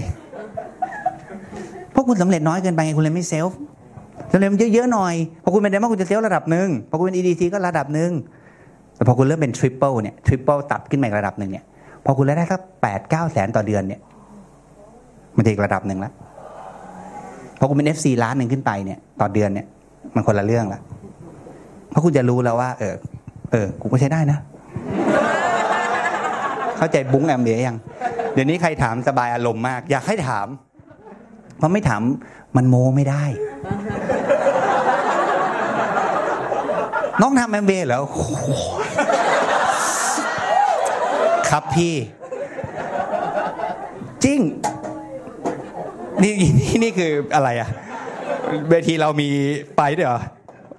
[1.91, 3.57] เพราะคุณสำเร็จน้อยเกินไปไงคุณเลยไม่ self
[4.31, 8.11] สำเร็จมันเยอะๆหน่อย พอคุณเป็น Diamond คุณจะ self ระดับหนึ่งพอคุณเป็น EDC ก็ระดับหนึ่ง
[8.95, 11.65] แต่พอคุณเริ่มเป็น Triple เนี่ย Triple ตัดขึ้นมาอีกระดับหนึ่งเนี่ย
[12.05, 14.01] พอคุณได้สักแปดเก้าแสนต่อเดือนเนี่ย
[15.35, 16.13] มันจะอีกระดับหนึ่งแล้ว
[17.63, 19.67] พอคุณเป็น FC ล้านหนึ่งขึ้นไปเนี่ยต่อเดือนเนี่ย
[20.15, 20.81] มันคนละเรื่องละ
[21.89, 22.95] เพราะคุณจะรู้แล้วว่า เออ
[23.51, 24.39] เออ กูก็ใช้ได้นะ
[26.77, 27.77] เข้าใจบุ้งแอมเดียยัง
[28.33, 30.47] เดี๋ยวนี้ใครถามสบายอารมณ์มาก อยากให้ถาม
[31.57, 32.01] เพราะไม่ถาม
[32.55, 33.23] มันโมไม่ได้
[37.21, 38.03] น้องทำแอมเบเหรอ
[41.49, 41.93] ครับพี่
[44.23, 44.39] จริง
[46.23, 47.69] นี่นี่นี่คืออะไรอะ
[48.69, 49.27] เวทีเรามี
[49.75, 50.21] ไฟด้วยเหรอ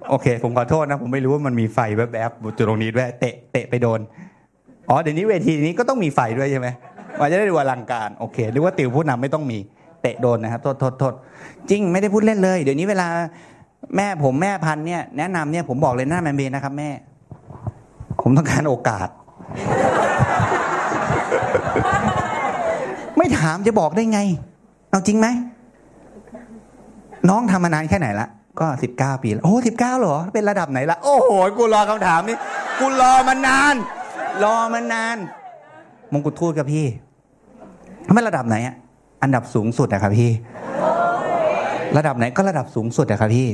[0.09, 3.99] โอเค ผมขอโทษนะ ผมไม่รู้ว่ามันมีไฟแวบๆจุดตรงนี้ด้วยเตะเตะไปโดน
[4.89, 6.67] อ๋อเดี๋ยวนี้เวทีนี้ก็ต้องมีไฟด้วยใช่ไหม
[7.19, 9.57] มันจะได้ดูอลังการโอเคหรือว่าติวผู้นำไม่ต้องมี
[10.01, 11.13] เตะโดนนะครับโทษโทษโทษ
[11.69, 13.07] จริงไม่ได้พูดเล่นเลย เดี๋ยวนี้เวลา
[13.95, 16.89] แม่ผมแม่พันเนี่ยแนะนำเนี่ยผมบอกเลยหน้าแมนเบนนะครับ แม่
[18.21, 19.07] ผมต้องการโอกาส
[23.17, 24.21] ไม่ถามจะบอกได้ไง
[24.93, 25.27] เอาจริงไหม
[27.29, 28.27] น้องทำมานานแค่ไหนละ
[28.59, 32.37] ก็สิบเก้าปีแล้ว โอ้สิบเก้าเหรอ เป็นระดับไหนละ โอ้โห กูรอคำถามนี้
[32.79, 33.75] กูรอมานาน
[34.43, 35.17] รอมานาน
[36.11, 36.85] มงกุฎทูตกับพี่
[38.13, 38.75] ไม่ระดับไหนอะ
[39.23, 40.31] อันดับสูงสุดอะครับพี่
[41.97, 43.49] ระดับไหนก็ระดับสูงสุดอะครับพี่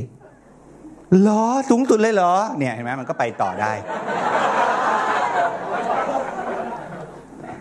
[1.22, 3.72] หรอสูงสุดเลยเหรอ เนี่ยเห็นไหมมันก็ไปต่อได้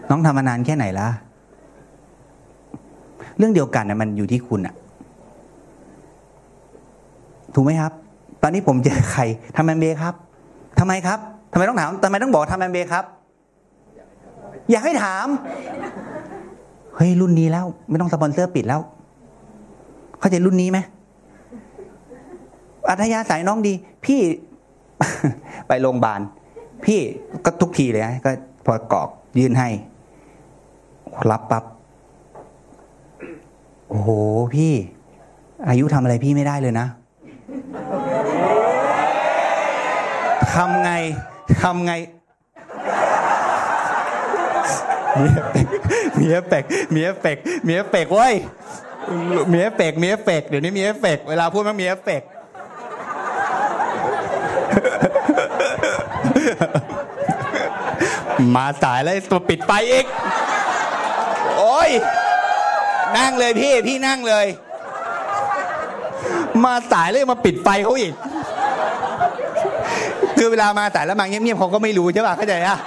[0.09, 1.09] น้องทำมานานแค่ไหนละ
[3.39, 4.75] เรื่องเดียวกันนะมันอยู่ที่คุณอะ
[7.53, 7.91] ถูกไหมครับ
[8.41, 9.21] ตอนนี้ผมเจอใคร
[9.55, 10.13] ทำแอมเบครับ
[10.79, 11.19] ทำไมครับ
[11.51, 13.05] ทำไมต้องถามทำไมต้องบอกทำแอมเบครับ
[14.71, 15.27] อยากให้ถาม
[16.95, 18.81] เฮ้ยรุ่นนี้แล้ว ไม่ต้องสปอนเซอร์ปิดแล้ว
[20.19, 20.79] เข้าใจรุ่นนี้ไหม
[22.89, 23.73] อัธยาศัยน้องดี
[24.05, 24.19] พี่
[25.67, 26.19] ไปโรงพยาบาล
[26.85, 26.99] พี่
[27.45, 28.31] ก็ทุกทีเลยนะก็
[28.65, 29.09] พอกรอก
[29.39, 29.69] ยื่นให้
[31.31, 31.63] รับปับ๊บ
[33.89, 34.09] โอ้โห
[34.55, 34.73] พี่
[35.67, 36.87] อายุทำอะไรพี่ไม่ได้เลยนะ
[40.55, 40.91] ทำไง
[41.61, 41.93] ทำไง
[45.19, 45.63] มีเอฟเฟก
[46.19, 47.37] มีเอฟเฟกมีเอฟเฟก
[47.67, 48.33] มีเอฟเฟกเว้ย
[49.51, 52.21] มีเอฟเฟกมีเอฟเฟกเดี๋ยวนี้มีเอฟเฟกเวลาพูดมันมีเอฟเฟก
[58.55, 60.05] มาสายแล้วตัวปิดไฟอีก
[61.57, 61.89] โอ้ย
[63.17, 64.45] นั่งเลยพี่ พี่นั่งเลย
[66.65, 68.13] มาสายเลยมาปิดไฟเขาอีก
[70.37, 72.77] คือเวลามาสายแล้วมาเงียบๆเขาก็ไม่รู้ใช่ป่ะเข้าใจอะ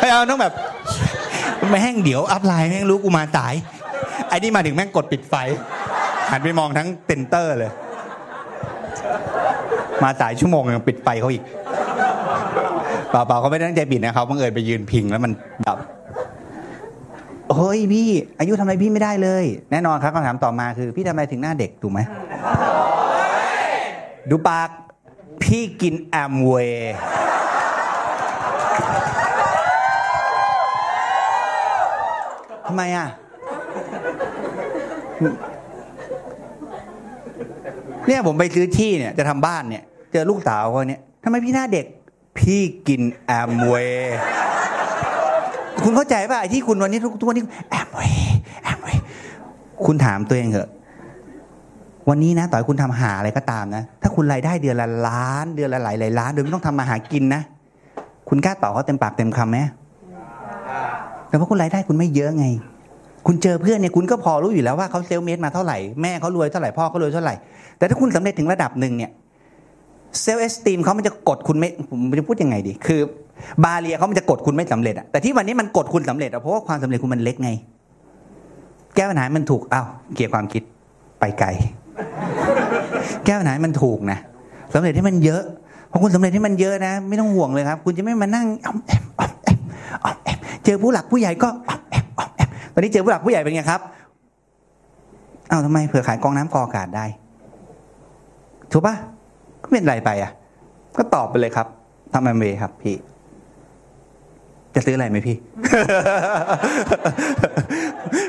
[0.00, 0.52] ให้เอาต้องแบบ
[1.68, 3.54] ไม่งเดี๋ยวอัพไลน์แม่งรู้กูมาสาย
[4.28, 5.34] ไอ้นี่มาถึงแม่งกดปิดไฟ
[6.30, 7.70] หันไปมองทั้งเต็นเตอร์เลย
[10.02, 11.42] มาสายชั่วโมงยังปิดไฟเขาอีก
[13.10, 15.32] เปล่าๆเขาไม่ได้ตั้งใจปิดนะครับบังเอิญไปยืนพิงแล้วมัน
[15.66, 15.78] ดับ
[17.54, 22.00] เฮ้ยพี่อายุทำไมพี่ไม่ได้เลย แน่นอนครับคำถามต่อมาคือ พี่ทำไมถึงหน้าเด็กถูกไหม
[24.30, 24.68] ดูปาก
[25.42, 26.96] พี่กินแอมเวย์
[32.66, 33.08] ทำไมอะ
[38.06, 41.86] เนี่ยผมไปซื้อที่เนี่ยจะทำบ้านเนี่ย เจอลูกสาวคนเนี้ยทำไมพี่หน้าเด็ก
[42.38, 44.18] พี่กินแอมเวย์
[45.88, 48.10] คุณเข้าใจป่ะไอ้ที่คุณวันนี้ทุกวันนี้แอมเวย
[48.64, 48.96] แอมเวย
[49.86, 50.68] คุณถามตัวเองเถอะ
[52.08, 57.42] วันนี้นะ ต่อให้คุณทำหาอะไรก็ตามนะ ถ้าคุณรายได้เดือนละล้าน เดือนละหลายหลายล้าน โดยไม่ต้องทำมาหากินนะ
[58.28, 59.58] คุณกล้าตอบเขาเต็มปากเต็มคำไหม
[61.28, 62.46] แต่ว่าคุณรายได้คุณไม่เยอะไง
[63.26, 67.34] คุณเจอเพื่อนเนี่ยคุณก็พอรู้อยู่แล้วว่าเขา self-made มาเท่าไหร่ แม่เขารวยเท่าไหร่ พ่อเขารวยเท่าไหร่
[67.78, 69.10] แต่ถ้าคุณสำเร็จถึงระดับหนึ่งเนี่ย
[70.20, 73.00] self-esteem เขามันจะกดคุณไม่ผมจะพูดยังไงดี คือ
[73.64, 77.50] barrier เขามันจะกดคุณไม่สำเร็จอะแต่ที่วันนี้มันกดคุณสำเร็จอะเพราะว่าความสำเร็จคุณมันเล็กไง
[78.94, 80.62] แก้ปัญหามันถูกอ้าวเกลียร์ความคิด
[81.20, 81.48] ไปไกล
[83.24, 84.18] แก้ปัญหามันถูกนะ
[84.74, 85.42] สำเร็จให้มันเยอะ
[85.90, 89.58] พอคุณสำเร็จให้มันเยอะนะ ไม่ต้องห่วงเลยครับ คุณจะไม่มานั่งอ้อมแอมอ้อมแอม
[90.04, 93.80] อ้อมแอมเจอผู้หลักผู้ใหญ่ก็อ้อมแอมอ้อมแอมตอนนี้เจอผู้หลักผู้ใหญ่เป็นไงครับ
[95.50, 97.04] อ้าวทำไมเผื่อขายกองน้ำกองอากาศได้
[98.72, 98.94] ถูกปะ
[99.62, 100.30] ก็เป็นไรไปอะ
[100.96, 101.66] ก็ตอบไปเลยครับ
[102.12, 102.96] ทำแอมเวครับพี่
[104.76, 105.36] จะซื้ออะไรไหมพี่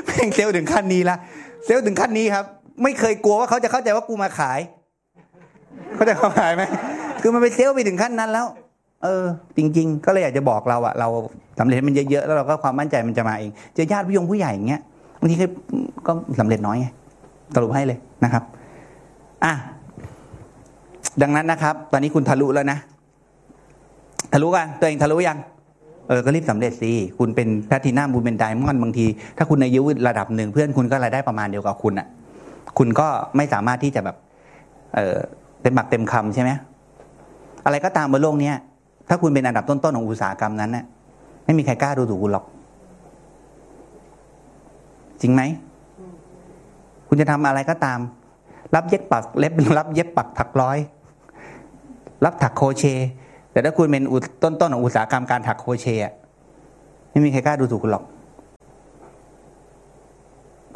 [0.06, 1.16] แม่งเซลล์ถึงขั้นนี้ละ
[1.64, 2.44] เซลล์ถึงขั้นนี้ครับ
[2.82, 4.60] ไม่เคยกลัวว่าเขาจะเข้าใจว่ากูมาขาย
[5.94, 6.62] เขาจะเข้าขายไหม
[7.22, 8.46] คือมันไปเซลล์ไปถึงขั้นนั้นแล้ว
[9.04, 9.24] เออ
[9.56, 11.08] จริง ๆ ก็เลยอยากจะบอกเราอะเรา
[11.58, 14.82] สำเร็จมันเยอะๆแล้วเราก็ความมั่นใจมันจะมาเองเจอญาติผู้ยงผู้ใหญ่อย่างเงี้ย
[15.20, 15.46] บางทีก็
[16.06, 16.86] ก็สำเร็จน้อยไง
[17.54, 18.42] สรุปให้เลยนะครับ
[19.44, 19.52] อะ
[21.22, 22.78] ดังนั้นนะครับ ตอนนี้คุณทะลุแล้วนะ
[24.32, 25.38] ทะลุกันตัวเองทะลุยัง
[26.08, 29.06] เออก็รีบสำเร็จสิคุณเป็นแพลตินัมบุญเป็นไดมอนด์บางที
[29.36, 32.06] ถ้าคุณอายุระดับหนึ่งเพื่อนคุณก็รายได้ประมาณเดียวกับคุณอะ
[32.78, 33.06] คุณก็
[33.36, 34.16] ไม่สามารถที่จะแบบ
[34.94, 35.16] เออ
[35.62, 36.50] เต็มปากเต็มคำใช่ไหม
[37.64, 38.56] อะไรก็ตามบนโลกเนี้ย
[39.08, 40.84] ถ้าคุณเป็นอันดับต้นๆของอุตสาหกรรมนั้นน่ะ
[41.44, 42.44] ไม่มีใครกล้าดูถูกคุณหรอก
[45.20, 45.42] จริงไหม
[47.08, 47.98] คุณจะทำอะไรก็ตาม
[48.74, 50.78] รับเย็บปักเล็บรับเย็บปักถักร้อย
[52.24, 52.84] รับถักโคเช
[53.58, 54.22] แต่ถ้าคุณเป็นอุต
[54.60, 56.12] ต้นของอุตสาหกรรมการถักโคเชะ
[57.10, 58.04] ไม่มีใครกล้าดูถูกคุณหรอก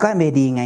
[0.01, 0.65] ก็เมดีไง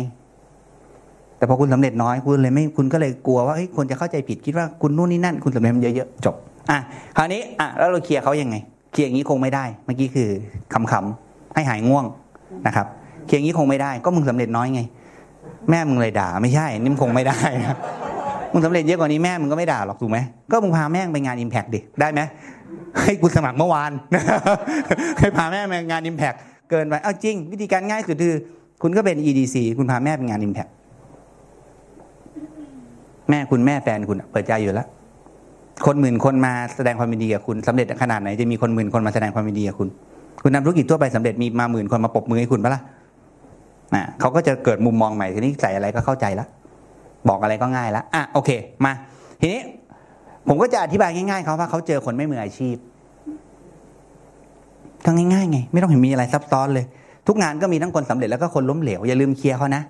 [1.36, 6.34] แต่พอคุณสำเร็จน้อยคุณเลยไม่คุณก็เลยกลัวว่าเฮ้ยคนจะเข้าใจผิดคิดว่าคุณนู่นนี่นั่น คุณสำเร็จมันเยอะๆจบ
[6.70, 6.78] อะ
[7.16, 8.56] คราวนี้อะแล้วเราเคลียร์เขายังไง
[8.92, 10.28] เคลียร์อย่างนี้คงไม่ได้ เมื่อกี้คือ
[10.72, 12.04] คำๆให้หายง่วง
[12.66, 12.86] นะครับ
[13.26, 14.80] เคลียร์อย่างนี้คงไม่ได้ ก็มึงสำเร็จน้อยไง
[15.70, 17.76] แม่มึงเลยด่า ไม่ใช่นี่มึงคงไม่ได้นะ
[18.56, 20.18] มึงสำเร็จเยอะกว่านี้แม่มึงก็ไม่ด่าหรอกถูกไหม
[20.52, 22.20] ก็มึงพาแม่งไปงานอิมแพกดิได้ไหม
[23.00, 23.90] ให้กูสมัครเมื่อวาน
[25.18, 26.34] ให้พาแม่ไปงานอิมแพก
[26.70, 28.34] เกินไปเอาจริง วิธีการง่ายสุดคือ
[28.82, 30.66] คุณก็เป็น EDC คุณพาแม่ไปงานอิมแพก
[33.30, 34.86] แม่คุณแม่แฟนคุณเปิดใจอยู่แล้ว
[35.86, 39.88] คนหมื่นคนมาแสดงความยินดีกับคุณสำเร็จขนาดไหนจะมีคนหมื่นคนมาแสดงความยินดีกับคุณ
[40.42, 42.82] คุณทำธุรกิจทั่วไปสำเร็จมีมาหมื่นคนมาปรบมือให้คุณปะล่ะ
[43.94, 46.46] อะเขาก็จะเกิดมุมมองใหม่ทีนี้ใส่อะไรก็เข้าใจละ
[47.28, 48.50] บอกอะไรก็ง่ายและอะโอเค
[48.84, 48.92] มา
[49.40, 49.62] ทีนี้
[50.48, 52.76] ผมก็จะอธิบายง่ายๆเขาว่าเขาเจอคนไม่มืออาชีพ
[55.04, 56.86] ก็ง่ายๆไง ไม่ต้องเห็นมีอะไรซับซ้อนเลย
[57.26, 59.82] ทุกงานก็มีทั้งคนสำเร็จแล้วก็คนล้มเหลวอย่าลืมเคลียร์เขานะ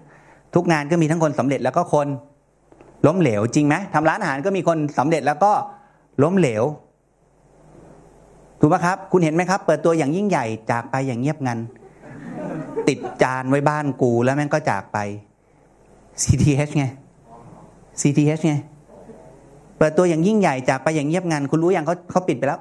[0.55, 2.09] ทุกงานก็มีทั้งคนสำเร็จแล้วก็คน
[3.07, 5.53] ล้มเหลวจริงไหมทำร้านอาหารก็มีคนสำเร็จแล้วก็
[6.23, 6.65] ล้มเหลว
[8.61, 11.59] ถูกไหมครับ คุณเห็นไหมครับ เปิดตัวอย่างยิ่งใหญ่จากไปอย่างเงียบงัน
[12.89, 14.99] ติดจานไว้บ้านกูแล้วแม่งก็จากไป
[16.23, 16.85] CTH ไง
[18.01, 18.55] CTH ไง
[19.79, 22.61] เปิดตัวอย่างยิ่งใหญ่จากไปอย่างเงียบงัน คุณรู้ยังเขาเขาปิดไปแล้ว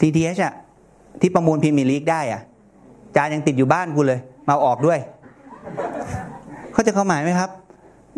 [0.00, 0.54] CTH อะ
[1.20, 2.40] ที่ประมูลพรีเมียร์ลีกได้อะ
[3.16, 4.98] จานยังติดอยู่บ้านกูเลย มาออกด้วย
[6.72, 7.50] เขาใจะเข้าหมายไหมครับ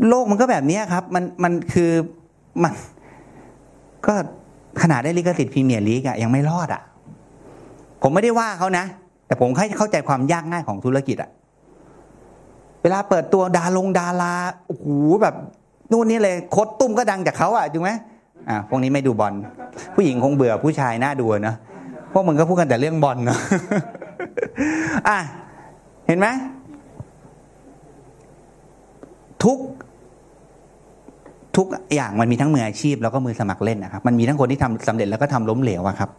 [0.08, 1.90] โลกมันก็แบบนี้ครับ มันมันคือ
[2.62, 2.72] มัน
[4.06, 4.14] ก็
[4.82, 6.82] ขนาดได้ลิขสิทธิ์พรีเมียร์ลีกอะยังไม่รอดอะ
[8.02, 8.84] ผมไม่ได้ว่าเขานะ
[9.26, 11.30] แต่ผมแค่เข้าใจความยากง่ายของธุรกิจอะ
[12.84, 14.34] เวลาเปิดตัวดาลงดารา
[14.66, 14.86] โอ้โห
[15.22, 15.34] แบบ
[15.92, 17.90] นู่นนี่เลยโคตตุ้มก็ดังจากเขาอะจริงไหม
[18.48, 19.34] อ่าพวกนี้ไม่ดูบอล
[19.94, 21.56] ผู้หญิงคงเบื่อผู้ชายน่าดูเนอะ
[22.12, 23.38] พวกมึงก็พูดกันแต่เรื่องบอลเนอะ
[25.08, 25.18] อะ
[26.06, 26.26] เห็นไหม
[29.44, 29.58] ทุก
[31.56, 36.10] ทุกอย่างมันมีทั้งมืออาชีพแล้วก็มือสมัครเล่นนะครับ มันมีทั้งคนที่ทำสำเร็จแล้วก็ทำล้มเหลวอะครับ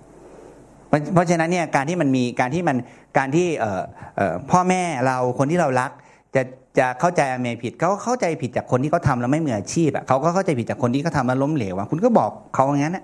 [1.13, 2.77] เพราะฉะนั้นเนี่ยการที่มันมีการที่มัน
[3.17, 3.81] การที่เออ
[4.15, 5.91] เออพ่อแม่เราคนที่เรารัก
[6.35, 6.41] จะ
[6.79, 13.03] จะเข้าใจอเมย์ผิดเขาเข้าใจผิดจากคนที่เขาทำแล้วไม่มืออาชีพอะเขาก็เข้าใจผิดจากคนที่เขาทำแล้วล้มเหลวอะคุณก็บอกเขาอย่างนั้นนะ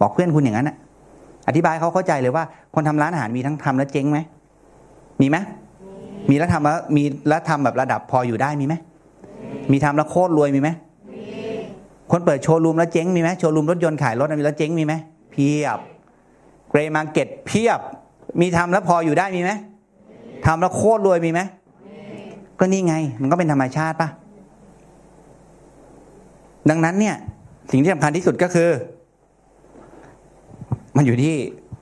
[0.00, 0.76] บอกเพื่อนคุณอย่างนั้นนะ
[1.48, 2.44] อธิบายเขาเข้าใจเลยว่า
[2.74, 4.18] คนทำร้านอาหารมีทั้งทำแล้วเจ๊งไหม
[5.20, 5.36] มีไหม
[6.30, 8.74] มีแล้วทำแล้วมีแล้วทำแบบระดับพออยู่ได้มีไหม
[9.72, 10.68] มีทำแล้วโคตรรวยมีไหม
[12.10, 14.94] คนเปิดโชว์รูมแล้วเจ๊งมีไหมโชว์รูมรถยนต์ขายรถมีแล้วเจ๊งมีไหม
[15.32, 15.78] เพียบ
[16.70, 17.80] grey market เพียบ
[18.40, 19.50] มีทำแล้วพออยู่ได้มีไหม
[20.46, 21.40] ทำแล้วโคตรรวยมีไหม
[22.58, 24.08] ก็นี่ไง มันก็เป็นธรรมชาติปะ
[26.70, 27.16] ดังนั้นเนี่ย
[27.70, 28.70] สิ่งที่สำคัญที่สุดก็คือ
[30.96, 31.34] มันอยู่ที่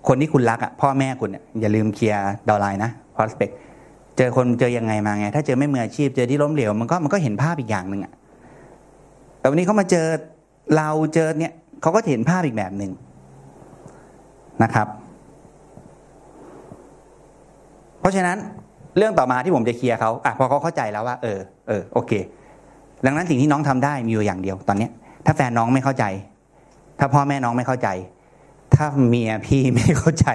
[0.08, 3.52] คนที่คุณรักอะพ่อแม่คุณเนี่ยอย่าลืมเคลียร์ downline นะ prospect
[4.16, 8.12] เจอคนเจอยังไงมาไง ถ้าเจอไม่มืออาชีพเจอที่ล้มเหลวมันก็มันก็เห็นภาพอีกอย่างหนึ่งอะ
[9.38, 10.06] แต่วันนี้เขามาเจอ
[10.76, 11.52] เราเจอเนี่ย
[11.82, 12.92] เขาก็เห็นภาพอีกแบบหนึ่ง
[14.62, 14.86] นะครับ
[18.00, 18.38] เพราะฉะนั้น
[18.96, 21.38] เรื่องต่อมาที่ผมจะเคลียร์เขาอะพอเขาเข้าใจแล้วว่าเออ
[21.68, 22.12] เออโอเค
[23.04, 24.90] ดังนั้นสิ่งที่น้องทำได้มีอยู่อย่างเดียวตอนเนี้ย
[25.26, 26.04] ถ้าแฟนน้องไม่เข้าใจ
[26.98, 27.88] ถ้าพ่อแม่น้องไม่เข้าใจ
[28.74, 30.28] ถ้าเมียพี่ไม่เข้าใจ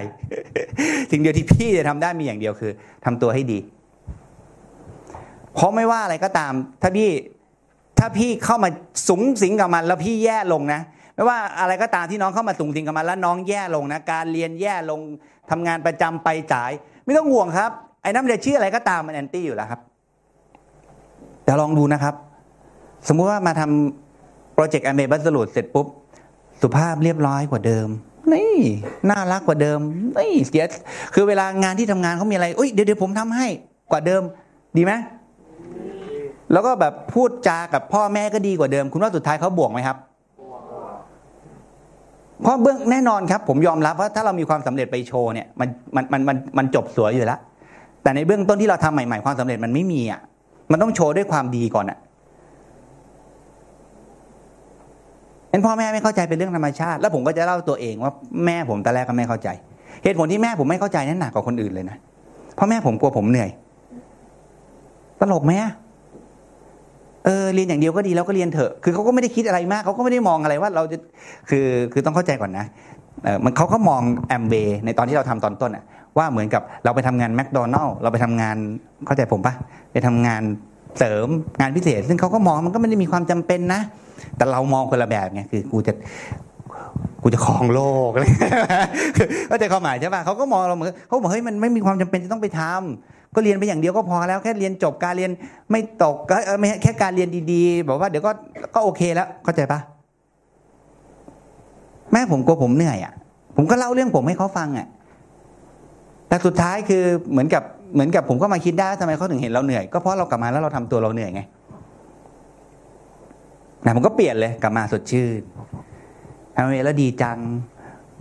[1.10, 2.72] สิ่งเดียวที่พี่จะทำได้มีอย่างเดียวคือ
[3.04, 3.58] ทำตัวให้ดี
[5.54, 6.52] เพราะไม่ว่าอะไรก็ตาม
[6.82, 7.10] ถ้าพี่
[7.98, 8.70] ถ้าพี่เข้ามา
[9.08, 10.80] สุงสิงกับมัน แล้วพี่แย่ลงนะ
[11.14, 15.00] ไม่ว่าอะไรก็ตามที่น้องเข้ามาสุงสิงกับมันแล้วน้องแย่ลงนะการเรียนแย่ลง
[15.50, 16.70] ทำงานประจำไปจ่าย
[17.04, 19.80] ไม่ต้องห่วงครับ ไอ้นั่นมันจะชื่ออะไรก็ตามมัน anti อยู่แล้วครับ
[21.44, 22.14] แต่ลองดูนะครับ
[23.08, 25.86] สมมุติว่ามาทำโปรเจกต์แอมเบบัสลูดเสร็จปุ๊บ
[26.60, 27.88] สุภาพเรียบร้อยกว่าเดิม
[28.32, 28.54] นี่
[29.10, 29.78] น่ารักกว่าเดิม
[30.18, 30.64] นี่เสีย
[31.14, 33.46] คือเวลางานที่ทำงานเขามีอะไรอุ้ยเดี๋ยวเดี๋ยวผมทำให้
[33.90, 34.22] กว่าเดิม
[34.76, 34.92] ดีไหม
[36.52, 39.96] แล้วก็แบบพูดจากับพ่อแม่ก็ดีกว่าเดิม คุณว่าสุดท้ายเขาบวกไหมครับ
[42.42, 47.40] เพราะเบื้องแน่นอนครับ ผมยอมรับว่าถ้าเรามีความสำเร็จไปโชว์เนี่ยมันมันมันมันมันจบสวยอยู่แล้ว
[48.02, 50.20] แต่ในเบื้องต้นที่เราทำใหม่ๆความสำเร็จมันไม่มีอะ
[50.72, 51.98] มันต้องโชว์ด้วยความดีก่อนอะ
[55.50, 58.12] เห็นพ่อแม่ไม่เข้าใจเป็นเรื่องธรรมชาติ แล้วผมก็จะเล่าตัวเองว่า
[58.44, 59.48] แม่ผมตอนแรกก็ไม่เข้าใจ
[60.04, 61.96] เหตุผลที่แม่ผมไม่เข้าใจนั้นหนักกว่าคนอื่นเลยนะ
[62.54, 63.50] เพราะแม่ผมกลัวผมเหนื่อย
[65.20, 65.52] ตลกไหม
[67.24, 70.96] เออเรียนอย่างเดียวก็ดีแล้วก็เรียนเถอะคือเขาก็ไม่ได้คิดอะไรมากเขาก็ไม่ได้มองอะไรว่าเราจะ
[71.48, 72.66] คือคือต้องเข้าใจก่อนนะ
[73.24, 75.84] เออมันเขาก็มองแอมเบในตอนที่เราทำตอนต้นอะ
[76.18, 78.56] ว่าเหมือนกับเราไปทำงานแมคโดนัลล์เราไปทำงาน
[79.06, 79.54] เข้าใจผมปะ
[79.92, 80.42] ไปทำงาน
[80.98, 81.28] เสริม
[81.60, 83.80] งานพิเศษ ซึ่งเขาก็มองมันก็ไม่ได้มีความจำเป็นนะ
[84.36, 85.92] แต่เรามองคนละแบบไงคือกูจะ
[87.22, 88.10] กูจะครองโลก
[89.48, 95.30] เข้าใจความหมายใช่ปะเขาก็มองเราเหมือนเขาบอกเฮ้ยมันไม่มีความจำเป็นจะต้องไปทำก็เรียนไปอย่างเดียวก็พอแล้วแค่เรียนจบการเรียน
[95.70, 98.30] ไม่ตกก็ไม่แค่การเรียนดีๆบอกว่าเดี๋ยวก็
[98.74, 99.80] ก็โอเคแล้วเข้าใจปะ
[102.12, 103.12] แม่ผมกลัวผมเหนื่อยอะ
[103.56, 104.86] ผมก็เล่าเรื่องผมให้เขาฟังอะ
[106.30, 107.62] แต่สุดท้ายคือเหมือนกับ
[107.94, 111.42] เหมือนกับผมก็มาคิดได้ว่าทำไมเขาถึงเห็นเราเหนื่อย ก็เพราะเรากลับมาแล้วเราทำตัวเราเหนื่อยไง
[113.84, 115.42] นะผมก็เปลี่ยนเลยกลับมาสดชื่น
[116.54, 117.38] ทำเวแล้วดีจัง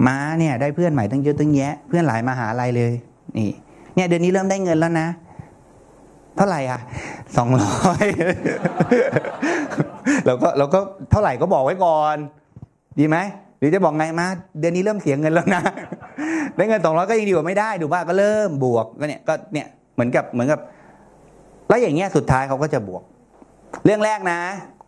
[0.08, 2.94] ม้าเนี่ย ได้เพื่อนใหม่ตั้งเยอะตั้งแยะ เพื่อนหลายมหาลัยเลย
[3.38, 3.52] นี่
[3.96, 5.08] เนี่ยเดือนนี้เริ่มได้เงินแล้วนะ
[6.38, 6.80] เท่าไหร่อะ
[7.38, 8.06] สองร้อย
[10.26, 10.80] เราก็เราก็
[11.12, 12.16] เท่าไหร่ก็บอกไว้ก่อน
[13.00, 13.18] ดีไหม
[13.60, 14.28] หรือจะบอกไงมา
[14.60, 15.62] เดือนนี้เริ่มเสียเงินแล้วนะ
[16.56, 20.60] ได้เงินสองร้อยก็ยังดีกว่าไม่ได้ดูว่าก็เริ่มบวกก็เนี่ยก็เนี่ยเหมือนกับเหมือนกับ
[21.70, 23.04] แล้วอย่างเงี้ยสุดท้ายเขาก็จะบวก
[23.86, 24.40] เรื่องแรกนะ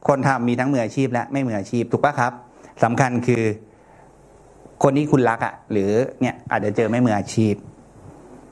[0.07, 2.31] คนทำมีทั้งมืออาชีพและไม่มืออาชีพถูกปะครับ
[2.83, 3.43] สำคัญคือ
[4.83, 5.91] คนที่คุณรักอะ่ะ หรือ
[6.21, 7.53] เนี่ยอาจจะเจอไม่มืออาชีพ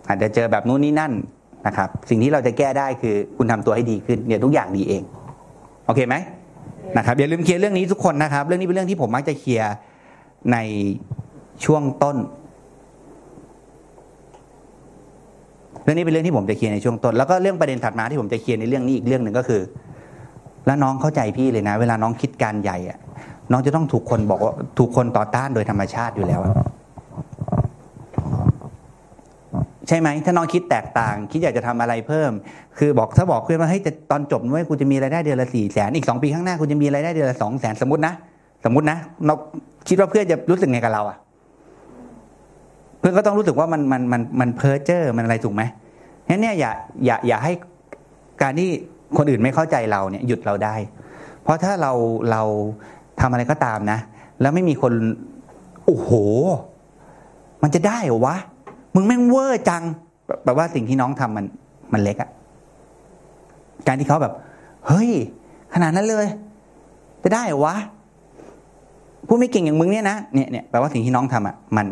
[0.07, 1.13] อาจจะเจอแบบนู้นนี่นั่น
[1.67, 5.03] นะครับ สิ่งที่เราจะแก้ได้คือคุณทำตัวให้ดีขึ้นเดี๋ยทุกอย่างดีเอง
[5.85, 6.15] โอเคไหม
[6.97, 9.73] นะครับอย่าลืมเคลียร์เรื่องนี้ทุกคนนะครับ เรื่องนี้เป็นเรื่องที่ผมมักจะเคลียร์
[10.51, 10.57] ใน
[11.65, 12.17] ช่วงต้น
[15.83, 19.61] เรื่องนี้เป็นเรื่องที่ผมจะเคลียร์ในช่วงต้นแล้วก็เรื่องประเด็นถัดมาที่ผมจะเคลียร์ในเรื่องนี้อีกเรื่องหนึ่งก็คือ
[20.65, 22.99] แล้วน้องเข้าใจพี่เลยนะ เวลาน้องคิดการใหญ่อะ
[23.51, 26.41] น้องจะต้องถูกคนบอกว่าถูกคนต่อต้านโดยธรรมชาติอยู่แล้ว
[29.87, 32.31] ใช่ไหมถ้าน้องคิดแตกต่าง คิดอยากจะทำอะไรเพิ่ม
[32.77, 38.13] คือบอกถ้าบอกเพื่อนว่าเฮ้ยจะตอนจบนุ้ยกูจะมีรายได้เดือนละสี่แสนอีกสองปีข้างหน้ากูจะมีรายได้เดือนละสองแสนสมมตินะ
[38.63, 39.33] สมมุตินะเรา
[39.87, 41.17] คิดว่าเพื่อนจะรู้สึกไงกับเราอะ
[42.99, 45.61] เพื่อนก็ต้องรู้สึกว่ามันมันมันมันเพ้อเจ้อมันอะไรถูกไหม
[46.29, 46.71] งั้นเนี่ยอย่า
[47.05, 47.53] อย่าอย่าให้
[48.41, 48.69] การที่
[49.17, 50.75] คนอื่นไม่เข้าใจเราเนี่ย หยุดเราได้
[51.43, 51.91] เพราะถ้าเรา
[52.31, 52.41] เรา
[53.21, 53.99] ทำอะไรก็ตามนะ
[54.41, 54.93] แล้วไม่มีคน
[55.85, 56.09] โอ้โห
[57.63, 58.35] มันจะได้เหรอวะ
[58.95, 59.83] มึงแม่งเวอร์จัง
[60.43, 61.45] แปลว่าสิ่งที่น้องทำมัน
[61.93, 62.29] มันเล็กอะ
[63.87, 64.33] การที่เขาแบบ
[64.87, 65.09] เฮ้ย
[65.73, 66.25] ขนาดนั้นเลย
[67.23, 67.75] จะได้เหรอวะ
[69.29, 71.87] พูดไม่เก่งอย่างมึงเนี่ยนะเนี่ยเนี่ยแปลว่าสิ่งที่น้องทำอะมัน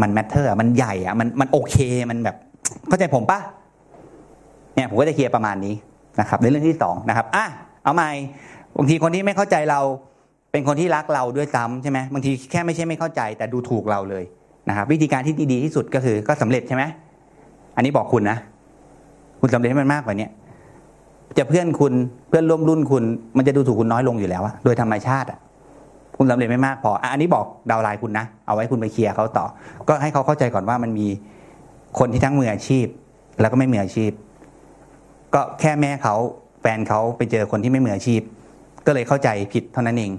[0.00, 1.76] มันแมทเทอร์มันใหญ่อะมันมันโอเค
[2.10, 2.36] มันแบบ
[2.88, 3.40] เข้าใจผมปะ
[4.74, 5.74] เนี่ยผมก็จะเคลียร์ประมาณนี้
[6.20, 7.44] นะครับ ในเรื่องที่สองนะครับอะ
[7.84, 8.10] เอาใหม่
[8.76, 9.80] บางทีคนที่ไม่เข้าใจเรา
[10.52, 14.24] เป็นคนที่รักเราด้วยซ้ำใช่ไหมบางทีแค่ไม่ใช่ไม่เข้าใจ แต่ดูถูกเราเลย
[14.68, 16.84] นะครับ วิธีการที่ดีที่สุดก็คือก็สำเร็จใช่ไหม
[17.76, 18.38] อันนี้บอกคุณนะ
[19.40, 20.28] คุณสำเร็จให้มันมากกว่านี้
[21.38, 21.92] จะเพื่อนคุณ
[22.28, 23.02] เพื่อนร่วมรุ่นคุณ
[23.36, 25.38] มันจะดูถูกคุณน้อยลงอยู่แล้วอะโดยธรรมชาติอะ
[26.18, 29.44] คุณสำเร็จไม่มากพอ อันนี้บอกดาวไลน์คุณนะ เอาไว้คุณไปเคลียร์เขาต่อ
[29.88, 31.06] ก็ให้เขาเข้าใจก่อนว่ามันมี
[31.98, 32.86] คนที่ทั้งมืออาชีพ
[33.40, 34.10] แล้วก็ไม่มืออาชีพ
[35.34, 36.14] ก็แค่แม่เขา
[36.60, 38.20] แฟนเขาไปเจอคนที่ไม่มืออาชีพ
[38.86, 40.10] ก็เลยเข้าใจผิดเท่านั้นเอง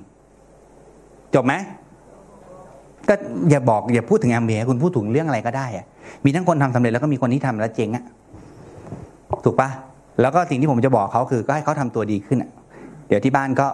[1.35, 1.53] จบไหม
[3.09, 3.15] ก็
[3.49, 5.85] อย่าบอกอย่าพูดถึงแอมเบียคุณพูดถึงเรื่องอะไรก็ได้อะ
[6.25, 8.03] มีทั้งคนทำสำเร็จแล้วก็มีคนที่ทำแล้วเจ๊งอะ
[9.45, 9.69] ถูกปะ
[10.21, 12.49] แล้วก็สิ่งที่ผมจะบอกเขาคือก็ให้เขาทำตัวดีขึ้นอะ
[13.07, 13.67] เดี๋ยวที่บ้านก็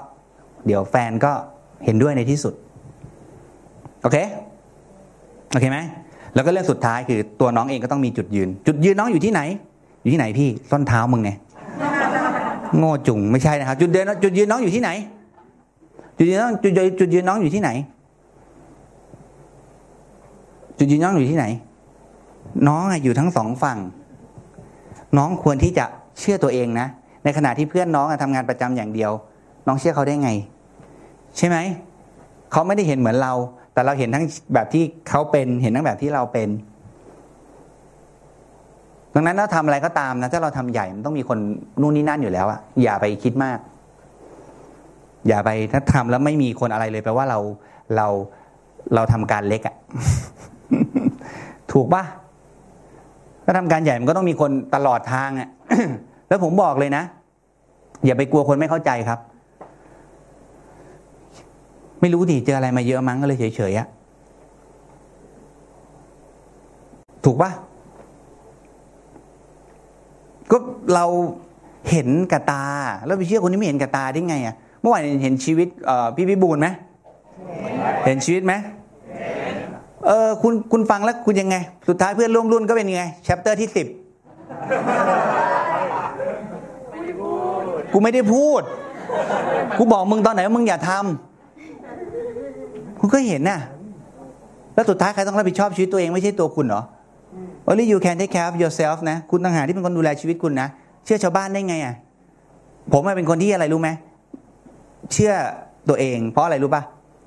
[0.66, 1.32] เดี๋ยวแฟนก็
[1.86, 2.54] เห็นด้วยในที่สุด
[4.02, 4.18] โอเค
[5.52, 5.78] โอเคไหม
[6.36, 9.42] แล้วก็เรื่องสุดท้ายคือตัวน้องเองก็ต้องมีจุดยืน จุดยืนน้องอยู่ที่ไหน
[10.02, 11.32] อยู่ที่ไหนพี่ส้นเท้ามึงไง
[12.78, 14.90] โง่จุงไม่ใช่นะครับ จุดเดินจุดยืนน้องอยู่ที่ไหน
[16.18, 17.70] จุดยืนน้องจุดยืนจุดยืนน้องอยู่ที่ไหน
[20.78, 21.46] จุดยืนน้องอยู่ที่ไหน
[22.68, 23.78] น้องอยู่ทั้งสองฝั่ง
[25.18, 25.86] น้องควรที่จะ
[26.20, 26.88] เชื่อตัวเองนะ
[27.24, 29.12] ในขณะที่เพื่อนน้องอะทำงานประจำอย่างเดียว
[29.68, 30.30] น้องเชื่อเขาได้ไง
[31.38, 31.58] ใช่ไหม
[32.52, 33.34] เขาไม่ได้เห็นเหมือนเรา
[33.74, 36.50] แต่เราเห็นทั้งแบบที่เขาเป็น เห็นทั้งแบบที่เราเป็น
[39.16, 41.40] ดังนั้นถ้าทำอะไรก็ตามนะถ้าเราทำใหญ่มันต้องมีคน
[41.82, 43.60] นู่นนี่นั่นอยู่แล้วอะอย่าไปคิดมาก
[45.28, 47.40] อย่าไปถ้าทำแล้วไม่มีคนอะไรเลยแปลว่าเรา
[47.96, 48.08] เรา
[48.96, 49.76] เราทำการเล็กอะ
[51.72, 52.04] ถูกปะ
[53.46, 55.50] ถ้าทำการใหญ่มันก็ต้องมีคนตลอดทางอะ
[56.28, 57.04] แล้วผมบอกเลยนะ
[58.06, 59.20] อย่าไปกลัวคนไม่เข้าใจครับ
[62.02, 63.88] ไม่รู้ดิเจออะไรมาเยอะมั้งก็เลยเฉยๆอะ
[67.26, 67.52] ถูกปะ
[70.52, 70.58] ก็
[70.94, 71.06] เรา
[71.92, 72.66] เห็นกับตา
[73.06, 76.68] แล้วไปเชื่อคนที่ไม่เห็นกับตาได้ไงอะเมื่อวานเห็นชีวิตเอ่พี่พิบูลไหม
[78.06, 78.54] เห็นชีวิตไหม
[80.08, 81.56] เออคุณคุณฟังแล้วคุณยังไง
[81.88, 83.88] สุดท้ายเพื่อนร่วมรุ่นก็เป็นยังไงแชปเตอร์ที่สิบ
[87.94, 88.62] กูไม่ได้พูด
[89.78, 91.29] กูบอกมึงตอนไหนว่ามึงอย่าทำ
[93.00, 93.60] คุณก็เห็นน่ะ
[94.74, 96.82] แล้วสุดท้ายใครต้องรับผิดชอบชีวิตตัวเองไม่ใช่ตัวคุณเหรอ
[97.68, 100.68] only you can take care of yourself นะ คุณต่างหากที่เป็นคนดูแลชีวิตคุณนะ
[101.06, 101.96] เชื่อชาวบ้านได้ไงอะ
[102.94, 103.90] ผมเป็นคนที่อะไรรู้ไหม
[105.14, 105.34] เชื่อ
[105.90, 106.82] ตัวเอง เพราะอะไรรู้ป่ะ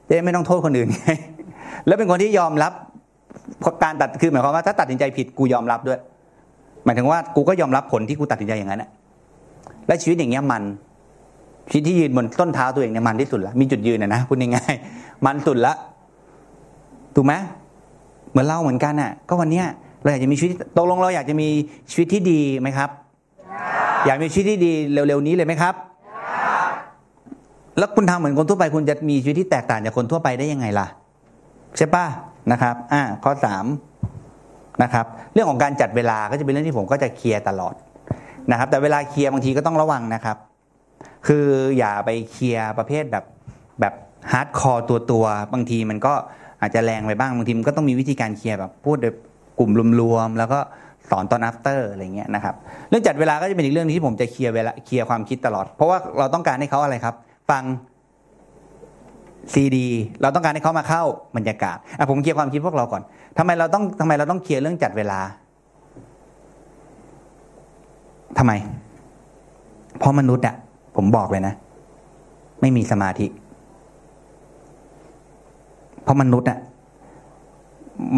[0.08, 1.10] จะได้ไม่ต้องโทษคนอื่นไง
[1.86, 2.72] แล้วเป็นคนที่ยอมรับ
[3.82, 5.98] การตัดคือหมายความว่าถ้าตัดสินใจผิดกูยอมรับด้วย
[6.84, 8.90] หมายถึงว่ากูก็ยอมรับผลที่กูตัดสินใจอย่างนั้นแหละ
[9.86, 10.62] และชีวิตอย่างเงี้ยมัน
[11.72, 15.74] ชีวิตที่ยืนบนต้นเท้าตัวเองเนี่ยมันที่สุดละมีจุดยืนนะนะพูดง่ายๆมันสุดละ
[17.14, 17.34] ถูกไหม
[18.30, 19.66] เหมือนเราเหมือนกันอะ ก็วันเนี้ย
[20.02, 21.48] เราอยากจะมีชีวิตตกลงเราอยากจะมี
[21.90, 22.90] ชีวิตที่ดีไหมครับ
[24.06, 25.74] อยากมีชีวิตที่ดีเร็วๆนี้เลยไหมครับ
[27.78, 30.86] แล้วคุณทำเหมือนคนทั่วไปคุณจะมีชีวิตที่แตกต่างจากคนทั่วไปได้ยังไงล่ะ
[31.76, 32.04] ใช่ป่ะ
[32.52, 33.64] นะครับ อ่าข้อสาม
[34.82, 37.74] นะครับ เรื่องของการจัดเวลาก็จะเป็นเรื่องที่ผมก็จะเคลียร์ตลอด
[38.50, 40.36] นะครับ แต่เวลาเคลียร์บางทีก็ต้องระวังนะครับ
[41.26, 41.46] คือ
[41.78, 43.24] อย่าไปเคลียร์ประเภทแบบ
[43.80, 43.94] แบบ
[44.32, 46.14] hardcore ตัวตัวบางทีมันก็
[46.60, 49.16] อาจจะแรงไปบ้างบางทีมันก็ต้องมีวิธีการเคลียร์แบบพูดแบบ
[49.58, 49.70] กลุ่ม
[50.00, 50.58] รวมๆแล้วก็
[51.10, 52.54] สอนตอน after อะไรเงี้ยนะครับ
[52.88, 57.14] เรื่องจัดเวลาก็จะเป็นอีกเรื่องที่ผมจะเคลียร์เวลาเคลียร์ความคิดตลอด เพราะว่าเราต้องการให้เขาอะไรครับ
[57.50, 57.62] ฟัง
[59.52, 59.86] ซีดี
[60.22, 61.02] เราต้องการให้เขามาเข้า
[61.36, 63.02] บรรยากาศอะผมเคลียร์ความคิดพวกเราก่อน
[63.38, 65.20] ทำไมเราต้องทำไมเราต้องเคลียร์เรื่องจัดเวลา
[68.38, 68.52] ทำไม
[69.98, 70.56] เพราะมนุษย์อะ
[70.97, 71.55] ผมบอกเลยนะ
[72.61, 73.26] ไม่มีสมาธิ
[76.03, 76.59] เพราะมนุษย์อะ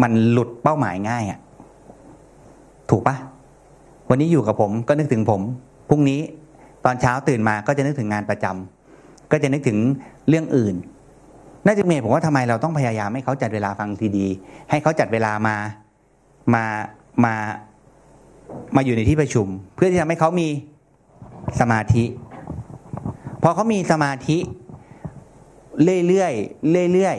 [0.01, 1.39] มันหลุดเป้าหมายง่ายอะ
[2.89, 3.15] ถูกปะ
[4.09, 5.41] วันนี้อยู่กับผมก็นึกถึงผม
[5.89, 6.19] พรุ่งนี้
[6.85, 9.77] ตอนเช้าตื่นมาก็จะนึกถึงงานประจำก็จะนึกถึง
[10.29, 10.75] เรื่องอื่น
[11.65, 14.27] น่าจะเมีผมว่าทำไมเราต้องพยายามให้เขาจัดเวลาฟังซีดี
[14.69, 15.55] ให้เขาจัดเวลามา
[16.53, 16.63] มา
[17.25, 17.33] มา
[18.75, 20.47] มาอยู่ในที่ประชุม เพื่อที่จะทำให้เขามี
[21.59, 22.03] สมาธิ
[23.47, 24.37] พอเขามีสมาธิ
[25.83, 27.17] เรื่อยๆเรื่อย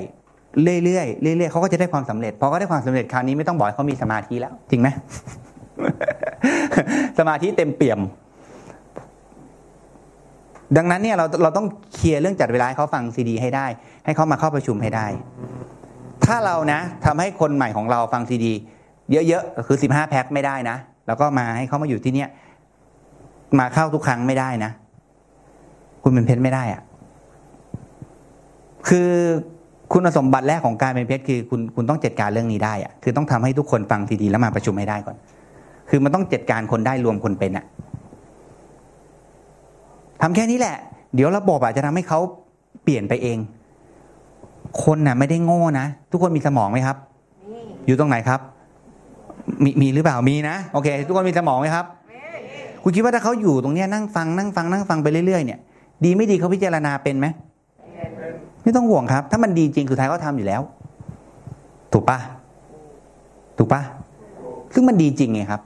[0.79, 4.89] ๆเรื่อยๆเรื่อยๆเขาก็จะได้ความสำเร็จพอเขาได้ความสำเร็จคราวนี้ไม่ต้องบอกเขามีสมาธิแล้ว จริงไหม
[7.18, 8.01] สมาธิเต็มเปี่ยม
[10.77, 13.66] ดังนั้นเนี่ยเราเราต้องเคลียร์เรื่องจัดเวลาให้เขาฟังซีดี ให้ได้
[14.05, 15.07] ให้เขามาเข้าประชุมให้ได้
[16.27, 18.53] ถ้าเรานะทำให้คนใหม่ของเราฟังซีดี
[19.29, 22.29] เยอะๆคือสิบห้าแพ็คไม่ได้นะแล้วก็มาให้เขามาอยู่ที่เนี่ย
[23.59, 24.72] มาเข้าทุกครั้งไม่ได้นะ
[26.09, 26.83] คุณเป็นเพชรไม่ได้อะ
[28.89, 29.11] คือ
[29.93, 35.17] คุณสมบัติแรกของการเป็นเพชรคือคุณคุณต้องจัดการเรื่องนี้ได้อะคือต้องทำให้ทุกคนฟังซีดีแล้วมาประชุมให้ได้ก่อน
[35.91, 37.65] คือมันต้องจัดการคนได้รวมคนเป็นอะ
[40.23, 40.77] ทำแค่นี้แหละ
[41.15, 42.21] เดี๋ยวระบบอาจจะทำให้เขา
[42.83, 43.39] เปลี่ยนไปเอง
[44.85, 46.97] คนน่ะ ไม่ได้โง่นะทุกคนมีสมองไหมครับ
[47.87, 48.41] อยู่ตรงไหนครับ
[49.65, 51.87] มีมีหรือเปล่ามีนะโอเค ทุกคนมีสมองไหมครับ
[52.83, 55.61] คุณคิดว่าถ้าเขาอยู่ตรงเนี้ยนั่งฟังนั่งฟังนั่งฟังไปเรื่อยๆเนี่ย
[56.05, 57.26] ดีไม่ดีเขาพิจารณาเป็นไหม
[58.62, 60.61] ไม่ต้องห่วงครับ ถ้ามันดีจริงสุดท้ายเขาทำอยู่แล้ว
[61.92, 62.18] ถูกปะ
[63.59, 63.82] ถูกปะ
[64.74, 65.61] ซึ่งมันดีจริงไงครับ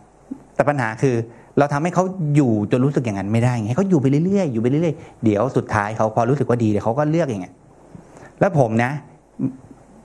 [0.54, 1.14] แต่ปัญหาคือ
[1.58, 2.04] เราทำให้เขา
[2.36, 7.52] อยู่จนรู้สึกอย่างนั้นไม่ได้ไงให้เขาอยู่ไปเรื่อยๆอยู่ไปเรื่อยๆเดี๋ยวสุดท้ายเขาพอรู้สึกว่าดีเดี๋ยวเขาก็เลือกเองอะ
[8.40, 8.90] แล้วผมนะ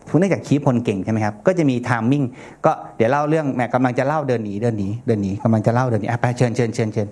[0.09, 2.24] คุณเนื่องจากคีพลเก่งใช่ไหมครับ ก็จะมี timing
[2.65, 7.07] ก็เดี๋ยวเล่าเรื่องแหมกำลังจะเล่าเดินหนีเดินหนีเดินหนีกำลังจะเล่าเดินหนีอะไปเชิญเชิญเชิญเชิญ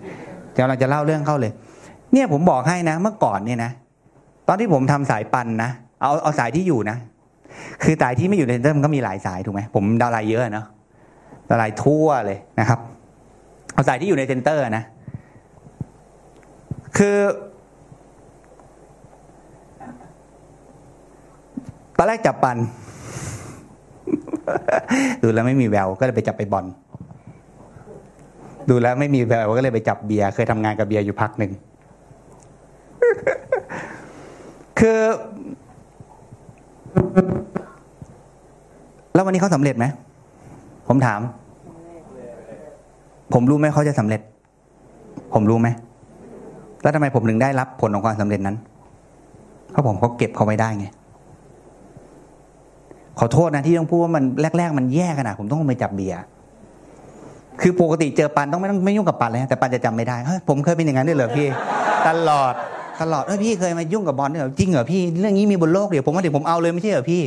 [0.57, 1.51] กำลังจะเล่าเรื่องเข้าเลย
[2.13, 3.71] เนี่ยผมบอกให้นะเมื่อก่อนเนี่ยนะ
[4.47, 5.69] ตอนที่ผมทำสายปันนะ
[6.01, 6.97] เอาเอาสายที่อยู่นะ
[7.83, 10.65] คือสายที่ไม่อยู่ใน center มันก็มีหลายสายถูกไหมผม downline เยอะเนาะ
[11.49, 12.79] downline ทั่วเลยนะครับ
[13.73, 14.83] เอาสายที่อยู่ใน center นะ
[16.97, 17.17] คือ
[21.97, 22.57] ตอนแรกจับปัน
[25.23, 26.65] ดูแล้วไม่มีแววก็เลยไปจับไปบอล
[28.69, 31.51] ดูแล้วไม่มีแววก็เลยไปจับเบียร์เคยทำงานกับเบียร์อยู่พักหนึ่ง
[34.79, 34.99] คือ
[39.13, 39.85] แล้ววันนี้เขาสำเร็จไหม
[40.87, 41.19] ผมถาม
[43.33, 44.21] ผมรู้ไหมเขาจะสำเร็จ
[45.33, 45.67] ผมรู้ไหม
[46.81, 48.57] แล้วทำไมผมถึงได้รับผลของความสำเร็จนั้น
[49.71, 50.87] เพราะผมเขาเก็บเขาไว้ได้ไง
[53.19, 54.23] ขอโทษนะที่ต้องพูดว่ามัน
[54.57, 56.19] แรก ๆ มันแย่ขนาดผมต้องไปจับเบียร์
[57.61, 61.47] คือปกติเจอปันต้องไม่ต้องไม่ยุ่งกับปันเลยแต่ปันจะจำไม่ได้เฮ้ยผมเคยเป็นอย่างนั้นด้วยเหรอพี่
[62.07, 62.53] ตลอด
[63.01, 67.21] ตลอดเฮ้ยพี่เคยมายุ่งกับบอลด้วยหรอจริงเหรอพี่เรื่องนี้มีบนโลกเดี๋ยวผมว่าเดี๋ยวผมเอาเลยไม่ใช่เหรอพี่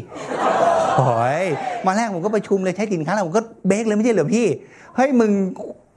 [0.97, 1.45] โอ้ย
[1.87, 4.47] มาแรกผมก็ประชุมเลยใช้สินค้าแล้วผมก็เบรกเลยไม่ใช่เหรอพี่
[4.97, 5.31] เฮ้ยมึง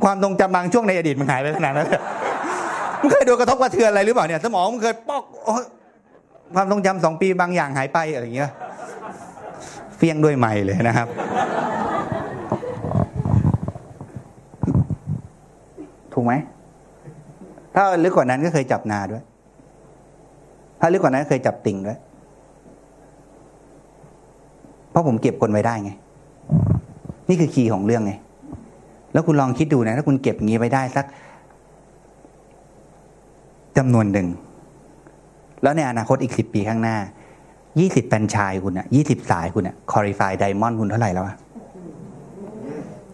[0.03, 2.01] ความทรงจำบางช่วงในอดีตมึงหายไปขนาดนั้นเลย
[3.01, 5.23] มึงเคยโดนกระทบกระเทือนอะไรหรือเปล่าเนี่ย สมองมึงเคยปอก
[6.55, 8.51] ความทรงจำสองปีบางอย่างหายไปอะไรอย่างเงี้ย
[9.97, 11.07] เฟี้ยงด้วยไม่เลยนะครับ
[16.13, 16.33] ถูกไหม
[17.75, 19.23] ถ้าลึกกว่านั้นก็เคยจับนาด้วย
[20.79, 21.99] ถ้าลึกกว่านั้นเคยจับติ่งด้วย
[24.91, 25.91] เพราะผมเก็บคนไว้ได้ไง
[27.29, 28.13] นี่คือคีย์ของเรื่องไง
[29.13, 31.05] แล้วคุณลองคิดดูนะ ถ้าคุณเก็บอย่างนี้ไว้ได้สัก
[33.77, 34.27] จำนวนหนึ่ง
[35.63, 36.97] แล้วในอนาคตอีกสิบปีข้างหน้า
[37.79, 41.35] ยี่สิบแฟนชายคุณอะยี่สิบสายคุณอะคอริฟายไดมอนด์คุณเท่าไหร่แล้วอะ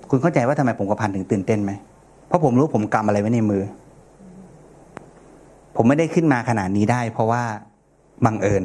[0.10, 1.72] คุณเข้าใจว่าทำไมผมกับพันถึงตื่นเต้นไหม
[2.28, 3.64] เพราะผมรู้ผมกำอะไรไว้ในมือ
[5.76, 7.44] ผมไม่ได้ขึ้นมาขนาดนี้ได้ เพราะว่า
[8.26, 8.64] บังเอิญ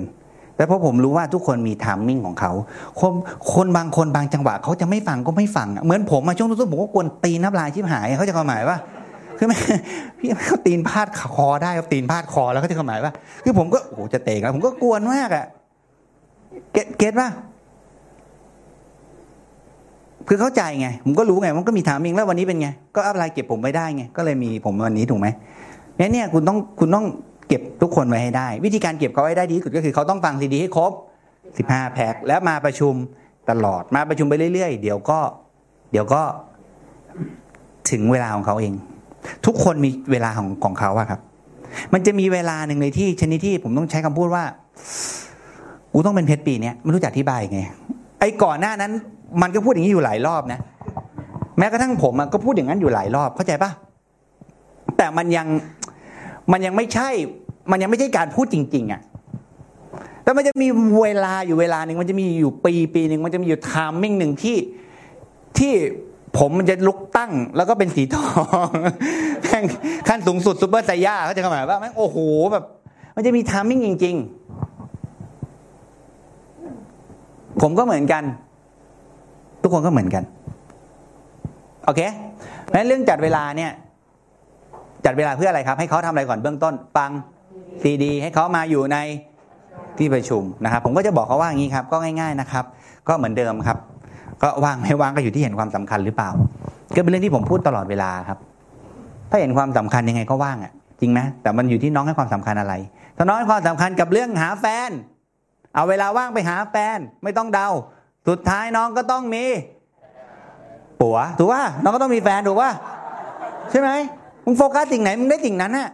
[0.56, 2.52] แต่เพราะผมรู้ว่าทุกคนมี timing ของเขา
[3.00, 3.12] คน
[3.54, 8.78] คนบางคนบางจังหวะเขาจะไม่ฟังก็ไม่ฟัง เหมือนผมมาช่วงต้นๆผมก็กวนตีนน้ำลายชิบหายเขาจะความหมายว่า
[9.38, 9.56] คือไม่
[10.18, 13.12] พี่เขาตีนพาดคอได้เขาตีนพาดคอแล้วเขาจะความหมายว่า
[13.44, 15.46] คือผมก็โอ้โหจะเตะกันผมก็กวนมากอะ
[16.72, 17.28] get get ป่ะ
[20.28, 25.28] คือเข้าใจไง ผมก็รู้ไง มันก็มี timing แล้ววันนี้เป็นไง ก็ upline เก็บผมไว้ได้ไง ก็เลยมีผมวันนี้ถูกไหม
[26.00, 27.06] งั้นเนี่ยคุณต้องคุณต้อง
[27.48, 30.92] เก็บทุกคนไว้ให้ได้ วิธีการเก็บเขาไว้ได้ดีที่สุดก็คือเขาต้องฟังซีดีให้ครบ
[31.58, 32.94] สิบห้าแพ็คแล้วมาประชุม
[33.50, 35.18] ตลอดมาประชุมไปเรื่อยๆ เดี๋ยวก็
[35.92, 36.22] เดี๋ยวก็
[37.90, 38.72] ถึงเวลาของเขาเอง
[39.46, 41.20] ทุกคนมีเวลาของของเขาอะครับ
[41.92, 44.44] มันจะมีเวลาหนึ่งเลยที่ชนิดที่ผมต้องใช้คำพูดว่า
[45.92, 47.60] กูต้องเป็นเพชรปีเนี้ยไม่รู้จะอธิบายไง
[48.20, 48.92] ไอ้ก่อนหน้านั้น
[49.42, 50.60] มันก็พูดอย่างนี้อยู่หลายรอบนะ
[51.58, 53.70] แม้กระทั่งผมอะก็พูดอย่างนั้นอยู่หลายรอบเข้าใจปะ
[54.96, 55.46] แต่มันยัง
[56.52, 57.08] มันยังไม่ใช่
[57.70, 59.02] มันยังไม่ใช่การพูดจริง ๆอะ
[60.22, 60.68] แต่มันจะมี
[61.02, 64.56] เวลาอยู่เวลาหนึ่งมันจะมีอยู่ปีปีหนึ่งมันจะมีอยู่ timing หนึ่งที่
[65.58, 65.72] ที่
[66.38, 68.26] ผมมันจะลุกตั้งแล้วก็เป็นสีทอ
[68.66, 68.68] ง
[69.42, 69.64] แม่ง
[70.08, 72.16] ขั้นสูงสุดซูเปอร์ไซย่าเขาจะเข้ามาว่าแม่งโอ้โห
[72.52, 72.64] แบบ
[73.16, 74.16] มันจะมี timing จริง
[76.62, 78.22] ๆ ผมก็เหมือนกัน
[79.62, 80.22] ทุกคนก็เหมือนกัน
[81.84, 82.00] โอเค
[82.64, 83.72] เพราะฉะนั้นเรื่องจัดเวลาเนี่ย
[85.04, 87.10] จัดเวลาเพื่ออะไรครับ ให้เขาทำอะไรก่อนเบื้องต้นฟัง
[87.82, 88.96] ซีดี ให้เขามาอยู่ใน
[89.98, 92.64] ที่ประชุมนะครับ ผมก็จะบอกเขาว่าอย่างนี้ครับ ก็ง่าย ๆนะครับ
[93.08, 93.78] ก็เหมือนเดิมครับ
[94.42, 96.30] ก็ว่างไม่ว่างก็อยู่ที่เห็นความสำคัญหรือเปล่า
[96.94, 98.38] ก็เป็นเรื่องที่ผมพูดตลอดเวลาครับ
[99.30, 102.74] ถ้าเห็นความสำคัญยังไงก็ว่างอะ จริงไหมแต่มันอยู่ที่น้องให้ความสำคัญอะไร
[103.16, 104.90] ถ้าน้องให้ความสำคัญกับเรื่องหาแฟน
[105.74, 107.68] เอาเวลาว่างไปหาแฟนไม่ต้องเดา
[108.28, 109.44] สุดท้ายน้องก็ต้องมี
[111.00, 112.70] ผัว ถูกป่ะน้องก็ต้องมีแฟนถูกป่ะ
[113.70, 113.90] ใช่ไหม
[114.50, 115.88] มึงโฟกัสสิ่งไหนมึงได้สิ่งนั้นน่ะ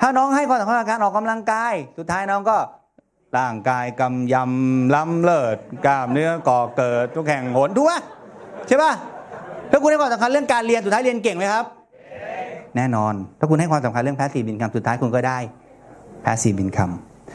[0.00, 2.56] ถ้าน้องให้ความสำคัญกับการออกกำลังกาย สุดท้ายน้องก็
[3.38, 5.56] ร่างกายกำยำล้ำเลิศ
[5.86, 7.98] กล้ามเนื้อก่อเกิดทุกแข่งโหนถูกป่ะ
[8.66, 8.92] ใช่ป่ะ
[9.70, 11.64] ถ้าคุณให้ความสำคัญเรื่องการเรียนสุดท้ายเรียนเก่งไหมครับ
[12.76, 15.38] แน่นอน ถ้าคุณให้ความสำคัญเรื่อง passive income สุดท้ายคุณก็ได้
[16.24, 16.94] passive income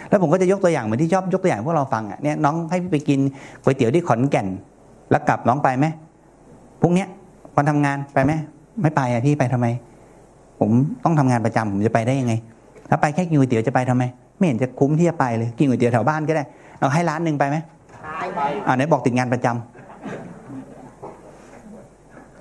[0.10, 3.20] แล้วผมก็จะยกตัวอย่างเหมือนที่ชอบยกตัวอย่างพวกเราฟังอะเนี่ยน้องให้พี่ไปกิน
[3.64, 4.48] ก๋วยเตี๋ยวที่ขอนแก่น
[5.12, 5.86] แล้วกลับน้องไปไหม
[6.82, 7.08] พรุ่งเนี้ย
[7.56, 8.32] วันทำงานไปไหม
[8.82, 9.68] ไม่ไปอะพี่ไปทำไม
[10.60, 10.70] ผม
[11.04, 12.34] ต้องทำงานประจำผมจะไปได้ยังไง
[12.90, 14.04] ถ้าไปแค่กินก๋วยเตี๋ยวจะไปทำไม
[14.38, 16.44] ไม่เห็นจะคุ้มที่จะไปเลย กินก๋วยเตี๋ยวแถวบ้านก็ได้
[16.80, 17.58] เอาให้ร้านหนึ่งไปไหม
[18.68, 19.60] อ่าไหนบอกติดงานประจำ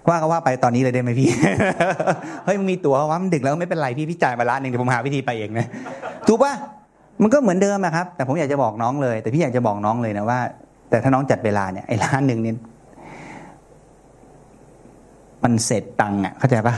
[0.09, 1.29] ว่าก็ว่าไปตอนนี้เลยได้ไหมพี่
[2.45, 5.67] เฮ้ยมึงมีตั๋วว่ามันดึกแล้วไม่เป็นไรพี่พี่จ่ายมาล้านหนึ่งเดี๋ยวผมหาวิธีไปเองนะ
[6.29, 6.53] ถูกปะ
[7.23, 10.39] มันก็เหมือนเดิมอะครับ แต่ผมอยากจะบอกน้องเลย แต่พี่อยากจะบอกน้องเลยนะว่า
[10.91, 12.57] แต่ถ้าน้องจัดเวลาเนี่ยไอ้ล้านหนึ่งเนี่ย
[15.45, 16.75] มันเศษตังค์อะเข้าใจปะ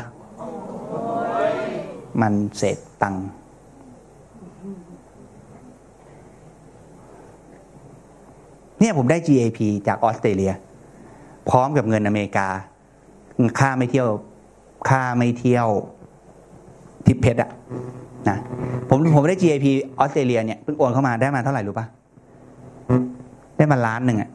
[2.23, 3.17] มันเศษตัง
[8.81, 9.59] เนี่ยผมได้ GAP
[9.89, 10.53] จากออสเตรเลีย
[11.49, 12.49] พร้อมกับเงินอเมริกา
[13.59, 14.09] ค่าไม่เที่ยว
[14.89, 15.69] ค่าไม่เที่ยว
[17.07, 17.51] ทิปเพชรอะ
[18.29, 18.39] นะ
[18.89, 19.67] ผมผมได้ GAP
[19.99, 21.87] ออสเตรเลียเนี่ยเพิ่งโอนเข้ามาได้มาเท่าไหร่รู้ปะ
[23.57, 24.31] ได้มาล้านหนึ่งอะ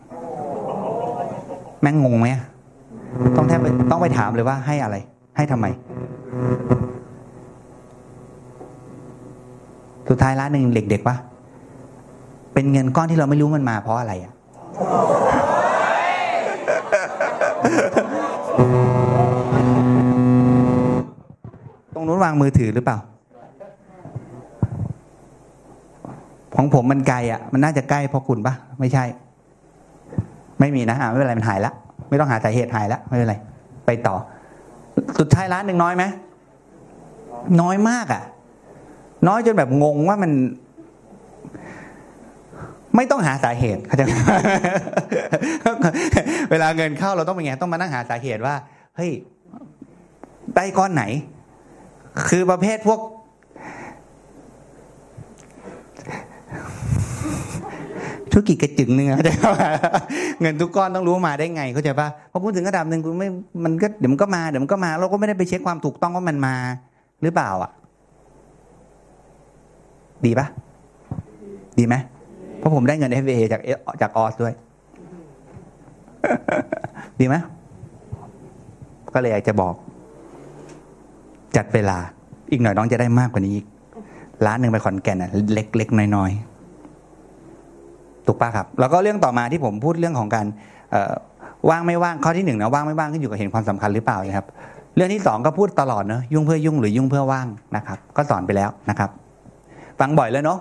[1.82, 2.28] แม่งงงไหม
[3.38, 3.60] ต้องแทบ
[3.92, 4.96] ต้องไปถามเลยว่าให้อะไร
[5.38, 5.66] ให้ทำไม
[10.14, 11.16] สุดท้ายล้านหนึ่งเด็กๆปะ
[12.54, 14.34] เป็นเงินก้อนที่เราไม่รู้มันมาเพราะอะไรอะ
[21.94, 22.98] ตรงนู้นวางมือถือหรือเปล่า
[26.56, 29.04] ของผมมันไกลอะ มันน่าจะใกล้เพราะคุณปะไม่ใช่
[30.60, 31.72] ไม่มีนะอ่าไม่เป็นไรมันหายละ
[32.10, 33.36] ไม่ต้องหาสาเหตุหายละไม่เป็นไร
[33.86, 34.16] ไปต่อ
[35.20, 36.04] สุดท้ายร้านหนึ่งน้อยไหม
[37.62, 38.24] น้อยมากอะ
[39.28, 40.32] น้อยจนแบบงงว่ามัน
[42.96, 44.14] ไม่ต้องหาสาเหตุเขาใจไหม
[46.52, 48.56] เวลาเงินเข้าเราต้องเป็นไงต้องมานั่งหาสาเหตุว่า
[48.96, 49.12] เฮ้ย
[50.56, 51.04] ได้ก้อนไหน
[52.30, 53.00] คือประเภทพวก
[58.32, 59.54] ธุรกิจกระจึงหนึงอะเข้าใจปะ
[60.42, 63.30] เงินทุกก้อนต้องรู้มาได้ไงเข้าใจปะพอพูดถึงระดับหนึ่งคุณไม่
[63.64, 66.56] มันก็เดี๋ยวมันก็มาเดี๋ยวมันก็มา เราก็ไม่ได้ไปเช็คความถูกต้องว่ามันมา
[67.24, 67.72] หรือเปล่า อะ
[70.26, 70.48] ดีปะ
[71.80, 71.96] ดีไหม
[72.58, 73.62] เพราะผมได้เงิน FA จาก
[74.02, 74.54] จากออสด้วย
[77.20, 77.36] ดีไหม
[79.14, 79.76] ก็เลยอยากจะบอก
[81.58, 81.98] จัดเวลา
[82.52, 83.68] อีกหน่อยน้องจะได้มากกว่านี้อีก
[84.46, 90.46] ร้านหนึ่งไปขอนแก่นอะเล็กเล็กน้อยๆถูกปะครับ แล้วก็เรื่องต่อมาที่ผมพูดเรื่องของการ
[91.70, 94.48] ว่างไม่ว่างข้อที่หนึ่งนะว่างไม่ว่างขึ้นอยู่กับเห็นความสำคัญหรือเปล่านะครับ
[94.96, 99.10] เรื่องที่สองก็พูดตลอดเนอะยุ่งเพื่อยุ่งหรือยุ่งเพื่อว่างนะครับ ก็สอนไปแล้วนะครับ
[100.02, 100.60] ฟังบ่อยแล้วเนาะ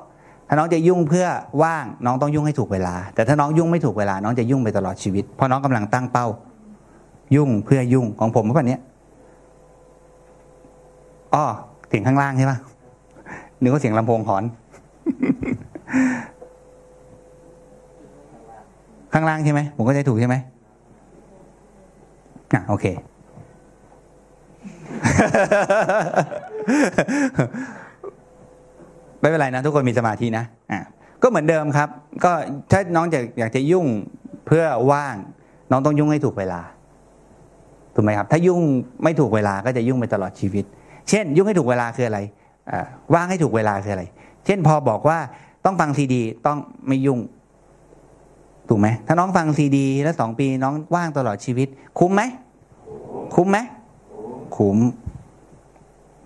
[0.48, 1.26] ถ้าน้องจะยุ่งเพื่อ
[1.62, 6.26] ว่างน้องต้องยุ่งให้ถูกเวลา แต่ถ้าน้องยุ่งไม่ถูกเวลา น้องจะยุ่งไปตลอดชีวิต เพราะน้องกำลังตั้งเป้า
[7.36, 8.80] ยุ่งเพื่อยุ่งของผมเมื่อวันนี้ย
[11.34, 11.44] อ้อ
[11.88, 12.58] เสียงข้างล่างใช่ปะ
[13.60, 14.44] นึกว่าเสียงลำโพงหอน
[19.12, 20.36] ข้างล่างใช่ไหมผมก็จะถูกใช่ไหม
[22.54, 22.86] อะโอเค
[29.20, 30.80] ไม่เป็นไรนะทุกคนมีสมาธินะอะ
[31.22, 31.88] ก็เหมือนเดิมครับ
[32.24, 32.32] ก็
[32.70, 33.86] ถ้าน้องอยากอยากจะยุ่ง
[34.46, 35.16] เพื่อว่าง
[35.70, 36.60] น้องต้องยุ่งให้ถูกเวลา
[37.94, 38.60] ถูกไหมครับ ถ้ายุ่ง
[39.04, 40.64] ไม่ถูกเวลาก็จะยุ่งไปตลอดชีวิต
[41.08, 42.18] เช่น ยุ่งให้ถูกเวลาคืออะไร
[42.70, 44.04] อ่าว่างให้ถูกเวลาคืออะไร
[44.46, 45.18] เช่นพอบอกว่า
[45.64, 47.20] ต้องฟังซีดี ต้องไม่ยุ่ง
[48.68, 51.68] ถูกไหมถ้าน้องฟังซีดี แล้วสองปีน้องว่างตลอดชีวิต
[51.98, 52.22] คุ้มไหม
[53.34, 53.58] คุ้มไหม
[54.56, 54.78] คุ้ม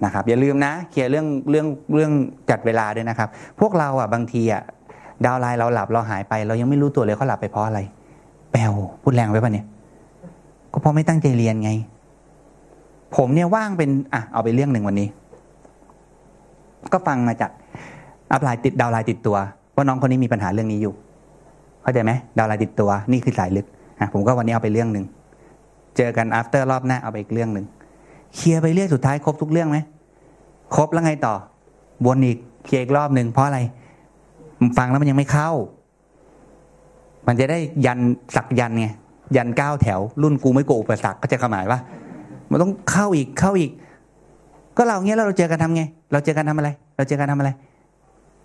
[0.04, 2.12] นะครับอย่าลืมนะเคลียร์เรื่องเรื่องเรื่อง
[2.50, 3.28] จัดเวลาด้วยนะครับ
[3.60, 4.62] พวกเราอะบางทีอะ
[5.26, 7.80] ดาวไลน์เราหลับเราหายไป เรายังไม่รู้ตัวเลยเขาหลับไปเพราะอะไร
[8.52, 8.72] แปลว่า
[9.02, 9.66] พูดแรงไปปะเนี่ย
[10.72, 11.70] ก็เพราะไม่ตั้งใจเรียนไง
[13.16, 15.08] ผมเนี่ยว่างเป็นอะเอาไปเรื่องหนึ่งวันนี้
[16.92, 17.50] ก็ฟังมาจาก
[18.32, 19.36] upline ติด downline ติดตัว
[19.74, 20.94] ว่าน้องคนนี้มีปัญหาเรื่องนี้อยู่
[21.82, 23.66] เข้าใจไหม downline ติดตัว นี่คือสายลึก
[24.00, 25.04] อะผมก็วันนี้เอาไปเรื่องหนึ่ง
[25.96, 27.64] เจอกัน after รอบหน้าเอาไปอีกเรื่องหนึ่ง
[28.34, 29.78] เคลียร์ไปเรื่อยสุดท้ายครบทุกเรื่องไหม
[30.74, 31.34] ครบแล้วไงต่อ
[32.06, 33.60] วนอีกเคลียร์อีกรอบหนึ่งเพราะอะไร
[34.78, 35.50] ฟังแล้วมันยังไม่เข้า
[37.26, 37.98] มันจะได้ยัน
[38.36, 38.86] สักยันไง
[39.36, 41.78] ยันเก้าแถว รุ่นกูไม่โกอุปสรรคก็จะขมายว่า
[42.50, 43.70] มันต้องเข้าอีกเข้าอีก
[44.76, 45.82] ก็เราเงี้ยแล้วเราเจอกันทำไง
[46.12, 47.50] เราเจอกันทำอะไร เราเจอกันทำอะไร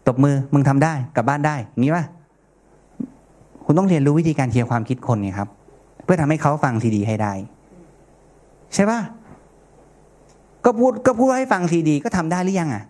[0.07, 2.03] ตบมือมึงทำได้กลับบ้านได้งี้ป่ะ
[3.65, 5.49] คุณต้องเรียนรู้วิธีการเคลียร์ความคิดคนไงครับ
[6.03, 7.33] เพื่อทำให้เขาฟังซีดีให้ได้
[8.73, 8.99] ใช่ป่ะ
[10.65, 12.83] ก็พูดก็พูดให้ฟังซีดีก็ทำได้หรือยังอะ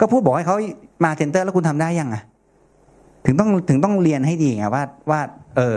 [0.00, 0.56] ก็พูดบอกให้เขา
[1.04, 2.22] มา center แล้วคุณทำได้ยังอะ
[3.26, 5.20] ถึงต้องถึงต้องเรียนให้ดีไงว่าว่า
[5.56, 5.76] เออ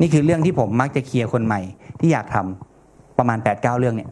[0.00, 1.60] นี่คือเรื่องที่ผมมักจะเคลียร์คนใหม่
[2.00, 4.10] ที่อยากทำประมาณแปดเก้าเรื่องเนี่ย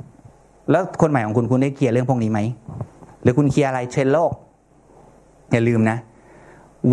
[0.71, 2.41] แล้วคนใหม่ของคุณคุณได้เคลียร์เรื่องพวกนี้ไหม
[3.23, 4.33] หรือคุณเคลียร์อะไรเทรนด์โลก
[5.53, 5.97] อย่าลืมนะ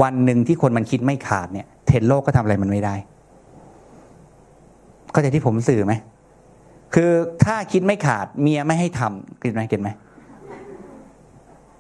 [0.02, 2.96] วันหนึ่งที่คนมันคิดไม่ขาดเนี่ย เทรนด์โลกก็ทำอะไรมันไม่ได้
[5.12, 5.94] เข้าใจที่ผมสื่อไหม
[6.94, 7.12] คือ
[7.46, 9.90] ถ้าคิดไม่ขาดเมียไม่ให้ทำ get ไหม get ไหม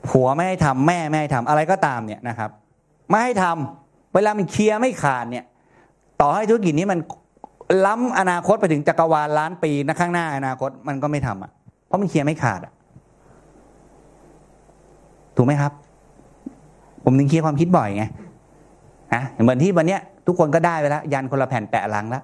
[0.07, 2.49] ผัวไม่ให้ทำแม่ไม่ให้ทำอะไรก็ตามเนี่ยนะครับ
[3.10, 5.45] ไม่ให้ทำเวลามันเคลียร์ไม่ขาดเนี่ย
[6.22, 6.99] ต่อให้ธุรกิจนี้มัน
[7.86, 11.52] ล้ำอนาคตไปถึงจักรวาลล้านปีนะข้างหน้าอนาคตมันก็ไม่ทำอะ
[11.86, 12.73] เพราะมันเคลียร์ไม่ขาดอะ
[15.36, 15.72] ถูกไหมครับ
[17.03, 18.03] ผมถึงเคลียร์ความคิดบ่อยไง
[19.14, 22.23] นะเหมือนที่วันเนี้ย ทุกคนก็ได้ไปแล้ว ยันคนละแผ่นแปะหลังแล้ว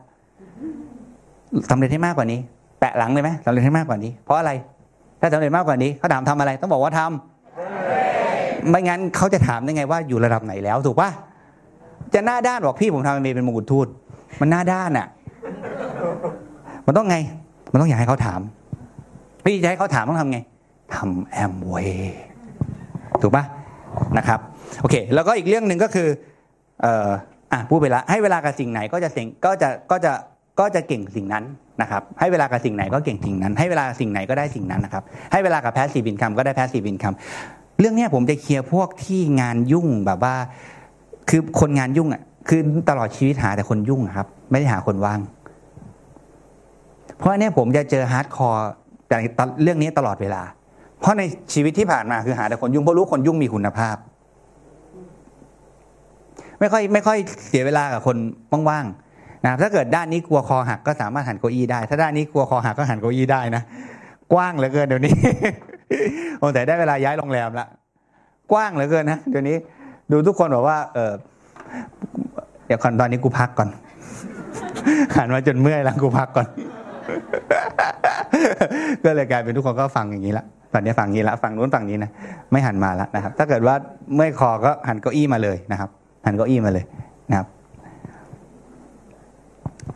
[1.70, 4.52] สำเร็จให้มากกว่านี้ะหลังเลยไหมสำเร็จให้มากกว่านี้ เพราะอะไร
[5.22, 11.10] ถ้าสำเร็จมากกว่านี้เขาถามทำอะไร ต้องบอกว่าทำไม่งั้นเขาจะถามได้ไงว่าอยู่ระดับไหนแล้วถูกปะ
[12.14, 13.88] จะหน้าด้านบอกพี่ผมทำเอ็มเป็นมงกุฎทูต
[14.42, 15.08] มันหน้าด้านอะ
[16.86, 17.18] มันต้องไง
[17.72, 18.40] มันต้องอยากให้เขาถาม
[19.46, 20.40] พี่จะให้เขาถามต้องทำไง
[20.96, 22.18] ทำแอมเวย์
[23.22, 23.44] ถูกปะ
[24.18, 24.40] นะครับ
[24.82, 26.08] โอเค แล้วก็อีกเรื่องหนึ่งก็คือ
[26.82, 27.10] เอ่อ
[27.52, 30.12] อะพูดไปละให้เวลากับสิ่งไหนก็จะเสิ่งก็จะก็จะ
[30.60, 31.44] ก็จะเก่งสิ่งนั้น
[31.82, 37.14] นะครับ ให้เวลากับสิ่งไหนก็เก่งสิ่งนั้น ให้เวลาสิ่งไหนก็ได้สิ่งนั้นนะครับ ให้เวลากับ passive income ก็ได้ passive income
[37.80, 40.36] เรื่องนี้ผมจะเคลียร์พวกที่งานยุ่งแบบว่า
[41.30, 42.60] คือคนงานยุ่งอะคือ
[42.90, 45.20] ตลอดชีวิตหาแต่คนยุ่งอะครับ ไม่ได้หาคนว่าง
[47.18, 48.70] เพราะอันเนี้ยผมจะเจอ hardcore
[49.08, 49.18] แต่
[49.64, 50.42] เรื่องนี้ตลอดเวลา
[51.00, 51.22] เพราะใน
[51.54, 53.96] ชีวิตที่ผ่านมาคือหาแต่คนยุ่งเพราะรู้คนยุ่งมีคุณภาพ
[56.60, 57.18] ไม่ค่อยไม่ค่อย
[57.48, 58.18] เสียเวลากับคน
[58.70, 59.05] ว่างๆ
[59.46, 63.64] นะถ้าเกิดด้านนี้กลัวคอหักก็สามารถหันเก้าอี้ได้ ถ้าด้านนี้กลัวคอหักก็หันเก้าอี้ได้นะ
[64.34, 65.14] กว้างเหลือเกินเดี๋ยวนี้
[66.40, 67.68] โอ้แต่ได้เวลาย้ายโรงแรมละ
[68.52, 69.58] กว้างเหลือเกินนะเดี๋ยวนี้
[70.12, 71.14] ดูทุกคนบอกว่า เออ
[72.68, 73.70] เดี๋ยวก่อนตอนนี้กูพักก่อน
[75.16, 76.48] หันมาจนเมื่อยแล้วกูพักก่อน
[79.04, 82.12] ก็เลยกลายเป็นทุกคนก็ฟังอย่างนี้ละตอนนี้ฟังอย่างนี้ละฟังนู้นฟังนี้นะ
[82.52, 83.76] ไม่หันมาล้วนะครับ ถ้าเกิดว่า
[84.16, 85.90] เมื่อยคอก็หันเก้าอี้มาเลยนะครับ
[86.26, 86.86] หันเก้าอี้มาเลย
[87.30, 87.48] นะครับ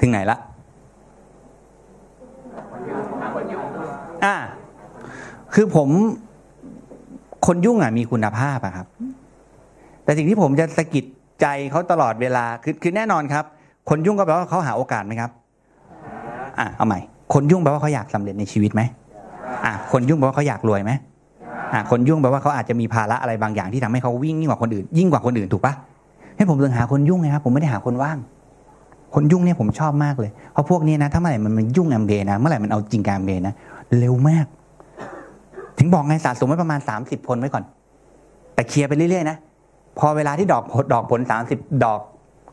[0.02, 0.38] ถึงไหนละ
[4.26, 4.36] อ่า
[5.54, 5.90] คือผม
[7.46, 8.88] คนยุ่งอะมีคุณภาพอะครับ
[10.04, 11.06] แต่สิ่งที่ผมจะสะกิด
[11.42, 13.46] ใจเขาตลอดเวลาคือคือแน่นอนครับ
[13.90, 15.32] คนยุ่งก็แปลว่าเขาหาโอกาสไหมครับ
[16.60, 17.00] อะเอาใหม่
[17.34, 18.82] คนยุ่งแปลว่าเขาอยากสำเร็จในชีวิตไหม
[19.66, 20.92] อะคนยุ่งแปลว่าเขาอยากรวยไหม
[21.74, 25.74] อะคนยุ่งแปลว่าเขาอาจจะมีภาระอะไรบางอย่างที่ทำให้เขาวิ่งยิ่งกว่าคนอื่น ยิ่งกว่าคนอื่นถูกปะ
[26.38, 28.18] ให้ผมถึงหาคนยุ่งไงครับผมไม่ได้หาคนว่าง
[29.14, 33.54] คนยุ่งเนี่ยผมชอบมากเลย เพราะพวกนี้นะถ้าเมื่อไหร่มันมันยุ่งแอมเบนะเมื่อไหร่มันเอาจริงการแอมเบนะ
[34.00, 34.46] เร็วมาก
[35.78, 37.64] ถึงบอกไงสะสมไว้ประมาณสามสิบคนไว้ก่อน
[38.54, 39.38] แต่เคลียร์ไปเรื่อยๆนะ
[40.00, 42.00] พอเวลาที่ดอกผลดอกผลสามสิบดอก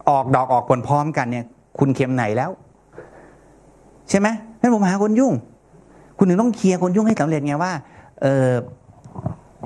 [0.08, 1.44] ออกดอกออกผลพร้อมกันเนี่ย
[1.78, 2.50] คุณเค็มไหนแล้ว
[4.10, 4.28] ใช่ไหม
[4.60, 5.32] นั่นผมหาคนยุ่ง
[6.18, 7.72] คุณถึงต้องเคลียร์คนยุ่งให้สำเร็จไงว่า
[8.22, 8.48] เออ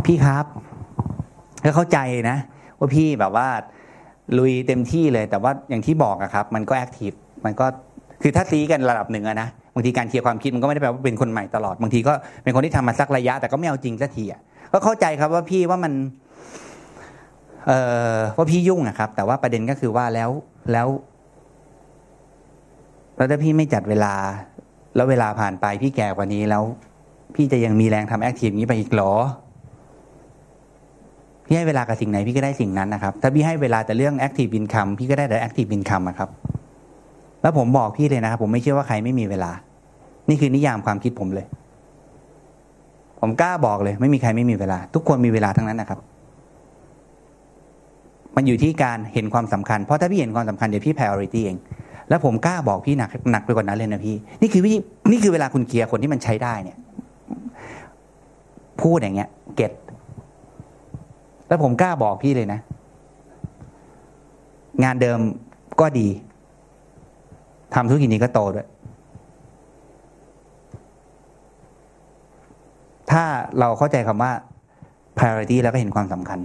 [0.04, 0.44] พี่ครับ
[1.64, 1.98] ก็เข้าใจ
[2.30, 2.36] นะ
[2.78, 3.48] ว่าพี่แบบว่า
[4.38, 7.12] ลุยเต็มที่เลย แต่ว่าอย่างที่บอกอะครับ มันก็ active
[7.44, 7.66] มันก็
[8.22, 12.12] คือถ้าซี้กันระดับหนึ่งอะนะบางทีการเคลียร์ความคิดมันก็ไม่ได้แปลว่าเป็นคนใหม่ตลอดบางทีก็
[12.42, 14.40] เป็นคนที่ทำมาสักระยะ แต่ก็ไม่เอาจริงสักทีอะ
[14.72, 15.92] ก็เข้าใจครับว่าพี่ว่ามัน
[17.66, 17.78] เอ่
[18.14, 20.30] อว่าพี่ยุ่งอะครับ แต่ว่าประเด็นก็คือว่าแล้ว
[20.72, 20.88] แล้ว
[23.16, 24.14] แล้วถ้าพี่ไม่จัดเวลา
[24.96, 26.62] แล้วเวลาผ่านไปพี่แก่กว่านี้แล้ว
[27.34, 29.12] พี่จะยังมีแรงทำแอคทีฟนี้ไปอีกหรอ
[31.50, 36.28] พี่ให้เวลากับสิ่งไหนพี่ก็ได้สิ่งนั้นนะครับ ถ้าพี่ให้เวลาแต่เรื่อง active income พี่ก็ได้แต่ active income อะครับ
[37.42, 39.52] แล้วผมบอกพี่เลยนะครับ ผมไม่เชื่อว่าใครไม่มีเวลา
[40.28, 41.46] นี่คือนิยามความคิดผมเลย
[43.20, 45.98] ผมกล้าบอกเลย ไม่มีใครไม่มีเวลา ทุกคนมีเวลาทั้งนั้นนะครับ
[48.36, 51.56] มันอยู่ที่การเห็นความสำคัญ เพราะถ้าพี่เห็นความสำคัญเดี๋ยวพี่ priority เอง
[52.08, 54.78] แล้วผมกล้าบอกพี่หนักหนักไปกว่านั้นเลยนะพี่ นี่คือวิธี
[55.10, 56.76] นี่คือเวลาคุณเคลียร์คนที่มันใช้ได้เนี่ย
[58.82, 59.72] พูดอย่างเงี้ย เก็ต
[61.50, 62.60] แล้วผมกล้าบอกพี่เลยนะ
[64.84, 65.18] งานเดิม
[65.80, 66.08] ก็ดี
[67.74, 68.68] ทำธุรกิจนี้ก็โตด้วย
[73.10, 73.24] ถ้า
[73.58, 74.32] เราเข้าใจคำว่า
[75.18, 76.38] priority แล้วก็เห็นความสำคัญ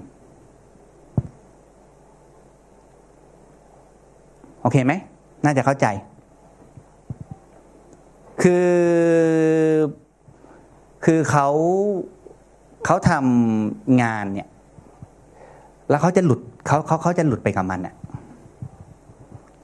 [4.61, 4.94] โอเคไหม
[5.44, 5.88] น่าจะเข้าใจ
[8.41, 8.69] คือ
[11.06, 11.48] คือเขา
[12.86, 14.49] เขาทำงานเนี่ย
[15.90, 17.95] แล้วเขาจะหลุดเขาเขาเขาจะหลุดไปกับมันอะ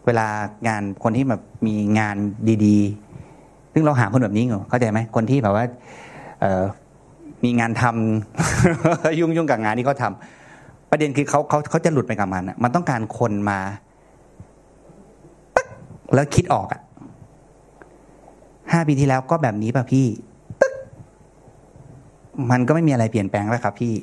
[0.05, 0.27] เวลา
[0.67, 2.15] งานคนที่แบบมีงาน
[2.65, 5.65] ดีๆ ซึ่งเราหาคนแบบนี้อยู่เข้าใจไหมคนที่แบบว่า
[6.39, 6.45] เอ
[7.43, 13.59] มีงานทำยุ่งยุ่งกับงานที่เขาทำประเด็นคือเขาเขาเขาจะหลุดไปกับมันอะมันต้องการคนมา
[15.55, 15.67] ตึ๊ก
[16.13, 16.81] แล้วคิดออกอะ
[18.71, 20.05] ห้าปีที่แล้วก็แบบนี้ป่ะพี่
[20.61, 20.73] ตึ๊ก
[22.51, 23.93] มันก็ไม่มีอะไรเปลี่ยนแปลงแล้วครับพี่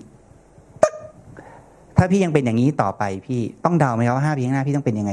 [1.98, 5.12] ถ้าพี่ยังเป็นอย่างนี้ต่อไป พี่ต้องเดาไหมครับว่าห้าปีข้างหน้าพี่ต้องเป็นยังไง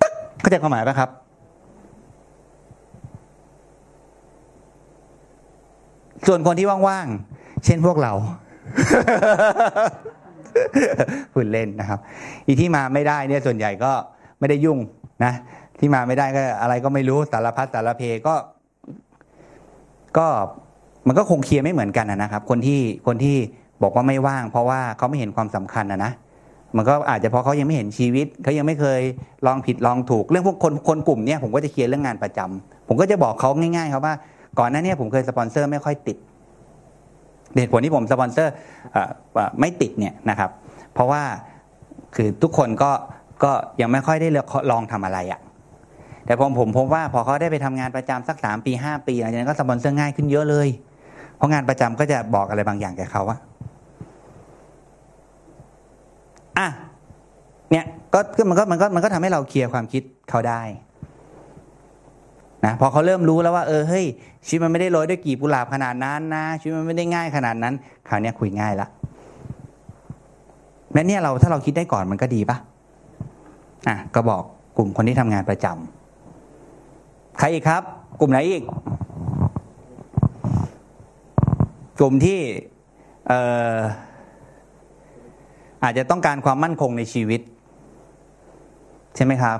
[0.00, 1.10] ตึ๊กเข้าใจความหมายป่ะครับ
[6.26, 8.12] ส่วนคนที่ว่างๆ เช่นพวกเรา
[11.32, 11.98] พูดเล่นนะครับ
[12.46, 13.92] อีที่มาไม่ได้เนี่ยส่วนใหญ่ก็
[14.38, 14.78] ไม่ได้ยุ่ง
[15.24, 15.32] นะ
[15.78, 18.34] ที่มาไม่ได้ก็อะไรก็ไม่รู้สารพัดสารเพก็
[20.18, 20.26] ก็
[21.06, 23.36] มันก็คงเคลียร์ไม่เหมือนกันนะครับ คนที่คนที่
[23.82, 26.12] บอกว่าไม่ว่าง เพราะว่าเขาไม่เห็นความสำคัญนะนะ
[26.76, 29.00] มันก็อาจจะเพราะเขายังไม่เห็นชีวิตเขายังไม่เคย
[29.46, 34.14] ลองผิดลองถูก เรื่องพวกคนคนกลุ่มเนี้ยผมก็จะเคลียร์เรื่องงานประจำผมก็จะบอกเขาง่ายๆครับว่า
[34.58, 36.16] ก่อนหน้านี้ผมเคยสปอนเซอร์ไม่ค่อยติด
[37.56, 38.52] เหตุผลที่ผมสปอนเซอร์
[39.60, 40.50] ไม่ติดเนี่ยนะครับ
[40.94, 41.22] เพราะว่า
[42.14, 42.90] คือทุกคนก็
[43.44, 44.28] ก็ยังไม่ค่อยได้
[44.70, 45.40] ลองทำอะไรอะ่ะ
[46.26, 50.68] แต่ผมผมพบว่าพอเขาได้ไปทำงานประจำสักสามปีห้าปีหลังจากนั้นก็สปอนเซอร์ง่ายขึ้นเยอะเลย
[51.36, 53.38] เพราะงานประจำก็จะบอกอะไรบางอย่างแก่เขาว่า
[56.58, 56.66] อะ
[57.70, 58.18] เนี่ยก็
[58.50, 60.62] มันก็มันก็มันก็ทำให้เราเคลียร์ความคิดเขาได้
[62.64, 64.04] นะพอเขาเริ่มรู้แล้วว่าเออเฮ้ย
[64.46, 67.74] ชีวิตมันไม่ได้โรยด้วยกีบกุหลาบขนาดนั้นนะชีวิตมันไม่ได้ง่ายขนาดนั้น
[68.08, 68.86] คราวเนี้ยคุยง่ายละ
[70.92, 72.56] แม้เนี่ยเราถ้าเราคิดได้ก่อนมันก็ดีปะ
[73.88, 74.42] อะก็บอก
[74.76, 77.82] กลุ่มคนที่ทำงานประจำใครอีกครับ
[78.20, 78.62] กลุ่มไหนอีก
[81.98, 82.40] กลุ่มที่
[83.28, 83.40] เอ่
[83.76, 83.78] อ
[85.84, 87.40] อาจจะต้องการความมั่นคงในชีวิต
[89.16, 89.58] ใช่ไหมครับ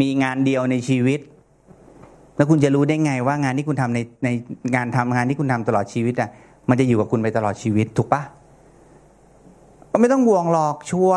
[0.00, 1.20] มีงานเดียวในชีวิต
[2.36, 4.28] แล้วคุณจะรู้ได้ไงว่างานที่คุณทำในใน
[4.74, 6.30] งานทำงานที่คุณทำตลอดชีวิตอะ
[6.68, 8.22] มันจะอยู่กับคุณไปตลอดชีวิต ถูกปะ
[9.90, 11.12] ก็ไม่ต้องห่วงหรอกชัว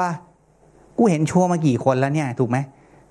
[0.97, 2.57] กูเห็นชัวมากี่คนแล้วเนี่ย ถูกไหม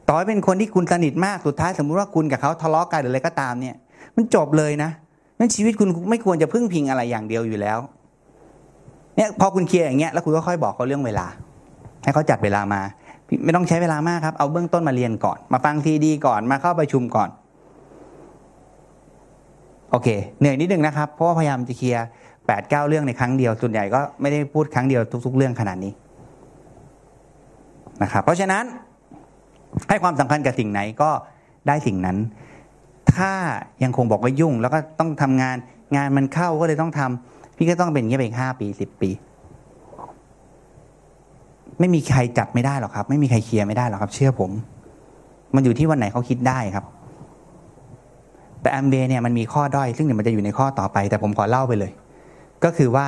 [0.09, 3.75] ต่อให้เป็นคนที่คุณสนิทมากสุดท้ายสมมุติว่าคุณกับเขาทะเลาะกันหรืออะไรก็ตามเนี่ย
[4.17, 4.91] มันจบเลยนะ
[5.39, 7.79] นั่นชีวิตคุณไม่ควรจะพึ่งพิงอะไรอย่างเดียวอยู่แล้ว
[9.17, 11.27] เนี่ยพอคุณเคลียร์อย่างเงี้ยแล้วคุณก็ค่อยบอกเขาเรื่องเวลา
[12.03, 12.81] ให้เขาจัดเวลามา
[13.45, 17.29] ไม่ต้องใช้เวลามากครับ เอาเบื้องต้นมาเรียนก่อน มาฟังทีดีก่อนมาเข้าประชุมก่อน
[19.91, 20.09] โอเค
[20.41, 22.07] เหนื่อยนิดนึงนะครับ เพราะว่าพยายามจะเคลียร์
[22.47, 25.93] แปดเก้าเรื่องในครั้งเดียวส่วนใหญ่ก็ไม่ได้พูดครั้งเดียวทุก ๆ เรื่องขนาดนี้
[28.03, 28.65] นะครับเพราะฉะนั้น
[29.89, 31.11] ให้ความสำคัญกับสิ่งไหนก็
[31.67, 32.19] ได้สิ่งนั้น
[33.15, 33.33] ถ้า
[33.83, 35.57] ยังคงบอกว่ายุ่ง แล้วก็ต้องทำงาน
[35.97, 39.11] งานมันเข้าก็เลยต้องทำ พี่ก็ต้องเป็นอย่างนี้ไปอีกห้าปีสิบปี
[41.81, 44.51] ไม่มีใครจับไม่ได้หรอกครับ ไม่มีใครเคลียร์ไม่ได้หรอกครับ เชื่อผม
[45.55, 46.85] มันอยู่ที่วันไหนเขาคิดได้ครับ
[48.61, 51.91] แต่แอมเบเนี่ยมันมีข้อด้อยซึ่งเดี๋ยวมันจะอยู่ในข้อต่อไป แต่ผมขอเล่าไปเลย
[52.65, 53.07] ก็คือว่า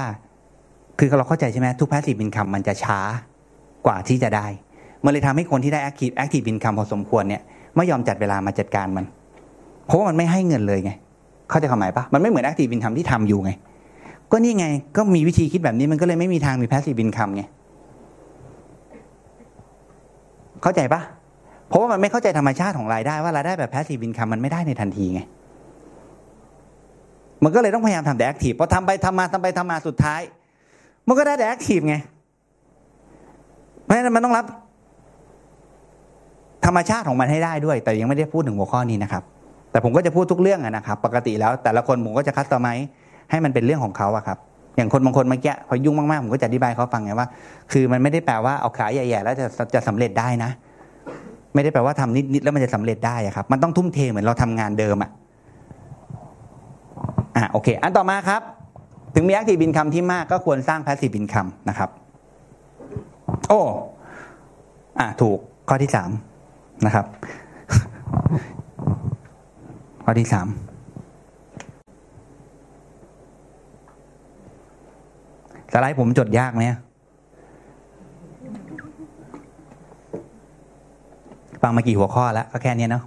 [0.98, 3.00] คือเราเข้าใจใช่ไหมทุก passive income มันจะช้า
[3.86, 4.46] กว่าที่จะได้
[5.04, 7.42] มันเลยทำให้คนที่ได้ active active income พอสมควรเนี่ย
[7.76, 9.04] ไม่ยอมจัดเวลามาจัดการมัน
[9.86, 10.90] เพราะว่ามันไม่ให้เงินเลยไง
[11.50, 13.50] เข้าใจความหมายปะมันไม่เหมือน active income ที่ทำอยู่ไง
[14.32, 17.42] ก็นี่ไง ก็มีวิธีคิดแบบนี้มันก็เลยไม่มีทางมี passive income ไง
[20.62, 21.00] เข้าใจปะ
[21.68, 25.20] เพราะว่ามันไม่เข้าใจธรรมชาติของรายได้ว่ารายได้แบบ passive income มันไม่ได้ในทันทีไง
[27.44, 30.20] มันก็เลยต้องพยายามทำแต่ active พอทำไปทำมาทำไปทำมาสุดท้าย
[31.08, 31.94] มันก็ได้แต่ active ไง
[33.84, 34.44] เพราะฉะนั้นมันต้องรับ
[36.66, 39.22] ธรรมชาติของมันให้ได้ด้วย แต่ยังไม่ได้พูดถึงหัวข้อนี้นะครับ
[39.70, 42.68] แต่ผมก็จะพูดทุกเรื่องนะครับ ปกติแล้วแต่ละคนผมก็จะคัสตอมไม
[43.30, 44.38] ให้มันเป็นเรื่องของเขาอะครับ
[44.76, 47.28] อย่างคนบางคนเมื่อกี้พอยุ่งมากๆผมก็จะอธิบายเขาฟังไงว่า
[47.72, 50.50] คือมันไม่ได้แปลว่าเอาขาใหญ่ๆแล้วจะจะสำเร็จได้นะ
[51.54, 55.10] ไม่ได้แปลว่าทำนิดๆแล้วมันจะสำเร็จได้อะครับ มันต้องทุ่มเทเหมือนเราทำงานเดิมอะ
[57.36, 58.42] อะโอเค อันต่อมาครับ
[59.14, 61.90] ถึงมี active income ที่มากก็ควรสร้าง passive income นะครับ
[63.48, 63.60] โอ้
[64.98, 65.38] อะถูก
[65.68, 66.10] ข้อที่สาม
[66.86, 67.06] นะครับ
[70.04, 70.46] ข้อที่สาม
[75.72, 76.62] สไลด์ผมจดยากไหม
[81.62, 83.02] ฟังมากี่หัวข้อแล้ว ก็แค่นี้เนาะ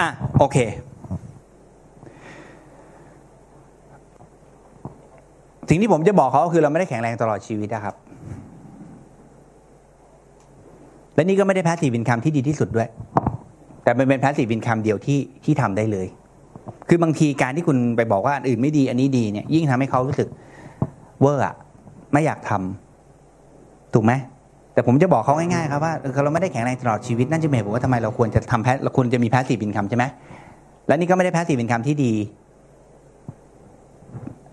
[0.00, 0.08] อะ
[0.38, 0.58] โอเค
[5.68, 7.94] สิ่งที่ผมจะบอกเขาคือเราไม่ได้แข็งแรงตลอดชีวิตนะครับ
[11.14, 12.88] และนี่ก็ไม่ได้ passive income ที่ดีที่สุดด้วย
[13.84, 16.06] แต่มันเป็น passive income เดียวที่ที่ทำได้เลย
[16.88, 20.28] คือบางทีการที่คุณไปบอกว่าอันอื่นไม่ดีอันนี้ดีเนี่ย ยิ่งทำให้เขารู้สึก
[21.20, 21.54] เวอร์อะ
[22.12, 24.12] ไม่อยากทำถูกไหม
[24.72, 25.92] แต่ผมจะบอกเขาง่ายๆครับว่า
[26.24, 30.04] เราไม่ได้แข็งแรงตลอดชีวิตนั่นจะเป็นเหตุผลว่าทำไมเราควรจะทำ pass เราควรจะมี passive income ใช่ไหม
[30.86, 32.12] และนี่ก็ไม่ได้ passive income ที่ดี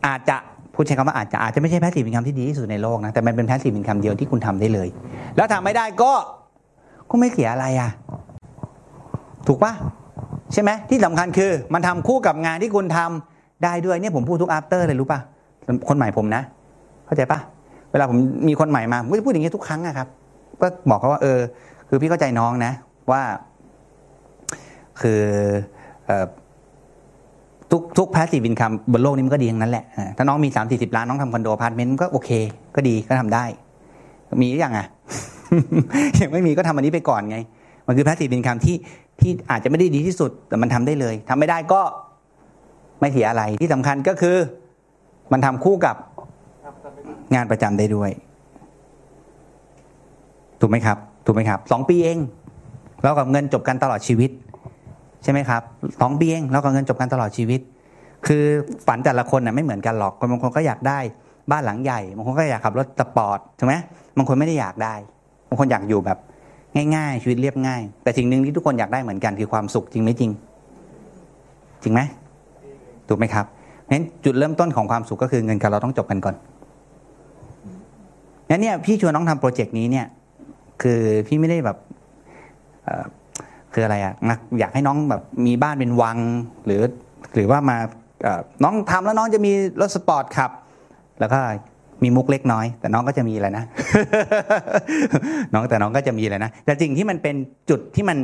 [0.08, 0.38] อาจจะ
[0.74, 4.88] พูดใช้คำว่าอาจจะอาจจะไม่ใช่ passive income ที่ดีที่สุดในโลกนะแต่มันเป็น passive income เดียวที่คุณทำได้เลย
[5.36, 6.12] แล้วทำไม่ได้ก็
[7.10, 7.90] ก็ไม่เสียอะไรอะ
[9.48, 9.74] ถูกปะ
[10.54, 15.20] ใช่ไหมที่สำคัญคือมันทำคู่กับงานที่คุณทำได้ด้วยเนี่ยผมพูดทุก after เลยรู้ปะ
[15.90, 16.44] คนใหม่ผมนะ
[17.06, 17.40] เข้าใจปะ
[17.92, 18.18] เวลาผม
[18.48, 20.08] มีคนใหม่มาผมก็จะพูดอย่างนี้ทุกครั้งอะครับ
[20.62, 21.40] ก็บอกเขาว่า เออ
[21.90, 22.74] คือพี่เข้าใจน้องนะ
[23.12, 23.22] ว่า
[25.02, 25.22] คื
[26.10, 26.12] อ
[27.72, 29.86] ทุกทุก passive income บนโลกนี้มันก็ดีทั้งนั้นแหละ
[30.18, 32.30] ถ้าน้องมีสามสี่สิบล้านน้องทำคอนโดอพาร์ตเมนต์ก็โอเค
[32.76, 33.44] ก็ดีก็ทำได้
[34.42, 34.88] มีหรือยังอะ
[36.22, 37.38] ยังไม่มีก็ทำอันนี้ไปก่อนไง
[37.88, 38.76] มันคือ passive income ที่
[39.22, 41.82] ที่อาจจะไม่ได้ดีที่สุดแต่มันทำได้เลยทำไม่ได้ก็
[43.00, 44.38] ไม่เสียอะไรที่สำคัญก็คือ
[45.34, 45.96] มันทำคู่กับ
[47.36, 48.12] งานประจำได้ด้วย
[50.60, 52.20] ถูกไหมครับ ถูกไหมครับสองปีเอง
[53.04, 54.32] แล้วกับเงินจบกันตลอดชีวิต
[55.24, 55.62] ใช่ไหมครับ
[56.02, 57.62] สองปีเองแล้วก็เงินจบกันตลอดชีวิต
[58.28, 58.44] คือ
[58.88, 61.00] ฝันแต่ละคนน่ะไม่เหมือนกันหรอกบางคนก็อยากได้
[61.52, 63.76] บ้านหลังใหญ่บางคนก็อยากขับรถสปอร์ตถูกไหม
[64.18, 64.96] บางคนไม่ได้อยากได้
[65.50, 66.18] บางคนอยากอยู่แบบ
[66.96, 70.32] ง่ายๆ ชีวิตเรียบง่าย แต่สิ่งหนึ่งที่ทุกคนอยากได้เหมือนกันคือความสุขจริงไหมจริง
[71.84, 72.02] จริงไหม
[73.08, 73.46] ถูกไหมครับ
[73.90, 76.36] งั้นจุดเริ่มต้นของความสุขก็คือเงินกับเราต้องจบกันก่อน
[78.50, 80.08] งั้นเนี่ยพี่ชวนน้องทำโปรเจกต์นี้เนี่ย
[80.82, 81.78] คือพี่ไม่ได้แบบ
[83.74, 86.18] คืออะไรอะนะอยากให้น้องแบบมีบ้านเป็นวัง
[86.66, 86.82] หรือ
[87.34, 87.78] หรือว่ามา
[88.64, 89.52] น้องทำแล้วน้องจะมี
[89.82, 90.52] รถสปอร์ตขับ
[91.20, 91.40] แล้วก็
[92.04, 93.64] มีมุกเล็กน้อย แต่น้องก็จะมีอะไรนะ
[95.54, 97.36] น้องแต่น้องก็จะมีอะไรนะ แต่สิ่งที่มันเป็น
[97.70, 98.18] จุดที่มัน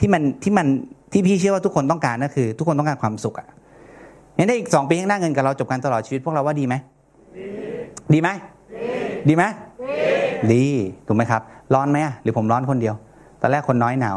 [0.00, 0.66] ที่มันที่มัน
[1.12, 3.46] ที่พี่เชื่อว่าทุกคนต้องการก็คือ ทุกคนต้องการความสุขอะ
[4.36, 6.74] งั้นได้อีกสองปีข้างหน้าเงินกับเราจบกันตลอดชีวิตพวกเราว่าดีไหม
[8.12, 8.28] ดีไหม
[9.28, 9.44] ดีไหม
[10.52, 10.64] ดี
[11.06, 11.42] ถูกไหมครับ
[11.74, 12.94] ร้อนไหมหรือผมร้อนคนเดียว
[13.40, 14.16] ตอนแรกคนน้อยหนาว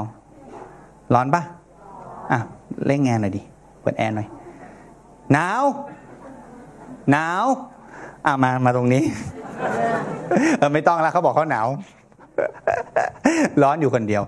[1.14, 1.42] ร้อนปะ
[2.32, 2.40] อะ
[2.86, 3.42] เล่งแงนหน่อยดิ
[3.82, 4.28] เปิดแอร์หน่อย
[5.34, 5.64] หนาว
[7.12, 7.46] หนาว
[8.30, 9.04] อะมามาตรงนี้
[10.60, 11.68] เออไม่ต้องแล้วเขาบอกเขาหนาว
[13.62, 14.24] ร้อนอยู่คนเดียว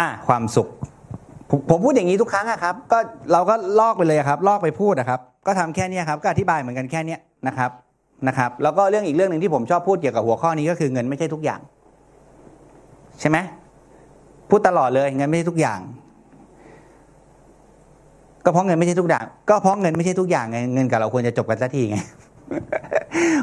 [0.00, 0.68] อะความสุข
[1.70, 2.98] ผมพูดอย่างนี้ทุกครั้งอะครับ ก็
[3.32, 7.70] เราก็ลอกไปเลยครับ ลอกไปพูดนะครับ ก็ทำแค่เนี้ยครับ ก็อธิบายเหมือนกันแค่เนี้ยนะครับ
[8.28, 11.60] นะครับ แล้วก็เรื่องอีกเรื่องหนึ่งที่ผมชอบพูดเกี่ยวกับหัวข้อนี้ก็คือเงินไม่ใช่ทุกอย่าง
[13.20, 13.38] ใช่ไหม
[14.50, 15.78] พูดตลอดเลยเงินไม่ใช่ทุกอย่าง
[18.46, 21.96] ก็เพราะเงินไม่ใช่ทุกอย่าง ก็เพราะเงินไม่ใช่ทุกอย่างไงเงินกับเราควรจะจบกันสักทีไง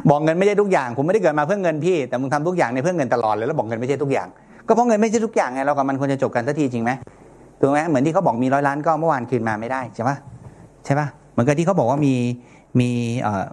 [0.10, 4.28] บอกเงินไม่ใช่ทุกอย่าง ผมไม่ได้เกิดมาเพื่อเงินพี่ แต่มึงทำทุกอย่างในเพื่อเงินตลอดเลยแล้วบอกเงินไม่ใช่ทุกอย่าง
[4.68, 6.92] ก็เพราะเงินไม่ใช่ทุกอย่างไงเรากับมันควรจะจบกันสักทีจริงไหม
[7.60, 10.18] ถูกไหมเหมือนที่เขาบอกมีร้อยล้านก็เมื่อวานคืนมาไม่ได้ใช่ปะ
[10.86, 12.14] ใช่ปะเหมือนกับที่เขาบอกว่ามี
[12.80, 12.90] มี
[13.22, 13.44] เอ่อ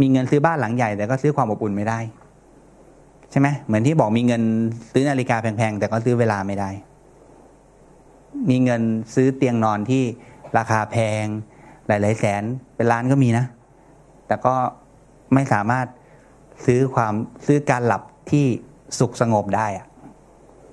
[0.00, 1.98] มีเงินซื้อบ้านหลังใหญ่ แต่ก็ซื้อความอบอุ่นไม่ได้
[3.30, 4.42] ใช่ไหมเหมือนที่บอกมีเงิน
[4.92, 6.70] ซื้อนาฬิกาแพงๆแต่ก็ซื้อเวลาไม่ได้
[8.50, 8.82] มีเงิน
[9.14, 10.02] ซื้อเตียงนอนที่
[10.58, 11.24] ราคาแพง
[11.88, 12.42] หลาย ๆ แสน
[12.76, 13.44] เป็นล้านก็มีนะ
[14.26, 14.54] แต่ก็
[15.34, 15.86] ไม่สามารถ
[16.64, 17.12] ซื้อความ
[17.46, 18.44] ซื้อการหลับที่
[18.98, 19.86] สุขสงบได้อะ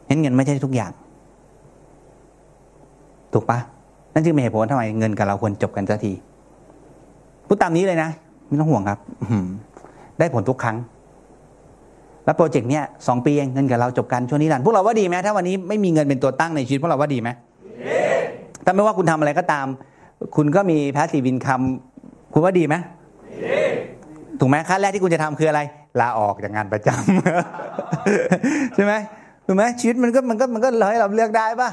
[0.08, 0.92] งั้นเงินไม่ใช่ทุกอย่าง
[3.34, 3.60] ถูกปะ
[4.14, 6.14] นั่นจึงเป็นเหตุผลทำไมเงินกับเราควรจบกันสักที
[7.48, 8.10] พูดตามนี้เลยนะ
[8.48, 9.00] ไม่ต้องห่วงครับ
[10.20, 10.78] ได้ผลทุกครั้ง
[12.26, 17.30] แล้วโปรเจกต์เนี้ยสองปีเองเงินกับเราจบกันช่วงนี้รันพวกเราว่าดีไหมถ้าวันนี้ไม่มีเงินเป็นตัวตั้งในชีวิตพวกเราว่าดีไหม
[18.70, 19.68] ถ้าไม่ว่าคุณทำอะไรก็ตาม
[20.36, 21.62] คุณก็มี passive income
[22.34, 22.76] คุณว่าดีไหม
[24.40, 25.62] ถูกไหมขั้นแรกที่คุณจะทำคืออะไร
[26.00, 28.94] ลาออกจากงานประจำใช่ไหม
[29.46, 31.70] ถูกไหมชีวิตมันก็มันก็มันก็เราให้เราเลือกได้ปะ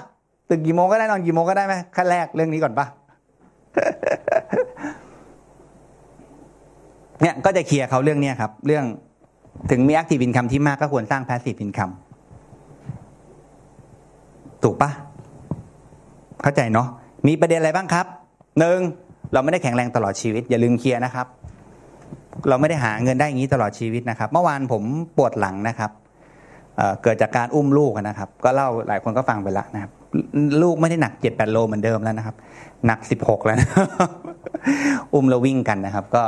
[0.49, 2.87] ตื่นกี่โมงก็ได้นอนกี่โมงก็ได้ไหมขั้นแรกเรื่องนี้ก่อนปะ
[7.21, 8.85] เนี่ยก็จะเคลียร์เขาเรื่องเนี้ยครับ เรื่อง
[9.71, 11.93] ถึงมี active income ที่มากก็ควรสร้าง passive income
[14.63, 14.91] ถูกปะ
[16.45, 16.89] เข้าใจเนาะ
[17.27, 18.07] มีประเด็นอะไรบ้างครับ
[18.59, 18.79] หนึ่ง
[19.33, 21.27] เราไม่ได้แข็งแรงตลอดชีวิต อย่าลืมเคลียร์นะครับ
[22.49, 24.83] เราไม่ได้หาเงินได้อย่างนี้ตลอดชีวิตนะครับ เมื่อวานผม
[25.17, 25.91] ปวดหลังนะครับ
[26.77, 29.91] เเกิดจากการอุ้มลูกนะครับ ก็เล่าหลายคนก็ฟังไปแล้วนะครับ
[30.63, 32.37] ลูกไม่ได้หนักเจ็ดแปดโลเหมือนเดิมแล้วนะครับ
[32.87, 33.69] หนักสิบหกแล้วนะ
[35.15, 36.23] อุ้มแล้ววิ่งกันนะครับ ก็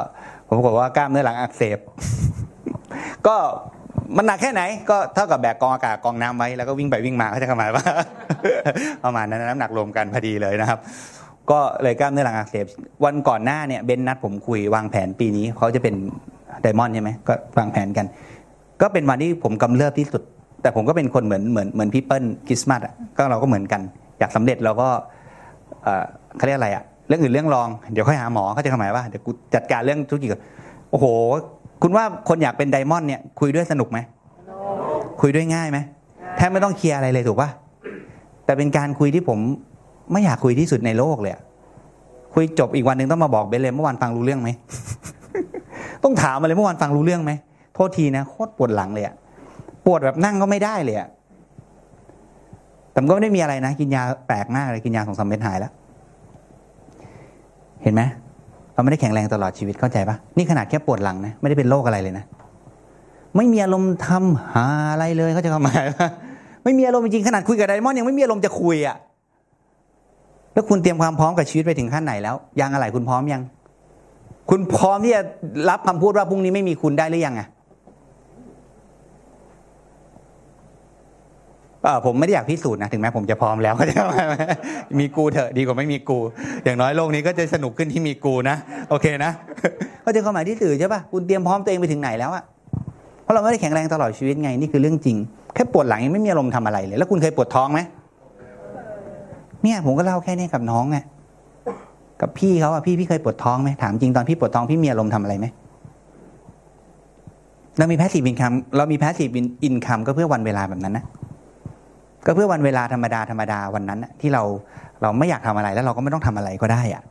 [0.46, 1.78] ผมบอกว่ากล้ามเนื้อหลังอักเสบ
[3.26, 3.36] ก็
[4.16, 7.86] มันหนักแค่ไหนก็เท่ากับแบกกองอากาศกองน้ำไว้แล้วก็วิ่งไปวิ่งมาเขาจะเข้ามาว่า
[9.04, 10.78] ประมาณนั้นน้ำหนักรวมกันพอดีเลยนะครับ
[11.50, 12.66] ก็เลยกล้ามเนื้อหลังอักเสบ
[13.04, 15.94] วันก่อนหน้าเนี่ยเบนนัดผมคุยวางแผนปีนี้เขาจะเป็น
[16.62, 18.06] ไดมอนด์ใช่ไหมก็วางแผนกัน
[18.82, 20.22] ก็เป็นวันที่ผมกำเริบที่สุด
[20.62, 23.80] แต่ผมก็เป็นคนเหมือนเหมือนเหมือนพี่เปิ้ลคริสต์มาสอะก็เราก็เหมือนกัน
[24.18, 24.88] อยากสำเร็จเราก็
[25.82, 26.04] เอ่อ
[26.36, 30.42] เขาเรียกอะไรอะเรื่องอื่นเรื่องรองเดี๋ยวค่อยหาหมอเขาจะหมายว่าเดี๋ยวกูจัดการเรื่องธุรกิจก่อน
[30.90, 31.06] โอ้โห
[31.82, 33.98] คุณว่าคนอยากเป็นไดมอนด์เนี่ยคุยด้วยสนุกไหม
[35.20, 35.78] คุยด้วยง่ายไหม
[36.36, 37.50] แทบไม่ต้องเคลียร์อะไรเลยถูกปะ
[38.44, 39.38] แต่เป็นการคุยที่ผม
[40.12, 41.32] ไม่อยากคุยที่สุดในโลกเลย
[42.34, 44.50] คุยจบอีกวันหนึ่งต้องมาบอกเบนเลยเมื่อวานฟังรู้เรื่องไหม
[46.04, 47.32] ต้องถามมาเลยเมื่อวานฟังรู้เรื่องไหม
[47.74, 49.14] โทษทีนะโคตรปวดหลังเลยอะ
[49.86, 51.08] ปวดแบบนั่งก็ไม่ได้เลยอะ
[52.92, 55.72] แต่ก็ไม่ได้มีอะไรนะ กินยาแปลกมากเลยกินยาสองสามเม็ดหายแล้ว
[57.82, 58.02] เห็นไหม
[58.76, 62.24] เราไม่ได้แข็งแรงตลอดชีวิตเข้าใจปะนี่ขนาดแค่ปวดหลังนะไม่ได้เป็นโรคอะไรเลยนะ
[63.36, 65.74] ไม่มีอารมณ์ทำหาอะไรเลยเขาจะเข้ามา
[66.64, 68.96] ไม่มีอารมณ์จริงขนาดคุยกับไดมอนด์ยังไม่มีอารมณ์จะคุยอะ่ะ
[70.52, 73.42] แล้วคุณเตรียมความพร้อมกับชีวิตไปถึงขั้นไหนแล้ว ยังอะไรคุณพร้อมยัง
[74.50, 75.22] คุณพร้อมที่จะ
[75.70, 77.46] รับคำพูดว่าพรุ่งนี้ไม่มีคุณได้หรือยังอะ่ะ
[81.75, 81.75] เออ
[82.06, 83.94] ผมไม่ได้อยากพิสูจน์นะถึงแม้ผมจะพร้อมแล้วก็จะ
[84.98, 86.18] มีกูเถอะดีกว่าไม่มีกู
[86.64, 88.56] อย่างน้อยโลกนี้ก็จะสนุกขึ้นที่มีกูนะ
[88.90, 89.32] โอเคนะ
[90.04, 92.42] ก็จะความหมายที่สื่อใช่ป่ะคุณเตรียมพร้อมตัวเองไปถึงไหนแล้วอะ
[93.22, 95.16] เพราะเราไม่ได้แข็งแรงตลอดชีวิตไงนี่คือเรื่องจริง
[95.54, 97.80] แค่ปวดหลังยังไม่มีอารมณ์ทำอะไรเลย แล้วคุณเคยปวดท้องไหม
[99.62, 100.98] เนี่ยผมก็เล่าแค่นี้กับน้องไง
[102.20, 105.46] กับพี่เขาอะพี่พี่เคยปวดท้องไหมถามจริงตอนพี่ปวดท้องพี่มีอารมณ์ทำอะไรไหม
[107.78, 109.30] เรามี passive income เรามี passive
[109.64, 111.04] income ก็เพื่อวันเวลาแบบนั้นนะ
[112.26, 114.42] ก็เพื่อวันเวลาธรรมดาธรรมดาวันนั้นที่เรา
[115.02, 117.02] เราไม่อยากทำอะไรแล้วเราก็ไม่ต้องทำอะไรก็ได้อะ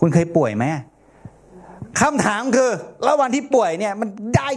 [0.00, 0.64] คุณเคยป่วยไหม
[2.00, 2.70] คำถามคือ
[3.02, 4.48] แล้ววันที่ป่วยเนี่ย มันได้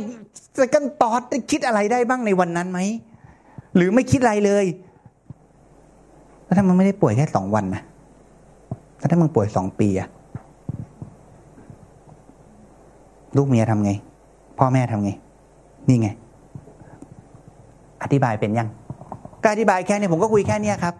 [0.59, 2.79] สกันตอดได้คิดอะไรได้บ้างในวันนั้นไหม
[3.75, 4.65] หรือไม่คิดอะไรเลย
[6.45, 7.81] แล้วถ้ามันไม่ได้ป่วยแค่สองวันนะ
[8.97, 10.09] แล้วถ้ามึงป่วยสองปีอะ
[13.37, 13.91] ลูกเมียทำไง
[14.59, 15.11] พ่อแม่ทำไง
[15.87, 16.09] นี่ไง
[18.03, 18.69] อธิบายเป็นยัง
[19.43, 20.93] ก็อธิบายแค่นี้ผมก็คุยแค่เนี้ยครับ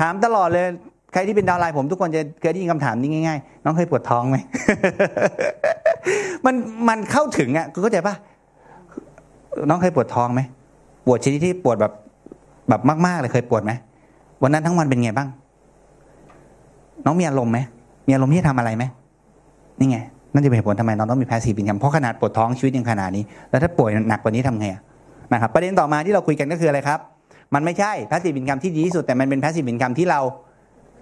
[0.00, 0.66] ถามตลอดเลย
[1.12, 4.36] ใครที่เป็นดาวไลน์ผมทุกคนจะเคยได้ยินคำถามนี้ง่ายๆ น้องเคยปวดท้องไหม
[6.46, 6.54] มัน
[6.88, 8.14] มันเข้าถึงอะคุณเข้าใจปะ
[9.68, 10.40] น้องเคยปวดท้องไหม
[11.06, 11.92] ปวดชนิดที่ปวดแบบ
[12.68, 13.72] แบบมากๆเลยเคยปวดไหม
[14.42, 15.28] วันนั้นทั้งวันเป็นไงบ้าง
[17.04, 17.58] น้องมีอารมณ์ไหม
[18.06, 18.84] มีอารมณ์ที่จะทำอะไรไหม
[19.78, 19.98] นี่ไง
[20.32, 24.82] นั่นจะเป็นเหตุผลทำไมน้องต้องมี passive income เพราะขนาดปวดท้องชีวิตยังขนาดนี้ แล้วถ้าป่วยหนักกว่านี้ทำไงอะ
[25.32, 26.98] นะครับ ประเด็นต่อมาที่เราคุยกันก็คืออะไรครับ
[27.54, 30.20] มันไม่ใช่ passive income ที่ดีที่สุดแต่มันเป็น passive income ที่เรา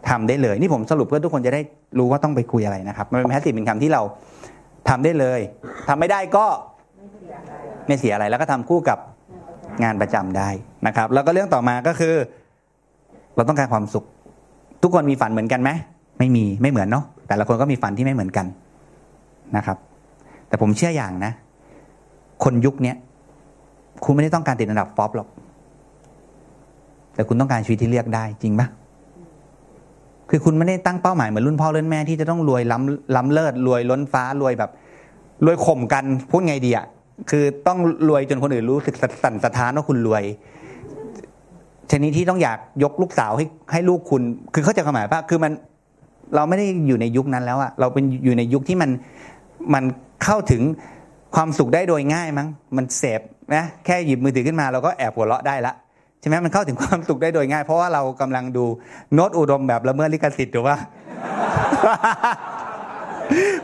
[0.08, 1.60] ทำได้เลย นี่ผมสรุปเพื่อทุกคนจะได้
[1.98, 4.02] รู้ว่าต้องไปคุยอะไรนะครับ มันเป็น passive income ที่เรา
[4.88, 5.40] ทำได้เลย
[5.88, 6.46] ทำไม่ได้ก็
[7.86, 8.98] ไม่เสียอะไรแล้วก็ทำคู่กับ
[9.84, 10.48] งานประจำได้
[10.86, 12.14] นะครับ แล้วก็เรื่องต่อมาก็คือ
[13.36, 14.04] เราต้องการความสุข
[14.82, 15.70] ทุกคนมีฝันเหมือนกันไหม
[16.18, 18.46] ไม่มีไม่เหมือนเนาะแต่ละคนก็มีฝันที่ไม่เหมือนกัน
[19.56, 19.76] นะครับ
[20.48, 21.32] แต่ผมเชื่ออย่างนะ
[22.44, 22.96] คนยุคเนี้ย
[24.04, 25.28] คุณไม่ได้ต้องการติดอันดับฟอปหรอก
[27.20, 28.68] แต่คุณต้องการชีวิตที่เลือกได้จริงปะ
[30.30, 34.70] คือคุณไม่ได้ตั้งเป้าหมายเหมือนรุ่นพ่อรุ่นแม่ที่จะต้องรวยล้ำล้ำเลิศรวยล้นฟ้ารวยแบบ
[35.44, 36.86] รวยข่มกันพูดไงดีอะ
[37.30, 37.78] คือต้อง
[38.08, 40.24] รวยจนคนอื่นรู้สึกสั่นสะท้านว่าคุณรวย
[41.90, 44.22] ชนิดที่ต้องอยากยกลูกสาวให้ให้ลูกคุณ
[44.54, 45.52] คือเขาใจะความหมายป่ะคือมัน
[46.34, 48.90] เราไม่ได้อยู่ในยุคนั้นแล้วอะเราเป็นอยู่ในยุคที่มัน
[49.74, 49.84] มัน
[50.24, 50.62] เข้าถึง
[51.34, 53.20] ความสุขได้โดยง่ายมั้ง มันเสพ
[53.54, 55.74] นะ แค่หยิบมือถือขึ้นมาเราก็แอบหัวเราะได้ละ
[56.20, 58.64] ใช่ไหมมันเข้าถึงความสุขได้โดยง่าย เพราะว่าเรากำลังดู
[59.14, 60.78] โน้ตอุดมแบบละเมิดลิขสิทธิ์ถูกป่ะ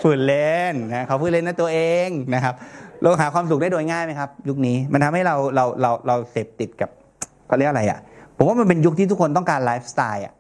[0.03, 2.55] พูดเล่นนะเขาพูดเล่นนะตัวเองนะครับ
[3.03, 6.91] เราหาความสุขได้โดยง่ายไหมครับ ยุคนี้มันทำให้เราเราเราเราเสพติดกับ
[7.47, 7.99] เขาเรียกอะไรอะ
[8.37, 10.35] ผมว่ามันเป็นยุคที่ทุกคนต้องการไลฟ์สไตล์อะ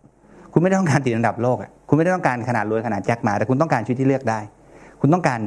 [0.53, 4.41] คุณไม่ได้ต้องการติดอันดับโลกอะคุณไม่ได้ต้องการขนาดรวยขนาดแจ็คหมา แต่คุณต้องการชีวิตที่เลือกได้
[5.01, 5.41] คุณต้องการ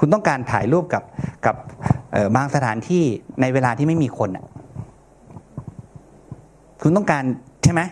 [0.00, 1.02] คุณต้องการถ่ายรูปกับ
[1.46, 1.56] กับ
[2.12, 3.02] เอ่อบางสถานที่
[3.40, 4.44] ในเวลาที่ไม่มีคนอะ
[6.86, 7.24] คุณต้องการ
[7.64, 7.82] ใช่ไหม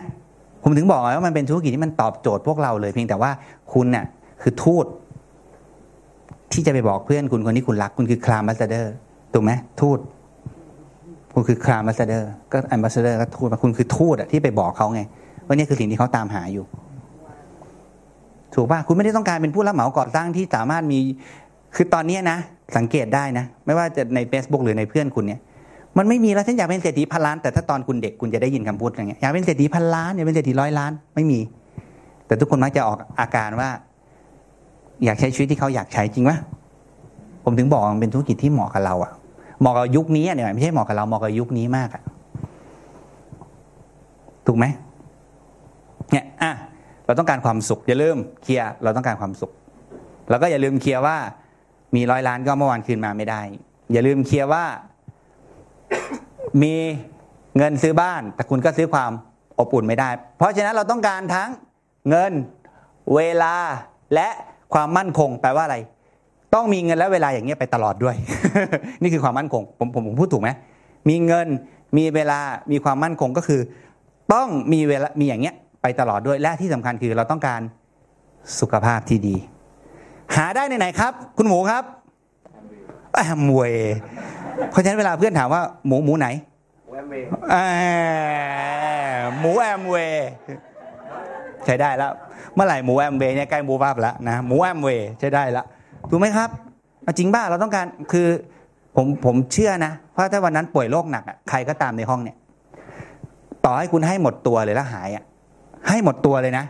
[0.63, 3.31] ผมถึงบอกว่ามันเป็นธุรกิจที่มันตอบโจทย์พวกเราเลย เพียงแต่ว่า
[3.73, 4.05] คุณน่ะ
[4.41, 4.85] คือทูต
[6.53, 8.93] ที่จะไปบอกเพื่อนคุณคนที่คุณรัก คุณคือ Crown Ambassador
[9.33, 9.51] ถูกไหม
[9.81, 9.99] ทูต
[11.33, 15.01] คุณคือ Crown Ambassador ก็ ambassador ก็ทูตคุณคือทูตอะที่ไปบอกเขาไง
[15.45, 16.65] ว่านี่คือสิ่งที่เขาตามหาอยู่
[18.55, 20.99] ถูกป่ะคุณไม่ได้ต้องการเป็นผู้รับเหมาก่อสร้างที่สามารถมี
[21.75, 22.37] คือตอนนี้นะ
[22.77, 25.41] สังเกตได้นะ ไม่ว่าจะใน Facebook หรือในเพื่อนคุณเนี่ย
[25.97, 31.39] มันไม่มีแล้วฉันอยากเป็นเศรษฐีพันล้านแต่ถ้าตอนคุณเด็กคุณจะได้ยินคำพูดอะไรเงี้ยอยากเป็นเศรษฐีพันล้านอยากเป็นเศรษฐีร้อยล้านไม่มี
[32.27, 33.69] แต่ทุกคนมักจะออกอาการว่า
[35.05, 36.31] อยากใช้ชีวิตที่เขาอยากใช้จริงไหม
[37.43, 39.11] ผมถึงบอกมันเป็นธุรกิจที่เหมาะกับเราอะ
[39.59, 42.03] เหมาะกับยุคนี้เนี่ยไม่ใช่เหมาะกับเราเหมาะกับยุคนี้มากอะ
[44.47, 44.65] ถูกไหม
[46.11, 46.51] เนี่ยอะ
[47.05, 49.51] เราต้องการความสุขอย่าลืมเคลียร์เราต้องการความสุข
[50.29, 51.17] แล้วก็อย่าลืมเคลียร์ว่า
[51.95, 53.41] มีร้อยล้านก็เมื่อวานคืนมาไม่ได้
[53.91, 54.63] อย่าลืมเคลียร์ว่า
[56.63, 56.75] มี
[57.57, 59.11] เงินซื้อบ้าน แต่คุณก็ซื้อความ
[59.59, 61.49] อบอุ่นไม่ได้ เพราะฉะนั้นเราต้องการทั้ง
[62.09, 62.31] เงิน
[63.15, 63.55] เวลา
[64.13, 64.27] และ
[64.73, 65.77] ความมั่นคงแปลว่าอะไร
[66.53, 68.15] ต้องมีเงินและเวลาอย่างเงี้ยไปตลอดด้วย
[69.01, 70.49] นี่คือความมั่นคง ผมผมผมพูดถูกไหม
[71.09, 71.47] มีเงิน
[71.97, 72.39] มีเวลา
[72.71, 73.61] มีความมั่นคงก็คือ
[74.33, 77.61] ต้องมีเวลามีอย่างเงี้ยไปตลอดด้วยและที่สำคัญคือเราต้องการ
[78.59, 79.35] สุขภาพที่ดี
[80.35, 81.83] หาได้ในไหนครับ คุณหมูครับ
[83.13, 83.97] แอมเวย์
[84.71, 86.27] เพราะฉะนั้นเวลาเพื่อนถามว่าหมูหมูไหน
[87.51, 87.55] แอ
[89.25, 90.29] มหมูแอมเวย์
[91.65, 92.11] ใช้ได้แล้ว
[92.53, 95.65] เมื่อไหร่หมูแอมเวย์เนี่ยใกล้หมูบ้าบแล้วนะหมูแอมเวย์ใช้ได้แล้ว
[96.09, 96.49] ถูกไหมครับ
[97.03, 98.27] เอาจริงบ้าเราต้องการคือ
[98.95, 102.37] ผมผมเชื่อนะว่าถ้าวันนั้นป่วยโรคหนักอะใครก็ตามในห้องเนี่ย
[103.65, 105.23] ต่อให้คุณให้หมดตัวเลยแล้วหายอะ
[105.89, 106.65] ให้หมดตัวเลยนะ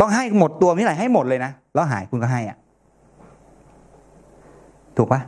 [0.00, 2.56] ต้องให้หมดตัวไม่ไหร่ให้หมดเลยนะแล้วหายคุณก็ให้อะ
[4.96, 5.20] ถูกปะ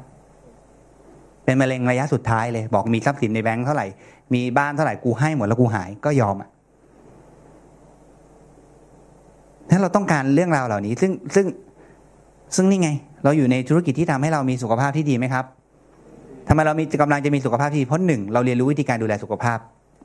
[1.49, 3.87] เป็นมะเร็งระยะสุดท้ายเลย บอกมีทรัพย์สินในแบงค์เท่าไหร่
[4.35, 6.49] มีบ้านเท่าไหร่กูให้หมดแล้วกูหายก็ยอมอะ
[9.70, 11.47] นั้นเราต้องการเรื่องราวเหล่านี้ ซึ่งซึ่ง
[12.57, 12.91] ซึ่งนี่ไง
[13.25, 15.45] เราอยู่ในธุรกิจที่ทำให้เรามีสุขภาพที่ดีไหมครับ
[16.49, 19.59] ทำไมเรามีกำลังจะมีสุขภาพที่ดีเพราะหนึ่งเราเรียนรู้วิธีการดูแลสุขภาพ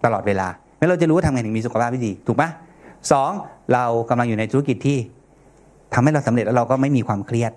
[0.05, 0.47] ตลอดเวลา
[0.77, 2.49] แล้วเราจะรู้ว่าทำไงถึงมีสุขภาพที่ดีถูกปะ
[3.11, 3.31] สอง
[3.73, 4.97] เรากำลังอยู่ในธุรกิจที่
[5.93, 7.51] ทำให้เราสำเร็จแล้วเราก็ไม่มีความเครียด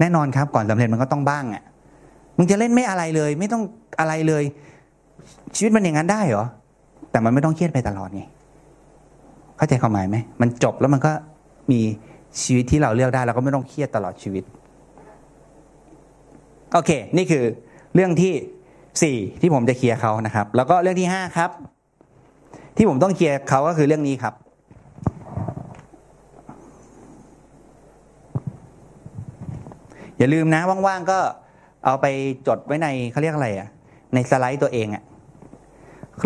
[0.00, 1.62] แน่นอนครับ ก่อนสำเร็จมันก็ต้องบ้างอะ
[2.36, 3.62] มึงจะเล่นไม่อะไรเลย ไม่ต้อง
[4.00, 4.44] อะไรเลย
[5.56, 6.44] ชีวิตมันอย่างนั้นได้เหรอ
[7.10, 8.22] แต่มันไม่ต้องเครียดไปตลอดไง
[9.56, 11.12] เข้าใจความหมายไหมมันจบแล้วมันก็
[11.70, 11.80] มี
[12.42, 14.44] ชีวิตที่เราเลือกได้เราก็ไม่ต้องเครียดตลอดชีวิต
[16.72, 17.44] โอเค นี่คือ
[17.94, 18.32] เรื่องที่
[19.02, 21.50] สี่ที่ผมจะเคลียร์เขานะครับ แล้วก็เรื่องที่ห้าครับ
[22.76, 24.34] ที่ผมต้องเคลียร์เขาก็คือเรื่องนี้ครับ
[30.18, 31.18] อย่าลืมนะว่างๆก็
[31.84, 32.06] เอาไป
[32.46, 33.68] จดไว้ในเขาเรียกอะไรอะ
[34.14, 35.02] ในสไลด์ตัวเองอะ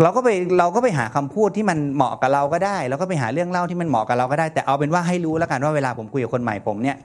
[0.03, 0.29] เราก็ไป
[0.59, 6.97] เราก็ไปหาคำพูดที่มันเหมาะกับเราก็ได้แล้วก็ไปหาเรื่องเล่าที่มันเหมาะกับเราก็ได้ แต่เอาเป็นว่าให้รู้แล้วกันว่าเวลาผมคุยกับคนใหม่ผมเนี่ย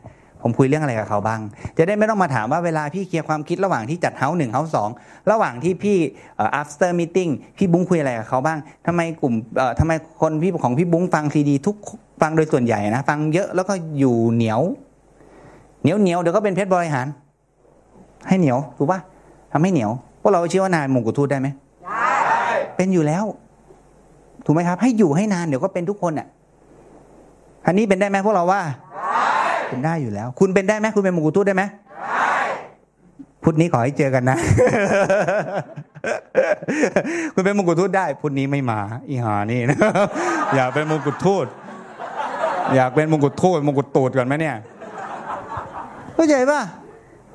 [0.43, 1.41] ผมคุยเรื่องอะไรกับเขาบ้าง
[1.79, 4.89] จะได้ไม่ต้องมาถามว่าเวลาพี่เคลียร์ความคิดระหว่างที่จัดเฮาหนึ่งเฮาสอง
[5.31, 5.97] ระหว่างที่พี่
[6.39, 11.77] อ่อ after meeting พี่บุ้งคุยอะไรกับเขาบ้างทำไมกลุ่มเอ่อทำไมคนพี่ของพี่บุ้งฟังซีดีทุก
[12.23, 14.61] ฟังโดยส่วนใหญ่นะ ฟังเยอะแล้วก็อยู่เหนียว
[15.83, 17.07] เหนียวเหนียวเดี๋ยวก็เป็นเพชรบริหาร
[18.29, 19.01] ให้เหนียวถูกปะ
[19.53, 19.91] ทำให้เหนียว
[20.21, 21.49] พวกเราเชื่อว่านายมงกุฎทูตได้ไหม
[21.85, 22.01] ได้
[22.77, 23.25] เป็นอยู่แล้ว
[24.45, 26.27] ถูกไหมครับ ให้อยู่ให้นานเดี๋ยวก็เป็นทุกคนอะ
[27.67, 28.61] อันนี้เป็นได้ไหมพวกเราว่า
[29.69, 32.37] เป็นได้อยู่แล้ว คุณเป็นได้ไหมคุณเป็นมงกุฎทูตได้ไหมได้
[33.45, 34.37] พุธนี้ขอให้เจอกันนะ
[37.35, 39.79] คุณเป็นมงกุฎทูตได้ พุธนี้ไม่มา อีหานี่นะ
[40.55, 41.47] อยากเป็นมงกุฎทูต
[42.75, 44.57] อยากเป็นมงกุฎทูตมงกุฎตูดก่อนไหมเนี่ย
[46.15, 46.61] เข้าใจป่ะ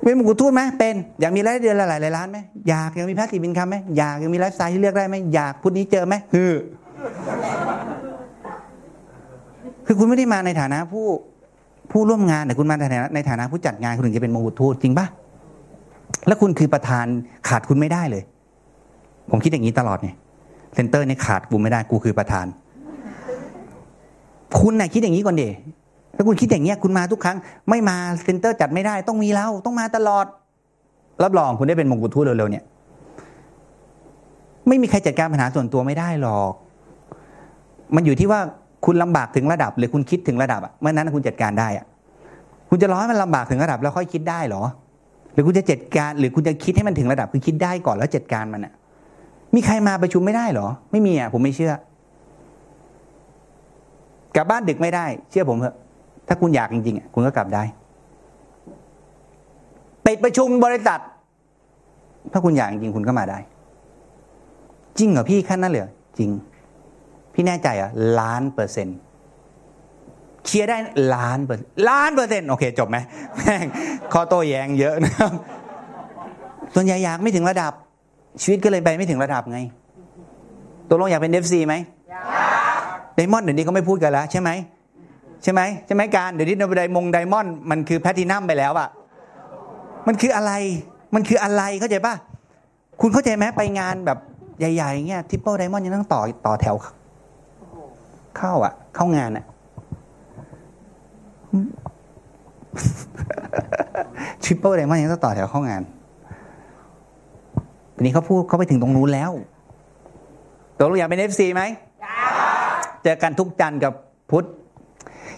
[0.06, 2.38] เป็นมงกุฎทูตไหมเป็นอยากมีรายได้เดือนละหลายหลายล้านไหม
[2.69, 6.52] อยากอยากมีแพสซีฟอินคัมไหมอยากอยากมีไลฟ์สไตล์ที่เลือกได้ไหมอยากพุธนี้เจอไหมคือ
[9.86, 11.07] คือคุณไม่ได้มาในฐานะผู้
[11.91, 15.07] ผู้ร่วมงานแต่คุณมาในฐานะในฐานะผู้จัดงานคุณถึงจะเป็นมงกุฎทูตจริงปะ
[16.27, 17.06] แล้วคุณคือประธาน
[17.49, 18.23] ขาดคุณไม่ได้เลย
[19.30, 20.10] ผมคิดอย่างนี้ตลอดไง
[20.76, 22.45] center เนี่ยขาดกูไม่ได้กูคือประธาน
[24.60, 25.44] คุณน่ะคิดอย่างนี้ก่อนเด
[26.16, 27.38] ถ้าคุณคิดอย่างเงี้ยคุณมาทุกครั้ง
[27.70, 30.26] ไม่มา center จัดไม่ได้ ต้องมีเราต้องมาตลอด
[31.24, 32.64] รับรองคุณได้เป็นมงกุฎทูตเร็วๆเนี่ย
[34.68, 36.54] ไม่มีใครจัดการปัญหาส่วนตัวไม่ได้หรอก
[37.96, 38.40] มันอยู่ที่ว่า
[38.86, 41.86] คุณลำบากถึงระดับ หรือคุณคิดถึงระดับอะเมื่อนั้นคุณจัดการได้อะ
[42.70, 44.64] คุณจะรอให้มันลำบากถึงระดับแล้วค่อยคิดได้หรอ
[45.34, 48.74] หรือคุณจะจัดการ หรือคุณจะคิดให้มันถึงระดับคือคิดได้ก่อนแล้วจัดการมันอะ
[49.56, 51.74] มีใครมาประชุมไม่ได้หรอ ไม่มีอะผมไม่เชื่อ
[54.36, 55.76] กลับบ้านดึกไม่ได้ เชื่อผมเถอะ
[56.27, 57.64] ถ้าคุณอยากจริงๆอะคุณก็กลับได้
[60.06, 61.02] ปิดประชุมบริษัท
[62.31, 63.39] ถ้าคุณอยากจริงๆคุณก็มาได้
[64.97, 66.30] จริงเหรอพี่ขั้นนั้นเลยเหรอจริง
[67.34, 67.89] พี่แน่ใจเหรอ
[68.19, 68.97] ล้านเปอร์เซ็นต์
[70.45, 70.77] เคลียร์ได้
[71.15, 72.97] ล้านเปอร์เซ็นต์ล้านเปอร์เซ็นต์โอเค จบไหม
[73.35, 73.65] แม่ง
[74.14, 75.31] ข้อโต้แย้งเยอะนะครับ
[76.73, 77.72] ส่วนใหญ่อยากไม่ถึงระดับ
[78.41, 79.60] ชีวิตก็เลยไปไม่ถึงระดับไง
[80.88, 81.76] ตกลงอยากเป็น FC ไหม
[83.15, 84.49] diamond เดี๋ยวนี้เขาไม่พูดกันแล้วใช่ไหม
[85.44, 88.90] ใช่ไหมใช่ไหมการเดี๋ยวนี้ไดมง diamond มันคือแพลตินัมไปแล้วอะ
[90.07, 90.52] มันคืออะไร
[91.16, 92.14] มันคืออะไรเข้าใจป่ะ
[93.02, 94.18] คุณเข้าใจไหมไปงานแบบ
[94.60, 96.76] ใหญ่ๆอย่างเงี้ย triple diamond ยังต้องต่อต่อแถว
[98.38, 99.45] เข้าอะเข้างานอะ
[104.44, 105.82] triple diamond ยังต้องต่อแถวเข้างาน
[107.95, 109.32] ทีนี้เขาพูดเขาไปถึงตรงนู้นแล้ว
[110.78, 111.62] ตกลงอยากเป็น FC ไหม
[113.03, 113.94] เจอกันทุกจันทร์กับ
[114.32, 114.45] พุธ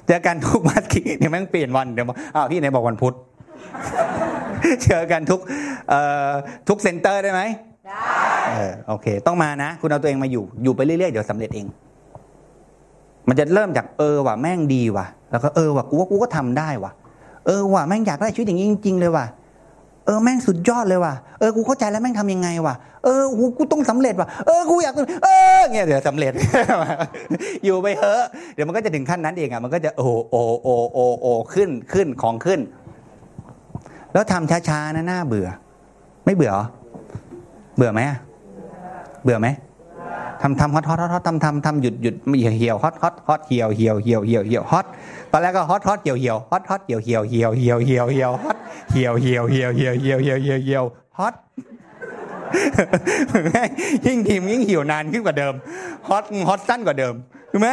[0.08, 3.14] เจอกันทุกวันกี่เดี๋ยวแม่งเปลี่ยนวันเดี๋ยวบอกอ้าวพี่ไหนบอกวันพุธ
[4.84, 5.40] เจอกันทุก
[5.90, 6.32] เอ่อ
[6.68, 7.42] ทุก center ได้ไหม
[7.88, 8.02] ได้
[8.50, 11.68] เออโอเค ต้องมานะ คุณเอาตัวเองมาอยู่อยู่ไปเรื่อยๆเดี๋ยวสำเร็จเอง
[13.28, 16.92] มันจะเริ่มจากเออว่ะแม่งดีว่ะ แล้วก็เออว่ะกูว่ากูก็ทำได้ว่ะ
[17.46, 19.26] เออว่ะแม่งอยากได้ชีวิตอย่างนี้จริงๆเลยว่ะ
[20.08, 24.94] เออแม่งสุดยอดเลยว่ะเออกูเข้าใจแล้วแม่งทำยังไงว่ะเออกูกูต้องสำเร็จว่ะเออกูอยาก
[25.24, 25.28] เอ
[25.58, 26.34] อเงี้ยเดี๋ยวสำเร็จ
[27.66, 28.24] อยู่ไปเถอะ
[28.54, 32.60] เดี๋ยวมันก็จะถึงขั้นนั้นเองอะมันก็จะโอโอโอโอโอขึ้นขึ้นของขึ้น
[34.14, 35.48] แล้วทำช้าๆนะน่าเบื่อ
[36.26, 36.66] ไม่เบื่อเหรอ
[37.76, 38.02] เบื่อไหม
[39.24, 39.48] เบื่อไหม
[40.42, 44.86] ทำทำ hot hot hot ทำทำทำหยุดหยุดเหี่ยวเหี่ยว hot hot hot เหี่ยวเหี่ยวเหี่ยวเหี่ยวเหี่ยว hot
[45.32, 48.58] ตอนแรกก็ hot hot เหี่ยวเหี่ยว hot hot เหี่ยวเหี่ยวเหี่ยวเหี่ยวเหี่ยวเหี่ยว hot
[48.92, 50.84] เหี่ยวเหี่ยวเหี่ยวเหี่ยวเหี่ยวเหี่ยวเหี่ยวเหี่ยว
[51.18, 51.34] hot
[54.06, 55.54] ยิ่งทีมยิ่งเหี่ยวนานขึ้นกว่าเดิม
[56.08, 57.14] ฮอตฮอตสั้นกว่าเดิม
[57.52, 57.70] ถูกไหม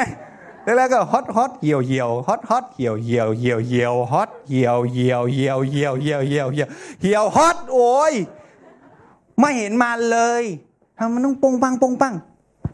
[0.77, 6.69] แล้วก็ฮอตฮอตเหี่ยวเหี่ยวฮอตฮอตเหี่ยวเหี่ยวเหี่ยวเหี่ยวฮอตเหี่ยวเหี่ยวเหี่ยวเหี่ยวเหี่ยวเหี่ยวเหี่ยว
[7.01, 8.15] เหี่ยวฮอตโอ้ย
[9.39, 10.43] ไม่เห็นมันเลย
[10.99, 12.15] ทำมันต้องปงปังปงปัง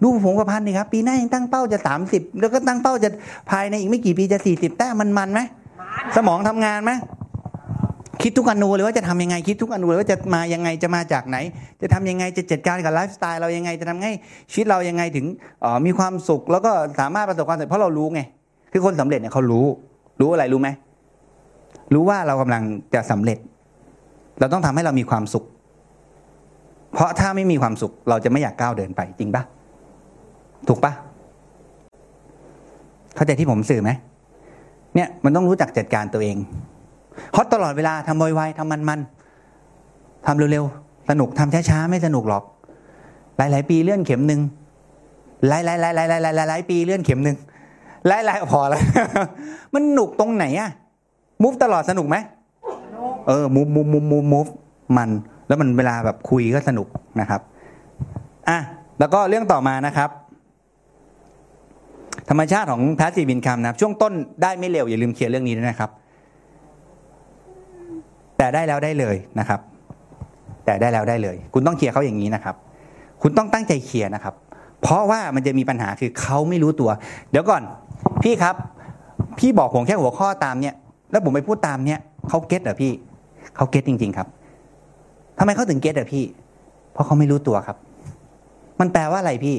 [0.03, 3.09] ดูผมกับพันนี่ครับ ปีหน้ายังตั้งเป้าจะสามสิบแล้วก็ตั้งเป้าจะ
[3.51, 5.41] ภายในอีกไม่กี่ปีจะสี่สิบแต้มมันมันไหม
[6.17, 6.93] สมองทำงานไหม
[8.23, 11.37] คิดทุกอนูเลยว่าจะทำยังไงคิดทุกอนูเลยว่าจะมายังไงจะมาจากไหน
[11.81, 14.13] จะทำยังไงจะจัดการกับไลฟ์สไตล์เรายังไงจะทำให้
[14.51, 15.27] ชีวิตเรายังไงถึง
[15.61, 18.21] เอ่อมีความสุข แล้วก็สามารถประสบความสำเร็จเพราะเรารู้ไง
[18.73, 19.67] คือคนสำเร็จเนี่ยเขารู้
[20.21, 20.69] รู้อะไรรู้ไหม
[21.95, 22.63] รู้ว่าเรากำลัง
[22.95, 23.39] จะสำเร็จ
[24.41, 25.45] เราต้องทำให้เรามีความสุข
[26.95, 29.43] เพราะถ้าไม่มีความสุข เราจะไม่อยากก้าวเดินไปจริงปะ
[30.69, 30.93] ถูกปะ
[33.15, 33.91] เข้าใจที่ผมสื่อไหม
[34.95, 36.37] เนี่ยมันต้องรู้จักจัดการตัวเอง
[37.37, 42.45] ฮอตตลอดเวลาทำไวๆทำมันๆทำเร็วๆสนุกทำช้าๆไม่สนุกหรอก
[43.37, 44.41] หลาย ๆ ปีเลื่อนเข็มหนึ่ง
[45.49, 47.37] หลายๆหลายๆหลายๆหลายๆปีเลื่อนเข็มหนึ่ง
[48.07, 48.81] หลายๆพอแล้ว
[49.75, 50.71] มันหนุกตรงไหนอะ
[51.43, 52.17] มูฟตลอดสนุกไหม
[53.27, 54.47] เออมูฟมูฟมูฟมูฟมูฟ
[54.97, 55.11] มัน
[55.49, 56.89] แล้วมันเวลาแบบคุยก็สนุก
[57.21, 57.41] นะครับ
[58.49, 58.59] อะ
[58.99, 60.11] แล้วก็เรื่องต่อมานะครับ
[62.31, 64.13] ธรรมชาติของ passive income นะครับช่วงต้น
[64.43, 65.91] ได้ไม่เร็วอย่าลืมเคลียร์เรื่องนี้ด้วยนะครับ
[68.39, 69.61] แต่ได้แล้วได้เลยนะครับ
[70.65, 72.55] แต่ได้แล้วได้เลย คุณต้องเคลียร์เขาอย่างนี้นะครับ
[73.23, 74.35] คุณต้องตั้งใจเคลียร์นะครับ
[74.83, 76.91] เพราะว่ามันจะมีปัญหาคือเขาไม่รู้ตัว
[77.31, 77.63] เดี๋ยวก่อน
[78.23, 78.55] พี่ครับ
[79.39, 80.75] พี่บอกผมแค่หัวข้อตามเนี่ย
[81.11, 82.93] แล้วผมไปพูดตามเนี่ยเขา get เหรอพี่
[83.57, 84.29] เขา get จริง ๆครับ
[85.39, 86.25] ทำไมเขาถึง get เหรอพี่
[86.93, 87.77] เพราะเขาไม่รู้ตัวครับ
[88.81, 89.57] มันแปลว่าอะไรพี่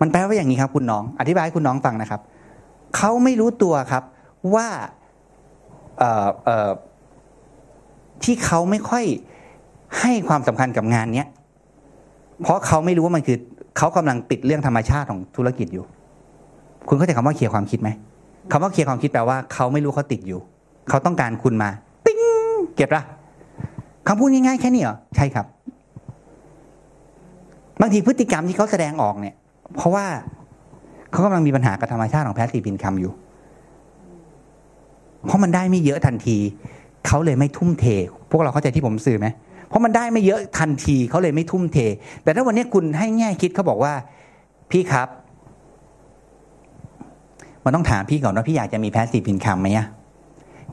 [0.00, 2.20] มันแปลว่าอย่างนี้ครับคุณน้อง อธิบายให้คุณน้องฟังนะครับ
[2.96, 4.02] เขาไม่รู้ตัวครับ
[4.54, 4.68] ว่า
[8.22, 9.04] ที่เขาไม่ค่อย
[10.00, 11.28] ให้ความสำคัญกับงานเนี้ย
[12.42, 13.38] เพราะเขาไม่รู้ว่ามันคือ
[13.78, 15.84] เขากำลังติดเรื่องธรรมชาติของธุรกิจอยู่
[16.88, 17.88] คุณเข้าใจคำว่าเคลียร์ความคิดไหม
[18.52, 20.40] คำว่าเคลียร์ความคิดแปลว่าเขาไม่รู้เขาติดอยู่
[20.88, 21.70] เขาต้องการคุณมา
[22.06, 22.20] ติ้ง
[22.76, 23.02] เก็บละ
[24.08, 25.46] คำพูดง่ายๆแค่นี้เหรอใช่ครับ
[27.80, 29.34] บางทีพฤติกรรมที่เขาแสดงออกเนี่ย
[29.76, 30.06] เพราะว่า
[31.10, 33.12] เขากำลังมีปัญหากับธรรมชาติของ passive income อยู่
[35.26, 36.36] เพราะมันได้ไม่เยอะทันที
[37.06, 37.84] เขาเลยไม่ทุ่มเท
[38.30, 39.26] พวกเราเข้าใจที่ผมสื่อไหม
[39.68, 41.78] เพราะมันได้ไม่เยอะทันทีเขาเลยไม่ทุ่มเท
[42.22, 43.92] แต่ถ้าวันนี้คุณให้แง่คิดเขาบอกว่า
[44.70, 45.08] พี่ครับ
[47.64, 49.86] มันต้องถามพี่ก่อนว่าพี่อยากจะมี passive income ไหมอะ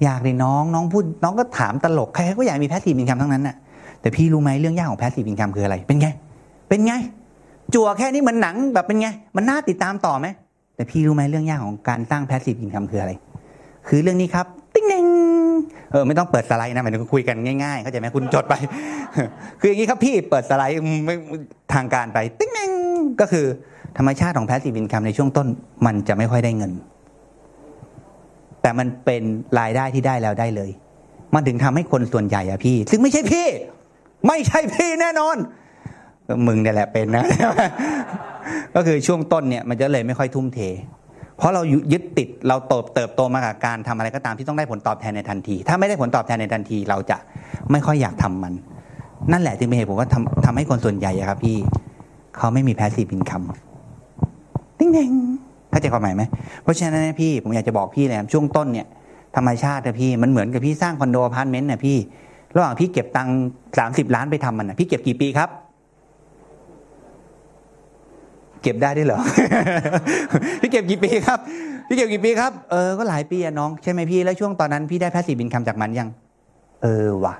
[0.04, 3.56] อยากเลยน้องน้องพูดน้องก็ถามตลกใครๆก็อยากมี passive income ทั้งนั้นน่ะ
[4.02, 6.08] แต่พี่รู้ไหมเรื่องยากของ passive income คืออะไร เป็นไง
[6.70, 6.94] เป็นไง
[7.74, 10.28] จั่วแค่นี้เหมือนหนังแบบเป็นไง มันน่าติดตามต่อไหม
[10.76, 13.12] แต่พี่รู้ไหมเรื่องยากของการสร้าง passive income คืออะไร
[13.88, 15.06] คือเรื่องนี้ครับ ติ๊งเน่ง
[15.92, 18.54] เออไม่ต้องเปิดสไลด์นะหมายถึงคุยกันง่ายๆเข้าใจไหมคุณจดไป
[19.60, 20.78] คืออย่างนี้ครับพี่เปิดสไลด์
[21.74, 22.72] ทางการไป ติ๊งเน่ง
[23.22, 23.46] ก็คือ
[23.98, 25.48] ธรรมชาติของ passive income ในช่วงต้น
[25.86, 26.72] มันจะไม่ค่อยได้เงิน
[28.62, 29.24] แต่มันเป็น
[29.60, 30.70] รายได้ที่ได้แล้วได้เลย
[31.34, 33.48] มันถึงทำให้คนส่วนใหญ่อะพี่ ซึ่งไม่ใช่พี่
[34.28, 35.38] ไม่ใช่พี่แน่นอน
[36.48, 37.26] มึงเนี่ยแหละเป็นนะ
[38.76, 40.60] ก็คือช่วงต้นเนี่ยมันจะเลยไม่ค่อยทุ่มเท
[41.38, 47.18] เพราะเรายึดติดเราโตเติบโตมากับการทำอะไรก็ตามที่ต้องได้ผลตอบแทนในทันที ถ้าไม่ได้ผลตอบแทนในทันที เราจะ
[47.72, 48.54] ไม่ค่อยอยากทำมัน
[49.32, 51.58] นั่นแหละจึงเป็นเหตุผลว่าทำทำให้คนส่วนใหญ่ครับ พี่
[52.38, 53.44] เขาไม่มี passive income
[54.80, 55.12] ติ้งเด้ง
[55.70, 56.24] เข้าใจความหมายไหม
[56.64, 58.88] เพราะฉะนั้นพี่ผมอยากจะบอกพี่เลยนะช่วงต้นเนี่ย
[59.36, 61.98] ธรรมชาตินะพี่มันเหมือนกับพี่สร้างคอนโดอพาร์ตเมนต์นะพี่
[62.56, 63.36] ระหว่างพี่เก็บตังค์
[63.80, 65.50] สามสิบล้านไปทำมันนะพี่เก็บกี่ปีครับ
[68.57, 69.20] เก็บได้ด้วยเหรอ
[70.62, 71.40] พี่เก็บกี่ปีครับ
[71.88, 76.10] พี่เก็บกี่ปีครับ เออ ก็หลายปีอะน้อง ใช่ไหมพี่ แล้วช่วงตอนนั้นพี่ได้ passive income จากมันยัง
[76.84, 77.34] เออว่ะ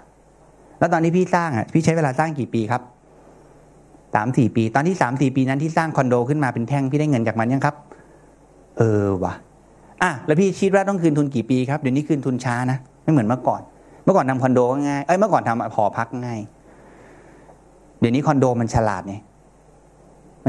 [0.80, 2.82] แล้วตอนที่พี่สร้างอะพี่ใช้เวลาสร้างกี่ปีครับ
[4.16, 7.76] สามสี่ปี ตอนที่สามสี่ปีนั้นที่สร้างคอนโดขึ้นมาเป็นแท่งพี่ได้เงินจากมันยังครับ
[8.78, 9.34] เออว่ะ
[10.04, 13.62] อะ แล้วพี่คิดว่าต้องคืนทุนกี่ปีครับ เดี๋ยวนี้คืนทุนช้านะ ไม่เหมือนเมื่อก่อน
[14.04, 16.40] เมื่อก่อนทำคอนโดง่าย เอ้ย เมื่อก่อนทำหอพักง่าย
[18.00, 19.22] เดี๋ยวนี้คอนโดมันฉลาดเนี่ย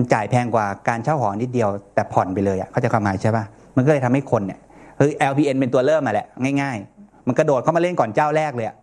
[0.01, 3.45] มันจ่ายแพงกว่าการเช่าหอนิดเดียวแต่ผ่อนไปเลยอะเขาจะความหมายใช่ป่ะ
[3.77, 4.59] มันก็เลยทำให้คนเนี่ย
[4.99, 6.27] คือ LPN เป็นตัวเริ่มมาแหละ
[6.61, 8.77] ง่าย ๆ มันกระโดดเข้ามาเล่นก่อนเจ้าแรกเลยอะ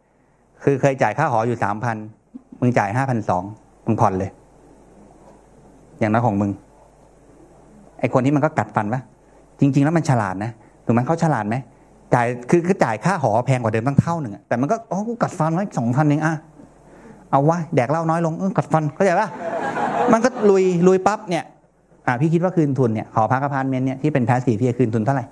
[0.63, 1.97] คือเคยจ่ายค่าหออยู่สามพัน
[2.61, 3.43] มึงจ่ายห้าพันสอง
[3.85, 4.29] มึงผ่อนเลย
[5.99, 6.51] อย่างน้อยของมึง
[7.99, 9.01] ไอคนที่มันก็กัดฟันวะ
[9.59, 10.51] จริง ๆ แล้วมันฉลาดนะ
[10.85, 11.55] ถูกไหมเขาฉลาดไหม
[12.13, 16.35] จ่ายคือคือจ่ายค่าหอแพงกว่าเดิมตั้งเท่าหนึ่งแต่มันก็อ๋อกูกัดฟันไว้สองพันเองอะ
[17.35, 19.29] เอาวะแดกเหล้าน้อยลงกัดฟันเข้าใจปะ
[20.11, 21.43] มันก็ลุยลุยปั๊บเนี่ย
[22.07, 25.25] อ่าพี่คิดว่าคืนทุนเนี่ยหอพักอพาร์ตเมนต์เนี่ยที่เป็น passive พี่จะคืนทุนเท่าไหร่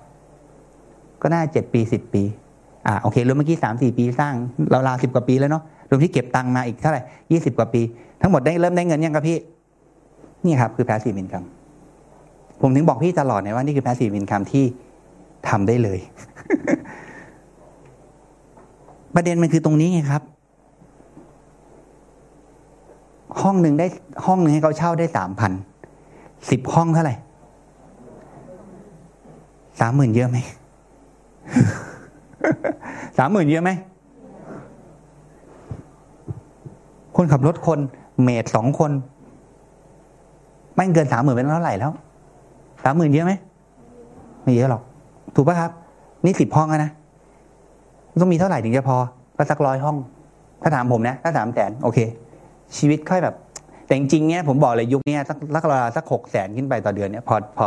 [1.22, 2.22] ก็น่าเจ็ดปีสิบปี
[2.86, 4.34] อ่าโอเครวมเมื่อกี้สามสี่ปีสร้าง
[4.70, 7.02] เราลาสิบกว่าปีแล้วเนาะรวมที่เก็บตังค์มาอีกเท่าไหร่
[7.32, 7.80] ยี่สิบกว่าปี
[8.20, 9.38] ทั้งหมดได้เริ่มได้เงินยังครับพี่
[10.44, 11.46] นี่ครับคือ passive income
[12.60, 14.64] ผมถึงบอกพี่ตลอดเนะว่านี่คือ passive income ที่
[15.48, 15.98] ทำได้เลย
[19.14, 20.22] ประเด็นมันคือตรงนี้ไงครับ
[23.42, 23.86] ห้องหนึ่งได้
[24.26, 25.52] ห้องหนึ่งให้เขาเช่าได้สามพัน
[26.50, 27.14] สิบห้องเท่าไหร่
[29.80, 30.38] สามหมื่นเยอะไหม
[33.18, 33.70] สามหมื่นเยอะไหม
[37.16, 37.78] คนขับรถคน
[38.22, 38.92] เมดสองคน
[40.74, 41.92] ไม่เกินสามหมื่นเป็นเท่าไหร่แล้ว
[42.84, 43.32] สามหมื่นเยอะไหม
[44.42, 44.82] ไม่เยอะหรอก
[45.34, 45.70] ถูกปะครับ
[46.24, 46.90] นี่สิบห้องอะนะ
[48.20, 48.96] ต้องมีเท่าไหร่ถึงจะพอ
[49.36, 49.96] ก็สักร้อยห้อง
[50.62, 51.98] ถ้าถามผมนะ ถ้าถามแสนโอเค
[52.78, 53.34] ชีวิตค่อยแบบ
[53.86, 57.66] แต่จริงๆเนี้ยผมบอกเลยยุคนี้สักสักราสักหกแสนขึ้นไปต่อเดือนเนี้ยพอพอ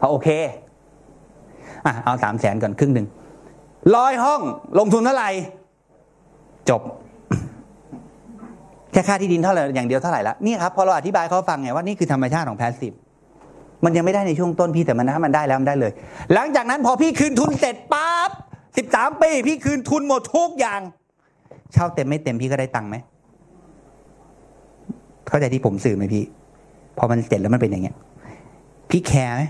[0.00, 0.28] พอโอเค
[1.86, 3.06] อะเอาสามแสนก่อนครึ่งหนึ่ง
[3.96, 4.40] ร้อยห้อง
[4.78, 5.30] ลงทุนเท่าไหร่
[6.70, 6.82] จบ
[8.92, 12.92] แค่ค่าที่ดินเท่าไหร่อย่างเดียวเท่าไหร่ละนี่ครับพอเราอธิบายเขาฟังไงว่านี่คือธรรมชาติของแพสซีฟ
[13.84, 15.92] มันยังไม่ได้ในช่วงต้นพี่แต่มันถ้ามันได้แล้วมันได้เลย
[16.34, 18.30] หลังจากนั้นพอพี่คืนทุนเสร็จปั๊บ
[18.76, 20.80] สิบสามปี พี่คืนทุนหมดทุกอย่าง
[21.72, 22.96] เช่าเต็มไม่เต็มพี่ก็ได้ตังค์ไหม
[25.28, 26.24] เข้าใจที่ผมสื่อไหมพี่
[26.98, 27.94] พอมันเสร็จแล้วมันเป็นอย่างเงี้ย
[28.90, 29.42] พี่แคร์ไหม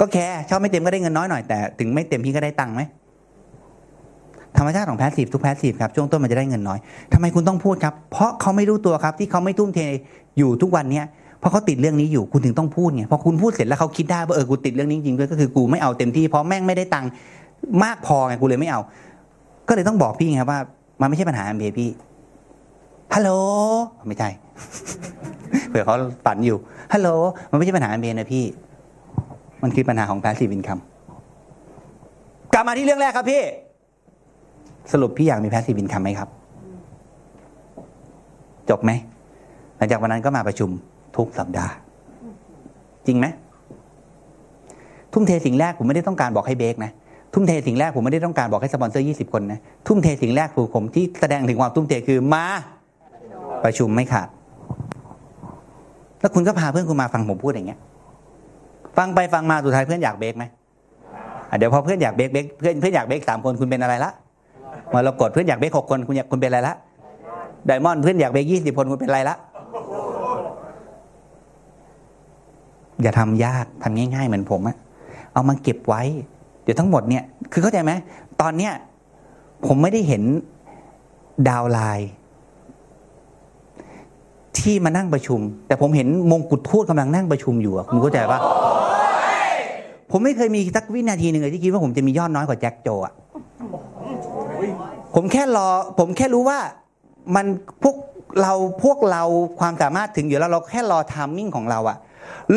[0.00, 2.82] ก็แคร์เช่าไม่เต็มก็ได้เงินน้อยหน่อยแต่ถึงไม่เต็มพี่ก็ได้ตังค์ไหม
[4.56, 6.78] ธรรมชาติของแพสซีฟทุกแพสซีฟครับช่วงต้นมันจะได้เงินน้อย
[7.12, 9.80] ทำไมคุณต้องพูดครับ เพราะเขาไม่รู้ตัวครับ ที่เขาไม่ทุ่มเท
[10.38, 11.06] อยู่ทุกวันเนี้ย
[11.38, 17.10] เพราะเขาติดเรื่องนี้อยู่คุณถึงต้องพูดไงพอคุณพูดเสร็จแล้วเขาคิดได้ว่าเออกูติดเรื่องนี้จริงด้วยก็คือกูไม่เอาเต็มที่เพราะแม่งไม่ได้ตังค์
[17.84, 18.80] มากพอไงกูเลยไม่เอา
[19.68, 20.60] ก็เลยต้องบอกพี่ไงครับว่า
[21.00, 21.88] มันไม่ใช่ปัญหาเบพี่
[23.14, 23.30] ฮัลโหล
[24.08, 24.28] ไม่ใช่
[25.68, 25.94] เผื่อเขา
[26.26, 26.56] ฝันอยู่
[26.92, 27.08] ฮัลโหล
[27.50, 28.44] มันไม่ใช่ปัญหาเบนะพี่
[29.62, 30.82] มันคือปัญหาของ passive income
[32.52, 33.42] กลับมาที่เรื่องแรกครับพี่
[34.92, 36.28] สรุปพี่อยากมี passive income ไหมครับ
[38.70, 38.90] จบไหม
[39.76, 40.70] หลังจากวันนั้นก็มาประชุม
[41.16, 41.72] ทุกสัปดาห์
[43.06, 43.26] จริงไหม
[45.12, 46.92] ทุ่มเทสิ่งแรกผมไม่ได้ต้องการบอกให้เบรกนะ
[47.34, 52.44] ทุ่มเทสิ่งแรกผมไม่ได้ต้องการบอกให้สปอนเซอร์ 20 คนนะ ทุ่มเทสิ่งแรกคือผมที่แสดงถึงความทุ่มเทคือมา
[53.64, 54.28] ประชุมไม่ขาด
[56.20, 57.80] แล้วคุณก็พาเพื่อนคุณมาฟังผมพูดอย่างเงี้ย
[58.96, 60.44] ฟังไปฟังมาสุดท้ายเพื่อนอยากเบรกไหม
[61.58, 64.10] เดี๋ยวพอเพื่อนอยากเบรกเบรกเพื่อนเพื่อนอยากเบรกสามคนคุณเป็นอะไรละ
[64.92, 66.74] มาเรากดเพื่อนอยากเบรกหกคนคุณอยากคุณเป็นอะไรละ
[67.66, 69.36] ไดมอนด์เพื่อนอยากเบรกยี่สิบคนคุณเป็นอะไรละ
[73.02, 74.76] อย่าทำยากทำง่าย ๆ เหมือนผมอะ
[75.32, 76.02] เอามาเก็บไว้
[76.62, 77.22] เดี๋ยวทั้งหมดเนี่ย
[77.52, 77.92] คือเข้าใจไหม
[78.40, 78.72] ตอนเนี้ย
[79.66, 80.22] ผมไม่ได้เห็น
[81.48, 82.10] ดาวไลน์
[84.58, 88.40] ที่มานั่งประชุม แต่ผมเห็นมงกุฎทูตกำลังนั่งประชุมอยู่คุณเข้าใจปะ
[90.10, 93.12] ผมไม่เคยมีสักวินาทีหนึ่งเลยที่คิดว่าผมจะมียอดน้อยกว่าแจ็คโจอะ
[95.14, 95.68] ผมแค่รอ
[95.98, 96.58] ผมแค่รู้ว่า
[97.34, 97.46] มัน
[97.82, 97.96] พวก
[98.40, 98.52] เรา
[98.84, 99.22] พวกเรา
[99.60, 101.96] ความสามารถถึงอยู่แล้วเราแค่รอทามมิ่งของเราอะ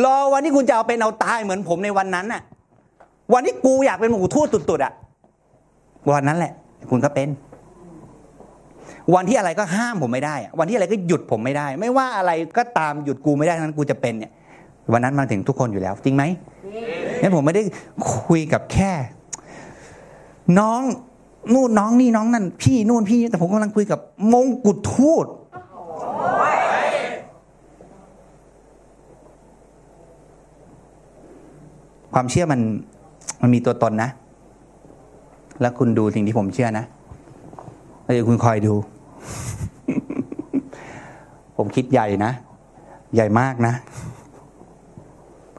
[0.04, 2.42] รอวันที่คุณจะเอาเป็นเอาตายเหมือนผมในวันนั้นอะ
[3.34, 4.94] วันที่กูอยากเป็นมงกุฎทูตสุดๆอะ
[6.12, 6.54] วันนั้นแหละ
[6.90, 7.28] คุณก็เป็น
[9.16, 14.32] วันที่อะไรก็ห้ามผมไม่ได้อะวันที่อะไรก็หยุดผมไม่ได้ ไม่ว่าอะไรก็ตามหยุดกูไม่ได้ทั้งนั้นกูจะเป็นเนี่ย
[14.94, 16.24] วันนั้นมาถึงทุกคนอยู่แล้ว จริงไหม
[17.22, 17.64] งั้นผมไม่ได้
[18.24, 18.92] คุยกับแค่
[20.60, 20.82] น้อง
[21.54, 24.00] นู่นน้องนี่น้องนั่น พี่นู่นพี่นี่แต่ผมกำลังคุยกับ
[24.34, 25.26] มงกุฎทูต
[32.14, 32.62] ความเชื่อมัน
[33.42, 34.10] มันมีตัวตนนะ
[35.62, 36.86] แล้วคุณดูสิ่งที่ผมเชื่อนะ
[38.04, 38.74] แล้วเดี๋ยวคุณคอยดู
[41.58, 42.32] ผมคิดใหญ่นะ
[43.16, 43.74] ใหญ่มากนะ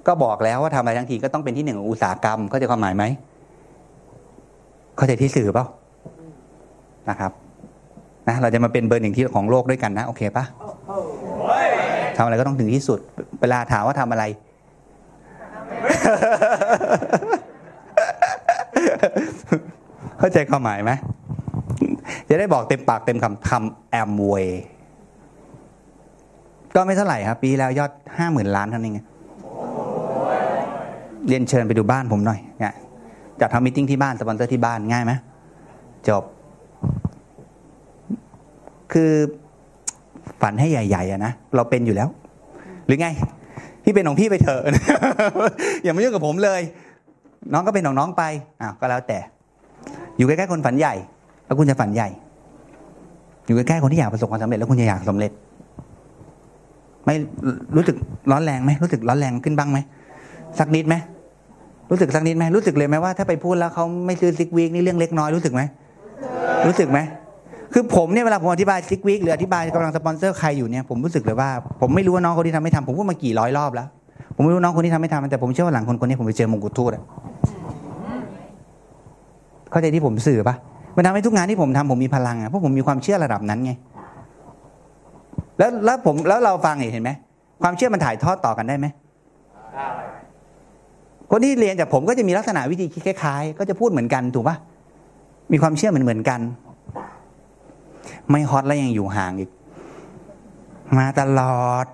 [0.06, 3.04] ก็บอกแล้วว่าทำอะไรทั้งทีก็ต้องเป็นที่หนึ่งของอุตสาหกรรม เข้าใจความหมายไหม
[4.96, 5.66] เข้าใจที่สื่อเปล่า
[7.10, 7.32] นะครับ
[8.28, 10.44] นะ เราจะมาเป็นเบอร์หนึ่งที่ของโลกด้วยกันนะ โอเคปะ
[12.16, 12.98] ทำอะไรก็ต้องถึงที่สุด
[13.40, 14.24] เวลาถามว่าทำอะไร
[20.18, 20.92] เข้าใจความหมายไหม
[22.28, 24.62] จะได้บอกเต็มปากเต็มคำทำแอมเวย์
[26.74, 29.06] ก็ไม่เท่าไหร่ครับ ปีแล้วยอดห้าหมื่นล้านเท่านั้นเอง
[31.28, 32.74] เรียนเชิญไปดูบ้านผมหน่อยเนี่ย
[33.40, 35.12] จัดทำ meeting ที่บ้านสปอนเซอร์ที่บ้านง่ายไหม
[36.08, 36.22] จบ
[38.92, 39.12] คือ
[40.42, 42.08] ฝันให้ใหญ่ๆอะนะเราเป็นอยู่แล้ว
[42.86, 43.08] หรือไง
[43.84, 44.62] พี่เป็นของพี่ไปเถอะ
[45.82, 46.60] อย่ามายุ่งกับผมเลย
[47.52, 48.22] น้องก็เป็นของน้องไป
[48.60, 49.18] อ้าวก็แล้วแต่
[50.16, 50.94] อยู่ใกล้ๆคนฝันใหญ่
[51.48, 52.08] แล้วคุณจะฝันใหญ่
[53.46, 55.32] อยู่ใกล้ๆคนที่อยากประสบความสำเร็จแล้วคุณจะอยากสำเร็จ
[57.06, 57.14] ไม่
[57.76, 57.96] รู้สึก
[58.30, 59.78] ร้อนแรงไหมรู้สึกร้อนแรงขึ้นบ้างไหม
[60.58, 60.94] สักนิดไหม
[61.90, 65.62] รู้สึกสักนิดไหมรู้สึกเลยไหมว่าถ้าไปพูดแล้วเขาไม่ซื้อซิกวีกนี่เรื่องเล็กน้อยรู้สึกไหม
[66.66, 66.98] รู้สึกไหม
[67.72, 71.50] คือผมเนี่ยเวลาผมอธิบายซิกวีกหรืออธิบายกำลังสปอนเซอร์ใครอยู่เนี่ยผมรู้สึกเลยว่า
[71.80, 73.88] ผมไม่รู้ว่าน้องคนที่ทำไม่ทำผมพูดมากี่ร้อยรอบแล้ว
[74.34, 77.02] ผมไม่รู้น้องคนที่ทำไม่ทำแต่ผมเชื่อว่าหลังคนคนนี้ผมไปเจอมงกุฎทูตอะ
[79.70, 80.54] เข้าใจที่ผมสื่อปะ
[80.98, 83.72] มันทำให้ทุกงานที่ผมทำผมมีพลังอะเพราะผมมีความเชื่อระดับนั้นไง
[85.58, 87.10] แล้วแล้วผมแล้วเราฟังเห็นไหม
[87.62, 88.86] ความเชื่อมันถ่ายทอดต่อกันได้ไหม
[91.30, 94.56] คนที่เรียนจากผมก็จะมีลักษณะวิธีคิดคล้ายๆ ก็จะพูดเหมือนกันถูกปะ
[95.52, 96.40] มีความเชื่อเหมือนเหมือนกัน
[98.30, 99.50] ไม่ฮอตแล้วยังอยู่ห่างอีก
[100.96, 101.86] มาตลอด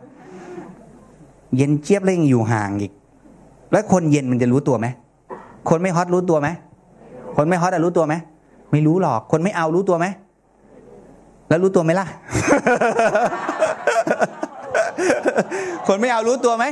[1.57, 2.93] เย็นเจี๊ยบแล้วยังอยู่ห่างอีก
[3.73, 4.87] แล้วคนเย็นมันจะรู้ตัวไหม
[5.71, 6.49] คนไม่ฮอตรู้ตัวไหม
[7.37, 8.15] คนไม่ฮอตอะรู้ตัวไหม
[8.75, 10.07] ไม่รู้หรอก คนไม่เอารู้ตัวไหม
[11.49, 12.07] แล้วรู้ตัวไหมล่ะ
[15.87, 16.65] คนไม่เอารู้ตัวไหม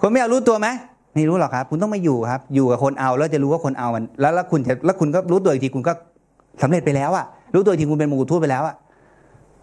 [0.00, 0.68] คนไม่เอารู้ตัวไหม
[1.14, 5.92] ไม่รู้หรอกครับ คุณต้องมาอยู่ครับ อยู่กับคนเอาแล้วจะรู้ว่าคนเอามัน แล้วแล้วคุณจะแล้วคุณก็รู้ตัวอีกทีคุณก็
[6.62, 7.24] สำเร็จไปแล้วอะ
[7.54, 8.74] รู้ตัวอีกทีคุณเป็นมงกุฎทูตไปแล้วอะ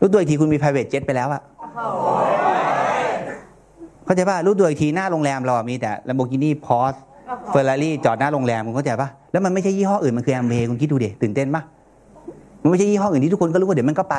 [0.02, 1.42] รู้ตัวอีกทีคุณมี private jet ไปแล้วอะ
[4.06, 7.00] เข้าใจป่ะรู้ตัวอีกทีหน้าโรงแรมเราอมีแต่ Lamborghini Porsche
[7.54, 11.62] Ferrari จอดหน้าโรงแรมคุณเข้าใจป่ะ แล้วมันไม่ใช่ยี่ห้ออื่นมันคือแอมเบคุณคิดดูเด็ตื่นเต้นปะ
[12.62, 14.16] มันไม่ใช่ยี่ห้ออื่นที่ทุกคนก็รู้ว่าเดี๋ยวมันก็ไป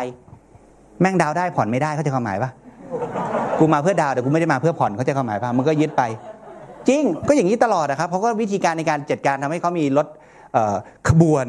[1.00, 2.50] แม่งดาวได้ผ่อนไม่ได้เข้าใจความหมายปะ
[3.58, 6.02] กูมาเพื่อดาวแต่กูไม่ได้มาเพื่อผ่อนเข้าใจความหมายปะมันก็ยึดไป
[6.88, 10.06] จริงก็อย่างนี้ตลอดนะครับเขาก็วิธีการในการจัดการทำให้เขามีรถ
[11.08, 11.46] ขบวน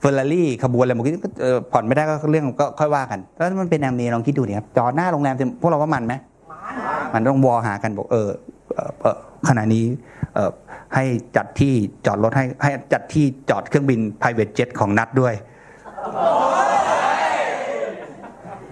[0.00, 1.30] เฟอร์รารี่ขบวนอะไรบางทีก็
[1.72, 6.14] ผ่อนไม่ได้ก็เรื่องก็ค่อยว่ากันแล้วมันเป็นแอมเมลองคิดดูดิครับจอดหน้าโรงแรมพวกเราว่ามันไหม
[7.14, 8.28] มันต้องวอหากันบอกเออ
[9.48, 9.84] ขณะนี้
[10.94, 11.04] ให้
[11.36, 11.74] จัดที่
[12.06, 15.34] จอดรถให้ให้จัดที่จอดเครื่องบิน private jet ของนัดด้วย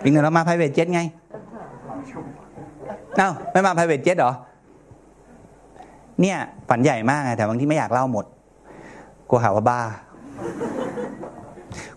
[0.03, 1.01] มีเงินเรามา private jet ไง
[3.17, 4.33] เอ้าไม่มา private jet หรอ
[6.21, 6.39] เนี่ย
[6.69, 8.25] ฝันใหญ่มากไงแต่บางที่ไม่อยากเล่าหมด
[9.29, 9.81] กลัวหาว่าบ้า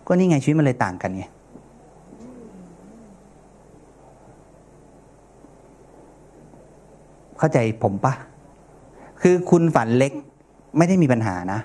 [0.08, 1.24] ก็นี่ไงชีวิตมันเลยต่างกันไง
[7.38, 8.14] เข้าใจผมปะ
[9.24, 10.12] คือคุณฝันเล็ก
[10.78, 11.60] ไม่ได้มีปัญหานะ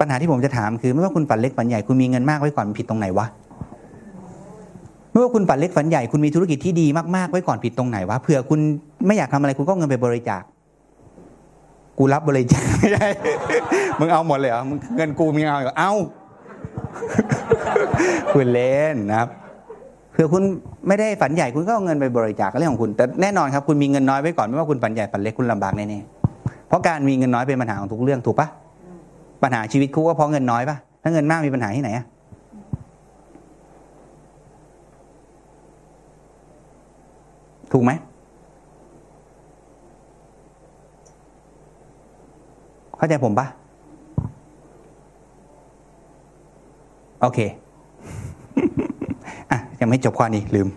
[0.00, 3.26] ปัญหาที่ผมจะถามคือ ไม่ว่าคุณฝันเล็กฝันใหญ่คุณมีเงินมากไว้ก่อนผิดตรงไหนวะ
[5.10, 6.86] ไม่ว่าคุณฝันเล็กฝันใหญ่คุณมีธุรกิจที่ดี
[7.16, 8.60] มากๆไว้ก่อนผิดตรงไหนวะเผื่อคุณ
[9.06, 10.42] ไม่อยากทำอะไรคุณก็เงินไปบริจาค
[11.98, 13.06] กูรับบริจาคไม่ได้
[13.98, 14.62] มึงเอาหมดเลยเหรอ
[14.96, 15.92] เงินกูมึงเอาเหรอเอา
[18.32, 19.28] คุณเล่นนะครับ
[20.16, 20.44] เผื่อคุณ
[20.88, 28.48] ไม่ได้ฝันใหญ่คุณก็เอาเงินไปบริจาคก็เรื่องของคุณ แต่แน่นอนครับคุณมีเงินน้อยไว้ก่อนไม่ว่าคุณฝันใหญ่ฝันเล็กคุณลำบากแน่ๆเพราะการมีเงินน้อยเป็นปัญหาของทุกเรื่องถูกปะ
[29.42, 32.04] ปัญหาชีวิตคู่ก็เพราะเงินน้อยปะถ้าเงินมากมีปัญหาที่ไหนอะ
[37.72, 37.90] ถูกไหม
[42.96, 43.46] เข้าใจผมปะ
[47.22, 47.38] โอเค
[49.80, 50.68] ยังไม่จบข้อนี้ลืม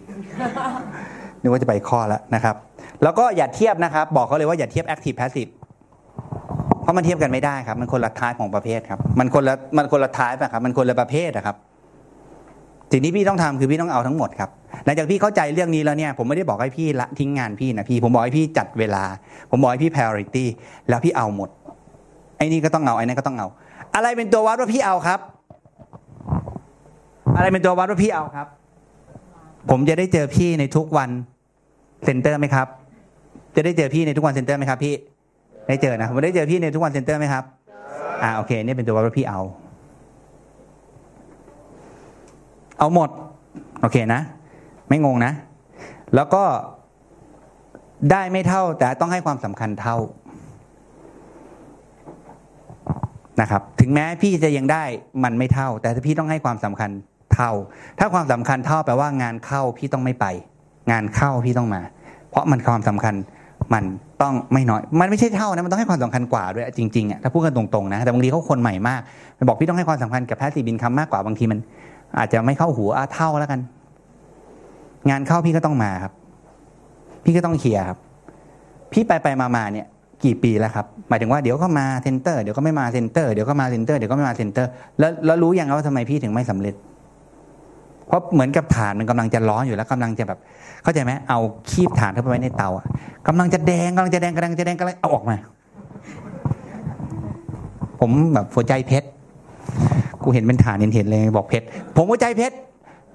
[1.42, 2.56] นึกว่าจะไปข้อแล้วนะครับ
[3.04, 5.52] แล้วก็อย่าเทียบนะครับ บอกเขาเลยว่าอย่าเทียบ active passive
[6.82, 11.56] เพราะมันเทียบกันไม่ได้ครับ มันคนละท้ายของประเภทครับ มันคนละมันคนละท้ายนะครับ มันคนละประเภทนะครับ
[12.92, 14.50] สิ่งที่พี่ต้องทำคือพี่ต้องเอาทั้งหมดครับ
[14.86, 19.04] หลังจากพี่เข้าใจเรื่องนี้แล้วเนี่ยผมไม่ได้บอกให้พี่ละทิ้งงานพี่นะพี่ ผมบอกให้พี่จัดเวลา
[19.50, 20.46] ผมบอกให้พี่ priority
[20.90, 21.50] แล้วพี่เอาหมด
[22.38, 23.48] ไอ้นี่ก็ต้องเอาไอ้นั่นก็ต้องเอา
[23.96, 25.20] อะไรเป็นตัววัดว่าพี่เอาครับ
[27.36, 28.48] อะไรเป็นตัววัดว่าพี่เอาครับ
[29.70, 31.10] ผมจะได้เจอพี่ในทุกวัน
[32.06, 32.68] center ไหมครับ
[33.56, 34.94] จะได้เจอพี่ในทุกวัน center ไหมครับ พี่
[35.68, 37.44] ได้เจอนะผมได้เจอพี่ในทุกวัน center ไหมครับ
[38.24, 39.42] อ่าโอเคนี่เป็นตัววัดว่าพี่เอา
[42.78, 43.10] เอาหมด
[43.82, 44.22] โอเคนะ
[44.90, 45.34] ไม่งงนะ
[46.16, 46.44] แล้วก็
[48.12, 49.98] ได้ไม่เท่าแต่ต้องให้ความสำคัญเท่า
[53.42, 54.84] นะครับ ถึงแม้พี่จะยังได้
[55.24, 56.92] มันไม่เท่า แต่พี่ต้องให้ความสำคัญ
[57.34, 57.52] เท่า
[58.00, 60.26] ถ้าความสำคัญเท่าแปลว่างานเข้าพี่ต้องไม่ไป
[60.92, 61.82] งานเข้าพี่ต้องมา
[62.30, 63.16] เพราะมันความสำคัญ
[63.74, 63.84] มัน
[64.22, 69.02] ต้องไม่น้อย มันไม่ใช่เท่านะ มันต้องให้ความสำคัญกว่าด้วยจริงๆอะ ถ้าพูดกันตรงๆนะ แต่บางทีเขาคนใหม่มาก
[69.38, 71.60] มันบอกพี่ต้องให้ความสำคัญกับ passive income มากกว่า บางทีมัน
[72.18, 73.60] อาจจะไม่เข้าหูอะเท่าแล้วกัน
[75.10, 76.14] งานเข้าพี่ก็ต้องมาครับ
[77.24, 77.98] พี่ก็ต้องเคลียร์ครับ
[78.92, 79.88] พี่ไปไปมามาเนี่ย
[80.24, 84.70] กี่ปีแล้วครับ หมายถึงว่าเดี๋ยวก็มา center เดี๋ยวก็ไม่มา center เดี๋ยวก็มา center เดี๋ยวก็ไม่มา center
[85.00, 86.76] แล้วแล้วรู้ยังว่าทำไมพี่ถึงไม่สำเร็จ
[88.10, 90.40] เพราะเหมือนกับฐานมันกำลังจะร้อนอยู่แล้วกำลังจะแบบ
[90.84, 92.86] เข้าใจไหมเอาคีบฐานเข้าไปไว้ในเตาอะ
[93.28, 95.36] กำลังจะแดงกำลังจะแดงกำลังจะแดงกำลังเอาออกมา
[98.00, 99.08] ผมแบบหัวใจเพชร
[100.24, 101.66] กูเห็นเป็นฐานเห็นเห็นเลยบอกเพชร
[101.96, 102.56] ผมหัวใจเพชร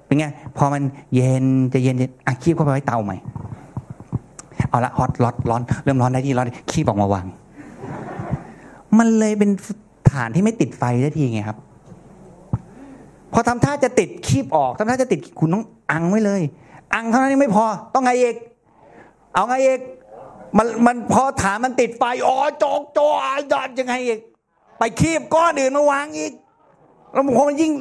[0.05, 0.25] เป็นไง
[0.57, 0.83] พอมัน
[1.15, 1.95] เย็นจะเย็น
[2.25, 3.17] อะคีบเข้าไปไว้เตาใหม่
[4.69, 7.25] เอาละฮอตร้อนร้อนเริ่มร้อนได้ที่ร้อนคีบออกมาวาง
[8.97, 9.49] มันเลยเป็น
[10.11, 11.57] ฐานที่ไม่ติดไฟได้ทีไงครับ
[13.37, 16.41] พอทำท่าจะติดคีบออกทำท่าจะติดคุณต้องอังไว้เลย
[16.93, 18.35] อังเท่านั้นยังไม่พอ ต้องไงเอก
[19.33, 19.79] เอาไงเอก
[20.57, 24.19] มันมันพอฐานมันติดไฟอ๋อโจกจอาดัดยังไงเอก
[24.79, 26.33] ไปคีบก้อนอื่นมาวางอีก
[27.13, 27.71] แล้วพอมันยิ่ง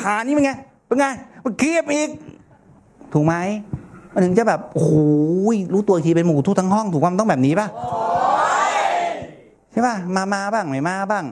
[0.00, 0.52] ขานี่เป็นไง
[0.86, 1.06] เป็นไง
[1.44, 2.10] มันคีบอีก
[3.12, 3.34] ถูกไหม
[4.12, 4.92] มันถึงจะแบบโอ้โห
[5.72, 7.68] รู้ตัวทีเป็นหมูทุกทั้งห้องถูกความต้องแบบนี้ป่ะ
[9.72, 11.24] ใช่ป่ะมามาบ้างไม่มาบ้าง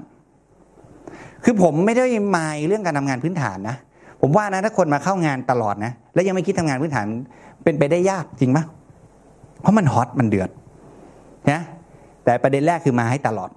[1.50, 2.06] คือผมไม่ได้
[2.36, 3.76] มายเรื่องการทำงานพื้นฐานนะ
[4.20, 7.06] ผมว่านะถ้าคนมาเข้างานตลอดนะ แล้วยังไม่คิดทำงานพื้นฐาน
[7.64, 8.64] เป็นไปได้ยากจริงปะ
[9.60, 10.50] เพราะมันฮอตมันเดือด
[11.50, 11.60] นะ
[12.24, 13.50] แต่ประเด็นแรกคือมาให้ตลอด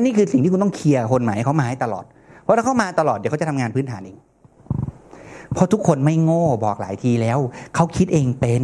[0.00, 2.04] นี่คือสิ่งที่คุณต้องเคลียร์คนใหม่เขามาให้ตลอด
[2.42, 4.18] เพราะถ้าเขามาตลอดเดี๋ยวเขาจะทำงานพื้นฐานเอง
[5.54, 7.38] เพราะทุกคนไม่โง่บอกหลายทีแล้ว
[7.74, 8.62] เขาคิดเองเป็น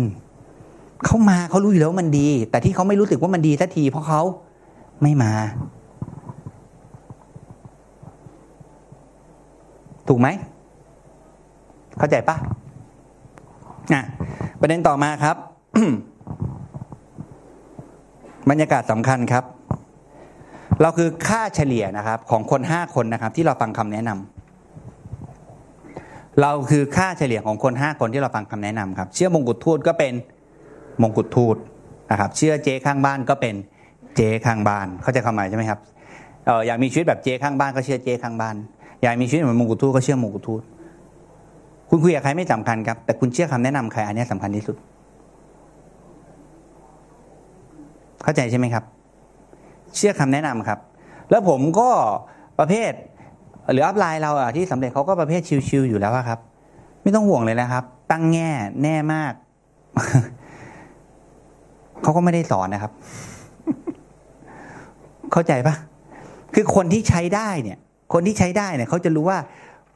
[1.04, 4.20] เขามาเขารู้อยู่แล้วมันดี แต่ที่เขาไม่รู้สึกว่ามันดีสักทีเพราะเขา
[5.02, 5.32] ไม่มา
[10.08, 10.28] ถูกไหม
[11.98, 12.36] เข้าใจปะ
[13.92, 14.02] อะ
[14.60, 15.36] ประเด็นต่อมาครับ
[18.50, 19.44] บรรยากาศสำคัญครับ
[20.82, 30.12] เราคือค่าเฉลี่ยนะครับ ของคนห้าคนนะครับ ที่เราฟังคำแนะนำเราคือค่าเฉลี่ยของคนห้าคนที่เราฟังคำแนะนำครับ เชื่อมงกุฎทูตก็เป็น
[31.02, 31.56] มงกุฎทูต
[32.10, 33.54] นะครับ เชื่อเจ๊ข้างบ้านก็เป็น
[34.16, 35.80] เจ๊ข้างบ้าน เข้าใจความหมายใช่ไหมครับ
[36.46, 38.54] เอออยากมีชีวิตแบบเจ๊ข้างบ้านก็เชื่อเจ๊ข้างบ้าน
[39.04, 40.62] อยากมีชีวิตเหมือนมงกุฎทูตก็เชื่อมงกุฎทูต
[41.88, 44.76] คุณคุยกับใครไม่สำคัญครับ แต่คุณเชื่อคำแนะนำใครอันนี้สำคัญที่สุด
[48.22, 48.84] เข้าใจใช่ไหมครับ
[49.96, 50.78] เชื่อคำแนะนำครับ
[51.30, 51.88] แล้วผมก็
[52.58, 52.92] ประเภท
[53.72, 56.38] หรืออัพไลน์เราอะที่สำเร็จเขาก็ประเภทชิวๆอยู่แล้วครับ
[57.02, 58.50] ไม่ต้องห่วงเลยนะครับ ตั้งแง่
[58.82, 59.32] แน่มาก
[62.02, 62.92] เขาก็ไม่ได้สอนนะครับ
[65.32, 65.74] เข้าใจปะ
[66.54, 67.78] คือคนที่ใช้ได้เนี่ย
[68.14, 69.38] คนที่ใช้ได้เนี่ยเขาจะรู้ว่า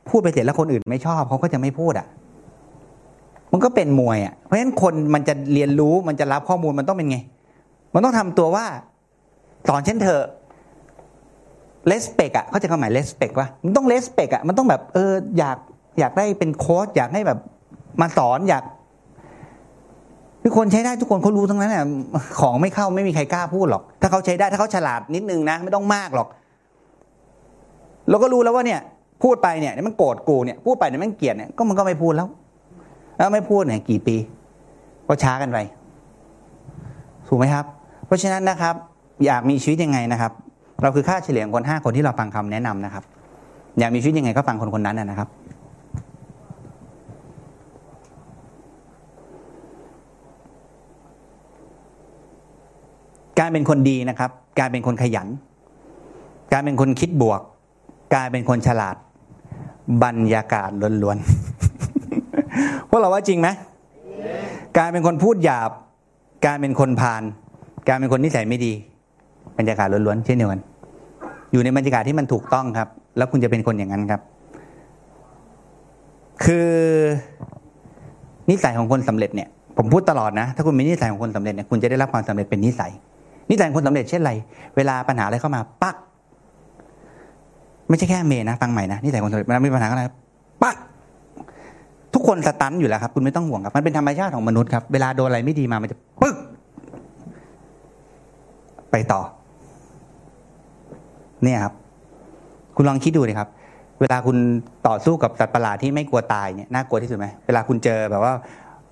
[0.08, 2.06] พูดไปเสร็จแล้วคนอื่นไม่ชอบเขาก็จะไม่พูดอะ
[3.52, 7.18] มันก็เป็นมวยอะ เพราะฉะนั้นคนมันจะเรียนรู้มันจะรับข้อมูลมันต้องเป็นไง
[7.94, 8.66] มันต้องทำตัวว่า
[9.68, 10.22] สอนฉันเถอ
[11.86, 15.58] เลสเปกอะเขาจะความหมายเลสเปกว่ามันต้องเลสเปกอะมันต้องแบบเอออยาก
[15.98, 17.38] อยากได้เป็นโค้ชอยากให้แบบ
[18.00, 18.64] มาสอนอยาก
[20.42, 21.84] ทุกคนใช้ได้ทุกคนเขารู้ทั้งนั้นอะ
[22.40, 26.28] ของไม่เข้าไม่มีใครกล้าพูดหรอก ถ้าเขาใช้ได้ถ้าเขาฉลาดนิดนึงนะ ไม่ต้องมากหรอก
[28.10, 28.80] เราก็รู้แล้วว่าเนี่ย
[29.22, 32.28] พูดไปเนี่ยมันโกรธกูเนี่ยพูดไปเนี่ยมันเกลียดเนี่ยก็มันก็ไม่พูดแล้ว
[33.16, 34.16] แล้วไม่พูดเนี่ยกี่ปี
[35.08, 35.58] ก็ช้ากันไป
[37.28, 37.64] ถูกไหมครับ
[38.06, 38.74] เพราะฉะนั้นนะครับ
[39.24, 40.32] อยากมีชีวิตยังไงนะครับ
[40.82, 43.04] เราคือค่าเฉลี่ยของคนห้าคนที่เราฟังคำแนะนำนะครับ
[43.78, 45.28] อยากมีชีวิตยังไงก็ฟังคนคนนั้นนะครับ
[53.38, 55.28] การเป็นคนดีนะครับ การเป็นคนขยัน
[56.52, 57.40] การเป็นคนคิดบวก
[58.14, 58.96] กลารเป็นคนฉลาด
[60.02, 60.70] บรรยากาศ
[61.02, 63.48] ล้วนๆพวกเราว่าจริงไหม
[64.78, 65.70] การเป็นคนพูดหยาบ
[66.46, 67.22] การเป็นคนพาล
[67.88, 68.72] การเป็นคนนิสัยไม่ดี
[69.58, 70.60] บรรยากาศล้วนๆเช่นเดียวกัน
[71.52, 74.20] อยู่ในบรรยากาศที่มันถูกต้องครับ แล้วคุณจะเป็นคนอย่างนั้นครับ
[76.44, 76.70] คือ
[78.50, 82.92] นิสัยของคนสำเร็จเนี่ย ผมพูดตลอดนะ ถ้าคุณมีนิสัยของคนสำเร็จเนี่ยคุณจะได้รับความสำเร็จเป็นนิสัย
[83.50, 84.32] นิสัยของคนสำเร็จเช่นไร
[84.76, 85.96] เวลาปัญหาอะไรเข้ามาปัก
[87.88, 90.02] ไม่ใช่แค่เมนะฟังใหม่นะนิสัยคนสำเร็จเวลามีปัญหาอะไร
[90.62, 90.76] ปัก
[92.14, 96.36] ทุกคนสตันอยู่แล้วครับ คุณไม่ต้องห่วงครับ มันเป็นธรรมชาติของมนุษย์ครับ เวลาโดนอะไรไม่ดีมามันจะปึ๊ก
[98.90, 99.20] ไปต่อ
[101.42, 101.74] เนี่ยครับ
[102.76, 103.48] คุณลองคิดดูเลยครับ
[104.00, 104.36] เวลาคุณ
[104.86, 108.32] ต่อสู้กับสัตว์ประหลาดที่ไม่กลัวตายเนี่ยน่ากลัวที่สุดไหมเวลาคุณเจอแบบว่า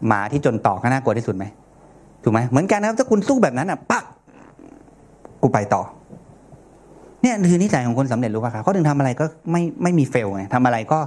[0.07, 1.45] หมาที่จนต่อก็น่ากลัวที่สุดไหม
[2.23, 4.05] ถูกไหมเหมือนกันนะครับถ้าคุณสู้แบบนั้นอะปัก
[5.43, 5.83] กูไปต่อ
[7.26, 11.00] เนี่ยคือนิสัยของคนสำเร็จรู้ป่ะครับเขาถึงทำอะไรก็ไม่ไม่มีเฟลไงทำอะไรก็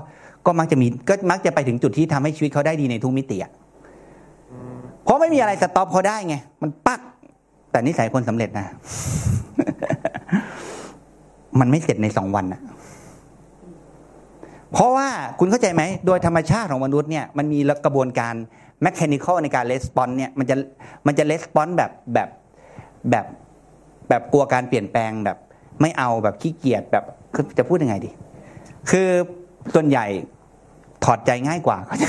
[0.46, 3.52] ก็มักจะมีก็มักจะไปถึงจุดที่ทำให้ชีวิตเขาได้ดีในทุกมิติอ่ะ
[5.04, 7.00] เพราะไม่มีอะไรสต็อปเขาได้ไง มันปัก
[7.70, 8.66] แต่นิสัยคนสำเร็จนะ
[11.60, 12.60] มันไม่เสร็จในสองวันนะ
[14.72, 15.08] เพราะว่า
[15.38, 18.34] คุณเข้าใจไหม โดยธรรมชาติของมนุษย์เนี่ย มันมีกระบวนการ
[18.82, 20.56] แมช a นิคอลในการレスปอนเนี่ย มันจะ
[21.06, 22.28] มันจะレスปอนแบบแบบ
[23.10, 23.26] แบบ
[24.08, 25.38] แบบกลัวการเปลี่ยนแปลงแบบ
[25.81, 27.03] ไม่เอาแบบขี้เกียจแบบ
[27.57, 28.09] จะพูดยังไงดี
[28.91, 29.09] คือ
[29.73, 30.05] ส่วนใหญ่
[31.03, 32.05] ถอดใจง่ายกว่าเข้าใจ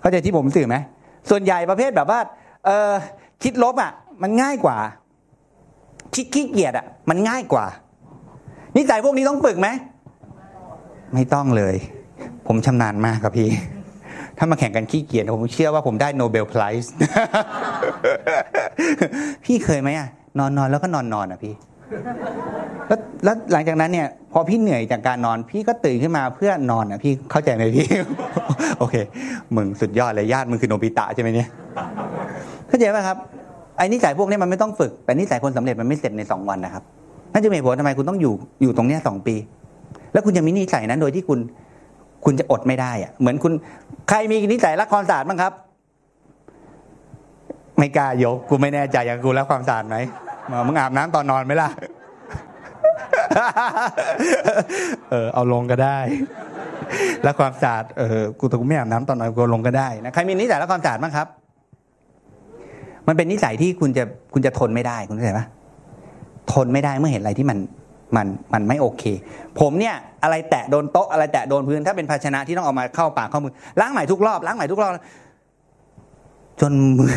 [0.00, 0.76] เขาใจที่ผมสื่อไหม
[1.30, 2.20] ส่วนใหญ่ประเภทแบบว่า
[2.64, 2.90] เออ
[3.42, 3.92] คิดลบอะ
[4.22, 4.76] มันง่ายกว่า
[6.14, 7.66] คิดขี้เกียจอะ มันง่ายกว่า
[8.76, 9.68] นิสัยพวกนี้ต้องฝึกไหม
[11.14, 11.76] ไม่ต้องเลย
[12.46, 13.48] ผมชำนาญมากครับพี่
[14.38, 16.92] ถ้ามาแข่งกันขี้เกียจผมเชื่อว่าผมได้โนเบลไพรส์
[19.44, 20.08] พี่เคยไหมอะ
[20.38, 21.54] นอนนอนแล้วก็นอนนอนอะพี่
[22.88, 27.86] แล้วแล้วหลังจากนั้นเนี่ยพอพี่เหนื่อยจากการนอน พี่ก็ตื่นขึ้นมาเพื่อนอนอะพี่เข้าใจไหมพี่
[28.78, 28.94] โอเค
[29.56, 31.48] มึงสุดยอดเลยญาติมึงคือโนบิตะใช่ไหมเนี่ย
[32.68, 33.16] เข้าใจป่ะครับ
[33.76, 36.82] ไอ้นิสัยพวกนี้มันไม่ต้องฝึก แต่นิสัยคนสำเร็จมันไม่เสร็จในสองวันนะครับ
[37.32, 39.34] นั่นจะเป็นผลทำไมคุณต้องอยู่อยู่ตรงเนี้ยสองปี
[40.12, 41.38] แล้วคุณจะมีนิสัยนั้นโดยที่คุณ
[42.24, 43.52] คุณจะอดไม่ได้อะ เหมือนคุณ
[44.08, 45.52] ใครมีนิสัยรักความสะอาดบ้างครับ
[47.78, 49.96] ไม่กล้ายกกูไม่แน่ใจอย่างกูรักความสะอาดไหม
[50.50, 51.68] มามึงอาบน้ำตอนนอนไหมล่ะ
[55.10, 55.98] เออเอาลงก็ได้
[57.22, 61.26] แล้วความสะอาดเออกูแต่กูไม่อาบน้ำตอนนอนกูเอาลงก็ได้นะใครมีนิสัยรักความสะอาดบ้างครับ
[63.08, 64.04] มันเป็นนิสัยที่คุณจะ
[64.34, 65.46] คุณจะทนไม่ได้คุณเข้าใจปะ
[66.52, 67.58] ทนไม่ได้เมื่อเห็นอะไรที่มัน
[68.16, 69.04] มันมันไม่โอเค
[69.60, 74.92] ผมเนี่ย อะไรแตะโดนโต๊ะอะไรแตะโดนพื้นถ้าเป็นภาชนะที่ต้องเอามาเข้าปากเข้ามือล้างใหม่ทุกรอบล้างใหม่ทุกรอบ
[76.60, 77.12] จนมือ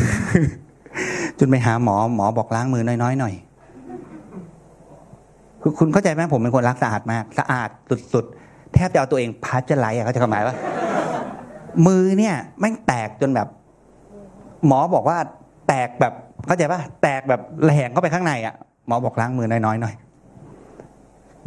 [1.38, 3.34] จนไปหาหมอหมอบอกล้างมือน้อยๆหน่อย
[5.62, 7.68] คุณคุณเข้าใจไหมผมเป็นคนรักสะอาดมาก สะอาด
[8.12, 10.56] สุดๆ แทบจะเอาตัวเองพัชไหลท์อะเขาจะหมายว่า
[11.86, 13.48] มือเนี่ยแม่งแตกจนแบบ
[14.66, 15.18] หมอบอกว่า
[15.68, 16.12] แตกแบบ
[16.46, 18.54] เข้าใจปะแตกแบบแหลงเข้าไปข้างในอะ
[18.86, 19.94] หมอบอกล้างมือน้อยๆหน่อย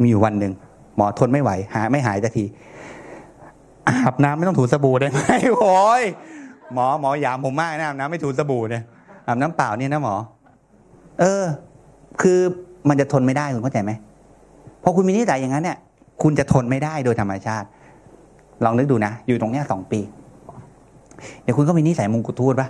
[0.00, 0.52] มีอยู่วันหนึ่ง
[0.96, 2.44] หมอทนไม่ไหว หาไม่หายสักที
[3.88, 5.20] อาบน้ำไม่ต้องถูสบู่ได้ไหม
[5.58, 6.04] โอ้ย
[6.72, 8.84] หมอหมอหยามผมมากนะอาบน้ำไม่ถูสบู่เนี่ย
[9.26, 10.14] อาบน้ำเปล่าเนี่ยนะหมอ
[11.20, 11.44] เออ
[12.20, 12.38] คือ
[12.88, 13.92] มันจะทนไม่ได้คุณเข้าใจไหม
[14.82, 15.78] พอคุณมีนิสัยอย่างนั้นเนี่ย
[16.22, 17.66] คุณจะทนไม่ได้โดยธรรมชาติ
[18.64, 20.00] ลองนึกดูนะ อยู่ตรงเนี้ยสองปี
[21.42, 22.68] เดี๋ยวคุณก็มีนิสัยมงกุฎทูตปะ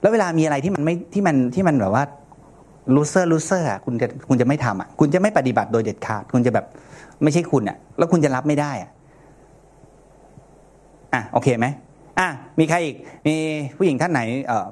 [0.00, 2.04] แล้วเวลามีอะไรที่มันไม่ที่มันที่มันแบบว่า
[2.94, 6.66] loser loser อะคุณจะคุณจะไม่ทำอะ คุณจะไม่ปฏิบัติโดยเด็ดขาด คุณจะแบบ
[7.22, 8.90] ไม่ใช่คุณอะ แล้วคุณจะรับไม่ได้อะ
[11.14, 11.66] อะโอเคไหม
[12.20, 12.28] อะ
[12.58, 13.34] มีใครอีกมี
[13.76, 14.66] ผู้หญิงท่านไหนเออ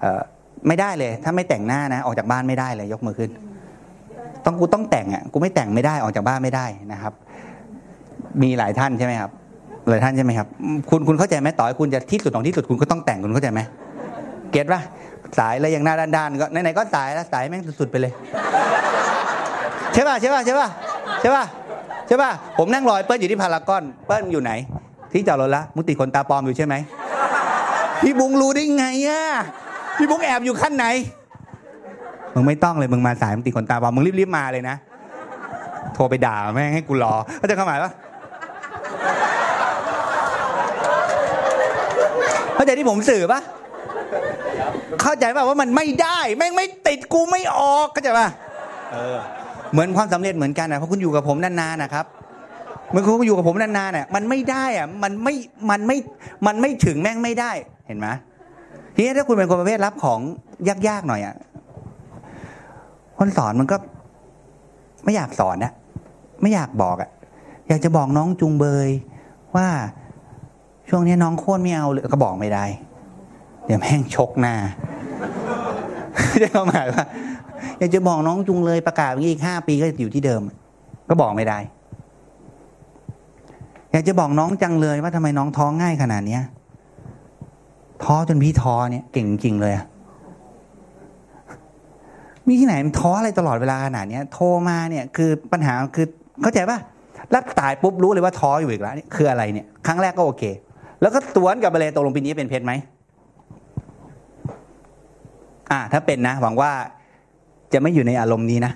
[0.00, 0.20] เออ
[0.68, 3.30] ไม่ได้เลย ถ้าไม่แต่งหน้านะ ออกจากบ้านไม่ได้เลยยกมือขึ้น
[4.44, 7.12] ต้องกูต้องแต่งอะกูไม่แต่งไม่ได้ออกจากบ้านไม่ได้นะครับ
[8.42, 9.30] มีหลายท่านใช่ไหมครับ
[9.88, 10.48] หลายท่านใช่ไหมครับ
[10.90, 13.60] คุณคุณเข้าใจไหมต่อให้คุณจะที่สุดของที่สุดคุณก็ต้องแต่งคุณเข้าใจไหม
[14.50, 14.80] เก็ตปะ
[15.38, 18.12] สายแล้วยังหน้าด้านๆก็ไหนๆก็สายแล้วสายแม่งสุดๆไปเลย
[19.94, 20.68] ใช่ป่ะใช่ป่ะใช่ป่ะ
[21.20, 21.44] ใช่ป่ะ
[22.08, 24.52] ใช่ป่ะผมนั่งรอยเปิ้ลอยู่ที่พารากอนเปิ้ลอยู่ไหน
[25.14, 26.74] ที่จอดรถละมุติคนตาปลอมอยู่ใช่ไหม
[28.02, 29.22] พี่บุ้งรู้ได้ไงอะ
[29.98, 30.86] พี่บุ้งแอบอยู่ขั้นไหน
[32.34, 34.76] มึงไม่ต้องเลยมึงมาสายมึงติดคนตาปลอมมึงรีบๆมาเลยนะ
[35.94, 37.92] โทรไปด่าแม่งให้กูรอเข้าใจความหมายปะ
[42.54, 43.40] เข้าใจที่ผมสื่อปะ
[45.02, 48.26] เข้าใจป่ะว่ามันไม่ได้แม่งไม่ติดกูไม่ออกเข้าใจป่ะ
[48.92, 49.16] เออ
[49.72, 55.34] เหมือนความสำเร็จเหมือนกันนะเพราะคุณอยู่กับผมนานๆนะครับเมื่อคุณอยู่กับผมนานๆเนี่ยมันไม่ได้อะมันไม่
[55.70, 55.96] มันไม่
[56.46, 57.52] มันไม่ถึงแม่งไม่ได้
[57.86, 58.08] เห็นไหม
[58.94, 60.20] ทีนี้ถ้าคุณเป็นคนประเภทรับของ
[60.88, 61.34] ยากๆหน่อยอะ
[63.18, 63.76] คนสอนมันก็
[65.04, 65.72] ไม่อยากสอนนะ
[66.42, 67.10] ไม่อยากบอกอะ
[67.68, 68.88] อยากจะบอกน้องจุงเบย
[69.56, 69.68] ว่า
[70.88, 72.64] ช่วงนี้น้องโค่นไม่เอาเลยก็บอกไม่ได้
[73.66, 74.54] เดี๋ยวแม่งชกหน้า
[76.40, 77.04] ได้ความหมายว่า
[77.78, 80.40] อยากจะบอกน้องจุงเลยประกาศอย่างนี้อีกห้าปีก็จะอยู่ที่เดิม
[81.08, 81.58] ก็บอกไม่ได้
[83.94, 86.42] อยากจะบอกน้องจังเลยว่าทำไมน้องท้องง่ายขนาดเนี้ย
[88.04, 89.86] ท้อจนพี่ท้อเนี่ยเก่งจริงเลยอะ
[92.46, 96.06] มีที่ไหนมันท้ออะไรตลอดเวลาขนาดเนี้ยโทรมาเนี่ยคือปัญหาคือ
[96.42, 96.78] เข้าใจป่ะ
[97.30, 100.42] แล้วตายปุ๊บรู้เลยว่าท้ออยู่อีกแล้วนี่คืออะไรเนี่ย ครั้งแรกก็โอเค
[101.00, 102.72] แล้วก็สวนกับไปเลยตกลงปีนี้เป็นเพชรไหม
[105.70, 106.70] อ่า ถ้าเป็นนะหวังว่า
[107.72, 108.72] จะไม่อยู่ในอารมณ์นี้นะ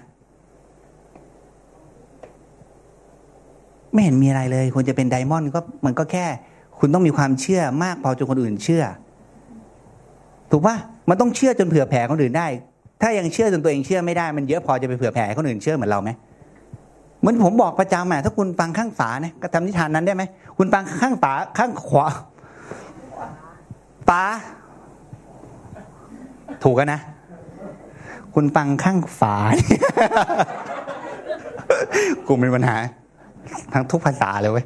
[3.98, 6.26] ไม่เห็นมีอะไรเลยควรจะเป็นไดมอนด์ก็มันก็แค่
[6.78, 8.82] คุณต้องมีความเชื่อมากพอจนคนอื่นเชื่อ
[10.50, 10.76] ถูกปะ
[11.08, 12.46] มันต้องเชื่อจนเผื่อแผ่คนอื่นได้
[13.02, 16.10] ถ้ายังเชื่อจนตัวเองเชื่อไม่ได้มันเยอะพอจะไปเผื่อแผ่คนอื่นเชื่อเหมือนเราไหม
[17.20, 20.22] เหมือนผมบอกประจำอะถ้าคุณฟังข้างฝาเนี่ยก็ทำนิทานนั้นได้ไหม
[20.58, 22.06] คุณฟังข้างฝาข้างขวา
[24.08, 24.22] ป้า
[26.64, 27.00] ถูกกันนะ
[28.34, 29.34] คุณฟังข้างฝา
[32.26, 32.76] กูมีปัญหา
[33.72, 34.64] ทั้งทุกภาษาเลยเว้ย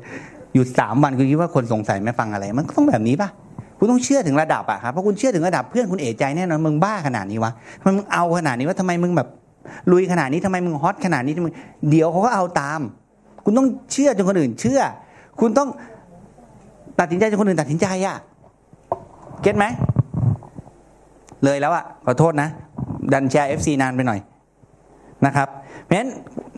[0.55, 3.29] อยู่สามวันคุณคิดว่าคนสงสัยไม่ฟังอะไร มันก็ต้องแบบนี้ป่ะ
[3.79, 7.53] คุณต้องเชื่อถึงระดับอะครับเพราะคุณเชื่อถึงระดับเพื่อนคุณเอะใจแน่นอนมึงบ้าขนาดนี้วะ
[7.85, 9.29] มึงเอาขนาดนี้ว่าทำไมมึงแบบ
[9.93, 11.49] ลุยขนาดนี้ทำไมมึงฮอตขนาดนี้ทำไม
[11.91, 12.81] เดี๋ยวเขาก็เอาตาม
[13.45, 14.81] คุณต้องเชื่อจนคนอื่น เชื่อ
[15.41, 15.69] คุณต้อง
[17.01, 18.17] ตัดสินใจจนคนอื่นตัดสินใจอะ
[19.43, 19.65] เก็ตไหม
[21.45, 22.49] เลยแล้วอะขอโทษนะ
[23.13, 24.21] ดันแชร์ FC นานไปหน่อย
[25.27, 25.49] นะครับ
[25.85, 26.11] เพราะฉะนั้น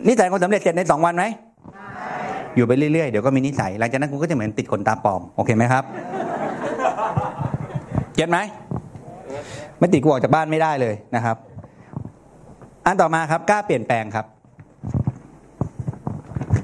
[0.07, 1.23] นิสัยคนสำเร็จเสร็จในสองวันไหม
[2.55, 5.83] อยู่ไปเรื่อยๆ เดี๋ยวก็มีนิสัย หลังจากนั้นคุณก็จะเหมือนติดขนตาปลอม โอเคไหมครับ
[8.15, 8.39] get ไหม
[9.79, 11.37] ไม่ติดกูออกจากบ้านไม่ได้เลยนะครับ
[12.85, 14.25] อันต่อมาครับ กล้าเปลี่ยนแปลงครับ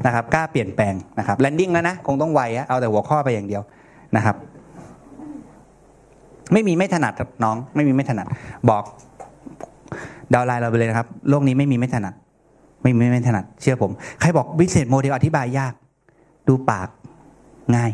[0.06, 3.62] นะครับ กล้าเปลี่ยนแปลงนะครับ landing แล้วนะ คงต้องไวอะเอาแต่หัวข้อไปอย่างเดียว
[4.16, 4.36] นะครับ
[6.54, 8.28] ไม่มีไม่ถนัดกับน้อง ไม่มีไม่ถนัด
[8.70, 8.84] บอก
[10.34, 12.14] downline เราไปเลยนะครับ โลกนี้ไม่มีไม่ถนัด
[12.84, 13.92] ไม่มีไม่ถนัด เชื่อผม
[14.22, 15.74] ใครบอก business model อธิบายยาก
[16.52, 16.90] ดูปาก
[17.76, 17.92] ง่าย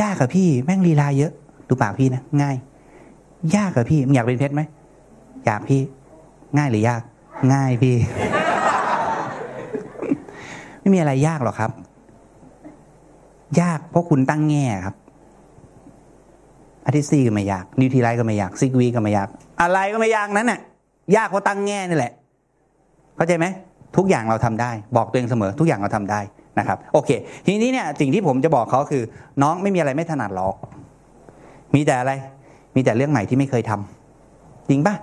[0.00, 1.32] ยากกับพี่แม่งลีลาเยอะ
[1.68, 2.56] ดูปากพี่นะง่าย
[3.56, 4.62] ยากกับพี่มึงอยากเป็นเพชรไหม
[5.44, 5.80] อยากพี่
[6.56, 7.02] ง่ายหรือยาก
[7.52, 7.96] ง่ายพี่
[10.80, 11.70] ไม่มีอะไรยากหรอกครับ
[13.60, 14.94] ยากเพราะคุณตั้งแง่ครับ
[16.86, 19.28] Artistry ก็ไม่ยาก Nutrilite ก็ไม่ยากซิกวีก็ไม่ยาก
[19.60, 20.60] อะไรก็ไม่ยากนั้นน่ะ
[21.16, 22.12] ยากเพราะตั้งแง่นี่แหละ
[23.16, 23.46] เข้าใจไหม
[23.96, 26.20] ทุกอย่างเราทำได้ บอกตัวเองเสมอ ทุกอย่างเราทำได้
[26.58, 27.10] นะครับโอเค
[27.46, 29.02] ทีนี้เนี่ยสิ่งที่ผมจะบอกเขาคือ
[29.42, 30.56] น้องไม่มีอะไรไม่ถนัดหรอก
[31.74, 32.12] มีแต่อะไร
[32.74, 34.94] มีแต่เรื่องใหม่ที่ไม่เคยทำจริงปะ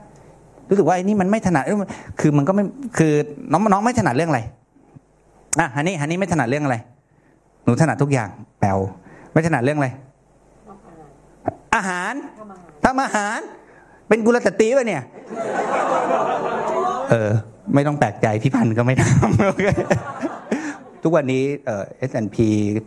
[0.69, 1.63] รู้สึกว่าไอ้นี่มันไม่ถนัด
[2.19, 2.63] คือมันก็ไม่
[2.97, 3.13] คือ
[3.51, 4.41] น้องน้องไม่ถนัดเรื่องอะไร
[5.59, 6.77] อะฮันนี่ฮันนี่ไม่ถนัดเรื่องอะไร
[7.63, 8.29] หนูถนัดทุกอย่าง
[8.59, 8.77] แปลว
[9.33, 9.89] ไม่ถนัดเรื่องอะไร
[11.75, 12.13] อาหาร
[12.83, 13.39] ทำอาหาร
[14.07, 15.03] เป็นกุลสตรีป่ะเนี่ย
[17.11, 17.31] เออ
[17.75, 19.65] ไม่ต้องแปลกใจพี่พันธ์ก็ไม่ทำโอเค
[21.07, 22.37] ทุกวันนี้เอ่อ S&P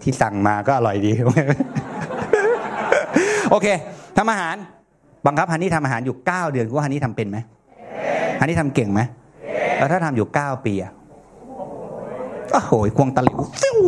[0.03, 1.13] ที่สั่งมาก็อร่อยดี
[3.51, 3.67] โอเค
[4.17, 4.57] ทำอาหาร
[5.27, 7.39] บังคับฮันนี่ทำอาหารอยู่เก้าเดือนว่าฮันนี่ทำเป็นไหม
[8.41, 9.01] ฮันนี่ทำเก่งไหม
[9.77, 10.93] แล้วถ้าทำอยู่เก้าปีอะ
[12.53, 13.79] โอ้โหควงตะหลิวฟิว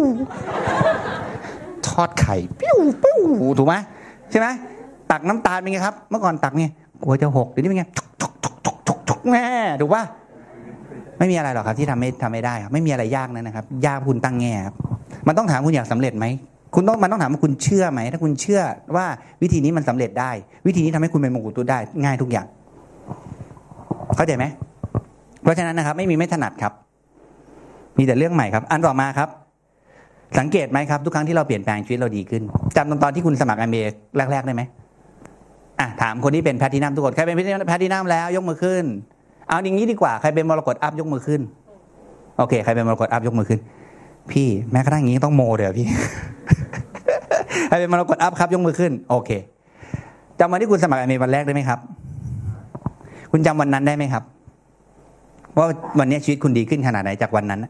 [1.87, 3.21] ทอดไข่ปิ้วปิ้ว
[3.59, 3.75] ถูกไหม
[4.31, 4.47] ใช่ไหม
[5.11, 6.65] ตักน้ำตาลเป็นไงครับ เมื่อก่อนตักไง
[7.03, 9.45] กลัวจะหกเดี๋ยวนี้เป็นไงทุกทุกทุกทุกทุกทุกแม่
[9.81, 10.05] ถูกปะ
[11.21, 14.75] ไม่มีอะไรหรอกครับที่ทำไม่ทำไม่ได้ครับไม่มีอะไรยากนั่นนะครับ ยากคุณตั้งแง่ครับ
[15.29, 16.27] มันต้องถามคุณอยากสำเร็จไหม
[16.75, 18.61] คุณต้องมันต้องถามว่าคุณเชื่อไหม ถ้าคุณเชื่อ
[18.97, 19.07] ว่า
[19.43, 20.31] วิธีนี้มันสำเร็จได้
[20.67, 22.47] วิธีนี้ทำให้คุณเป็นมงกุฎตุได้ง่ายทุกอย่าง
[24.17, 24.45] เข้าใจไหม
[25.43, 26.73] เพราะฉะนั้นนะครับ ไม่มีไม่ถนัดครับ
[27.99, 29.29] มีแต่เรื่องใหม่ครับ อันต่อมาครับ
[30.39, 32.43] สังเกตไหมครับ ทุกครั้งที่เราเปลี่ยนแปลงชีวิตเราดีขึ้น
[32.77, 33.87] จำตอนตอนที่คุณสมัคร MBA
[34.33, 34.63] แรกๆได้ไหม
[35.81, 37.37] อะถามคนที่เป็นแพทตินัมทุกคนใครเป็น
[37.69, 38.85] แพทตินัมแล้ว ยกมือขึ้น
[39.51, 41.41] เอาอย่างนี้ดีกว่าใครเป็นมรกต up ยกมือขึ้น
[42.39, 43.61] โอเค ใครเป็นมรกต up ยกมือขึ้น
[44.31, 45.87] พี่แม้กระทั่งอย่างนี้ต้องโมเดี๋ยวพี่
[47.69, 49.31] ใครเป็นมรกต up ครับยกมือขึ้น โอเค
[50.39, 51.79] จำวันที่คุณสมัคร MBA วันแรกได้ไหมครับ
[53.33, 54.23] คุณจำวันนั้นได้ไหมครับ
[55.59, 55.67] ว่า
[55.99, 57.61] วันนี้ชีวิตคุณดีขึ้นขนาดไหนจากวันนั้น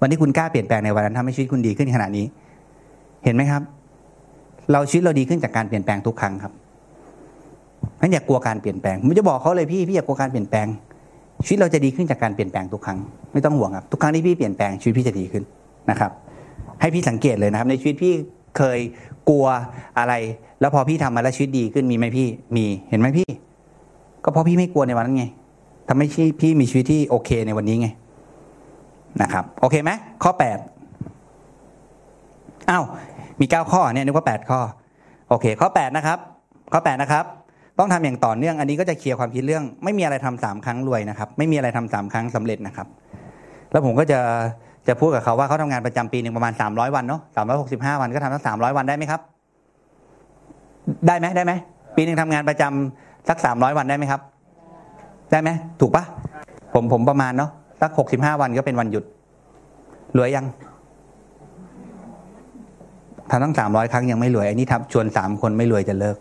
[0.00, 2.26] วันที่คุณกล้าเปลี่ยนแปลงในวันนั้นทำให้ชีวิตคุณดีขึ้นขนาดนี้
[3.24, 3.62] เห็นไหมครับ
[4.72, 6.52] เราชีวิตเราดีขึ้นจากการเปลี่ยนแปลงทุกครั้งครับ
[8.00, 10.66] นั้นอย่ากลัวการเปลี่ยนแปลงผมจะบอกเขาเลยพี่พี่อย่ากลัวการเปลี่ยนแปลง
[11.44, 12.98] ชีวิตเราจะดีขึ้นจากการเปลี่ยนแปลงทุกครั้ง
[13.32, 15.42] ไม่ต้องห่วงครับทุกครั้งที่พี่เปลี่ยนแปลงชีวิตพี่จะดีขึ้น
[15.90, 16.10] นะครับ
[16.80, 18.14] ให้พี่สังเกตเลยนะครับ ในชีวิตพี่
[18.56, 18.78] เคย
[19.28, 19.46] กลัว
[19.98, 20.14] อะไร
[20.60, 22.26] แล้วพอพี่ทำมาแล้วชีวิตดีขึ้นมีไหมพี่
[22.56, 23.28] มีเห็นไหมพี่
[24.24, 25.24] ก็เพราะพี่ไม่กลัวในวันนั้นไง
[25.88, 26.06] ทำให้
[26.40, 27.88] พี่มีชีวิตที่โอเคในวันนี้ไง
[29.22, 29.90] นะครับ โอเคไหม
[30.22, 30.58] ข้อแปด
[32.70, 32.84] อ้าว
[33.40, 34.60] มีเก้าข้อเนี่ยนึกว่าแปดข้อ
[35.28, 36.18] โอเค ข้อแปดนะครับ
[36.72, 37.24] ข้อแปดนะครับ
[37.78, 42.86] ต้องทำอย่างต่อเนื่องอันนี้ก็จะเคลียร์ความคิดเรื่อง ไม่มีอะไรทำสามครั้งรวยนะครับ ไม่มีอะไรทำสามครั้งสำเร็จนะครับ
[43.72, 44.18] แล้วผมก็จะ
[44.88, 49.20] จะพูดกับเขาว่าเขาทำงานประจำปีหนึ่งประมาณสามร้อยวันเนาะสามร้อยหกสิบห้าวันก็ทำทั้งสามร้อยวันได้ไหมครับ
[51.06, 51.52] ได้ไหมได้ไหม
[51.96, 54.20] ปีหนึ่งทำงานประจำสักสามร้อยวันได้ไหมครับ
[55.30, 55.50] ได้ไหม
[55.80, 56.04] ถูกปะ
[56.74, 57.50] ผมผมประมาณเนาะ
[57.80, 59.04] สักหกสิบห้าวันก็เป็นวันหยุด
[60.16, 60.46] รวยยัง
[63.30, 66.16] ทำตั้งสามร้อยครั้งยังไม่รวยไอ้นี่ทำชวนสามคนไม่รวยจะเลิก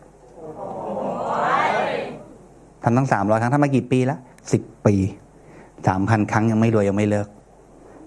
[2.85, 4.19] ทำตั้งสามร้อยครั้งทำมากี่ปีแล้ว
[4.51, 4.95] สิบปี
[5.87, 7.27] สามพันครั้งยังไม่รวยยังไม่เลิก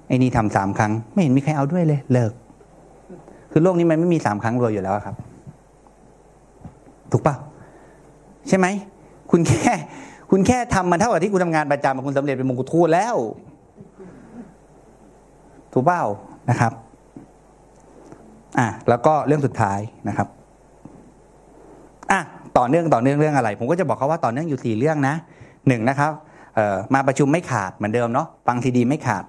[0.08, 2.32] ไอ้นี่ทำสามครั้ง ไม่เห็นมีใครเอาด้วยเลย เลิก
[3.52, 5.14] คือโลกนี้มันไม่มีสามครั้งรวยอยู่แล้วครับ
[7.12, 7.34] ถูกปะ
[8.48, 8.66] ใช่ไหม
[9.30, 9.72] คุณแค่
[10.30, 13.16] คุณแค่ทำมันเท่ากับที่คุณทำงานประจำคุณสำเร็จเป็นมงกุฎทูตแล้ว
[15.72, 16.02] ถูกเปล่า
[16.50, 16.72] นะครับ
[18.58, 19.78] อะแล้วก็เรื่องสุดท้าย
[20.08, 20.28] นะครับ
[22.58, 25.14] ต่อเนื่องต่อเนื่องเรื่องอะไร ผมก็จะบอกเขาว่าต่อเนื่องอยู่สี่เรื่องนะ
[25.68, 26.12] หนึ่งนะครับ
[26.94, 29.24] มาประชุมไม่ขาดเหมือนเดิมเนาะฟังซีดีไม่ขาด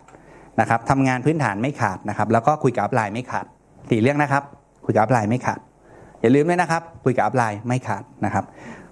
[0.59, 3.45] นะครับทำงานพื้นฐานไม่ขาดนะครับ แล้วก็คุยกับ upline ไม่ขาด
[3.89, 4.43] สี่เรื่องนะครับ
[4.85, 5.59] คุยกับ upline ไม่ขาด
[6.21, 8.43] อย่าลืมด้วยนะครับ คุยกับ upline ไม่ขาดนะครับ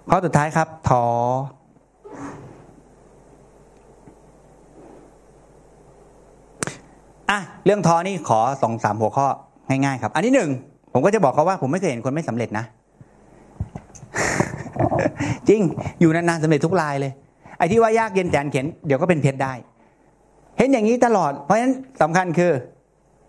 [0.09, 1.03] ข้อสุดท้ายครับทอ
[7.29, 9.27] อะเรื่องท้อนี่ขอสองสามหัวข้อ
[9.69, 10.49] ง่ายๆครับ อันที่หนึ่ง
[10.93, 12.65] ผมก็จะบอกเขาว่าผมไม่เคยเห็นคนไม่สำเร็จนะ
[15.49, 15.61] จริง
[15.99, 17.11] อยู่นานๆสำเร็จทุกรายเลย
[17.57, 19.53] ไอ้ที่ว่ายากเย็นแสนเข็นเดี๋ยวก็เป็นเพชรได้
[20.57, 22.51] เห็นอย่างนี้ตลอด เพราะฉะนั้นสำคัญคือ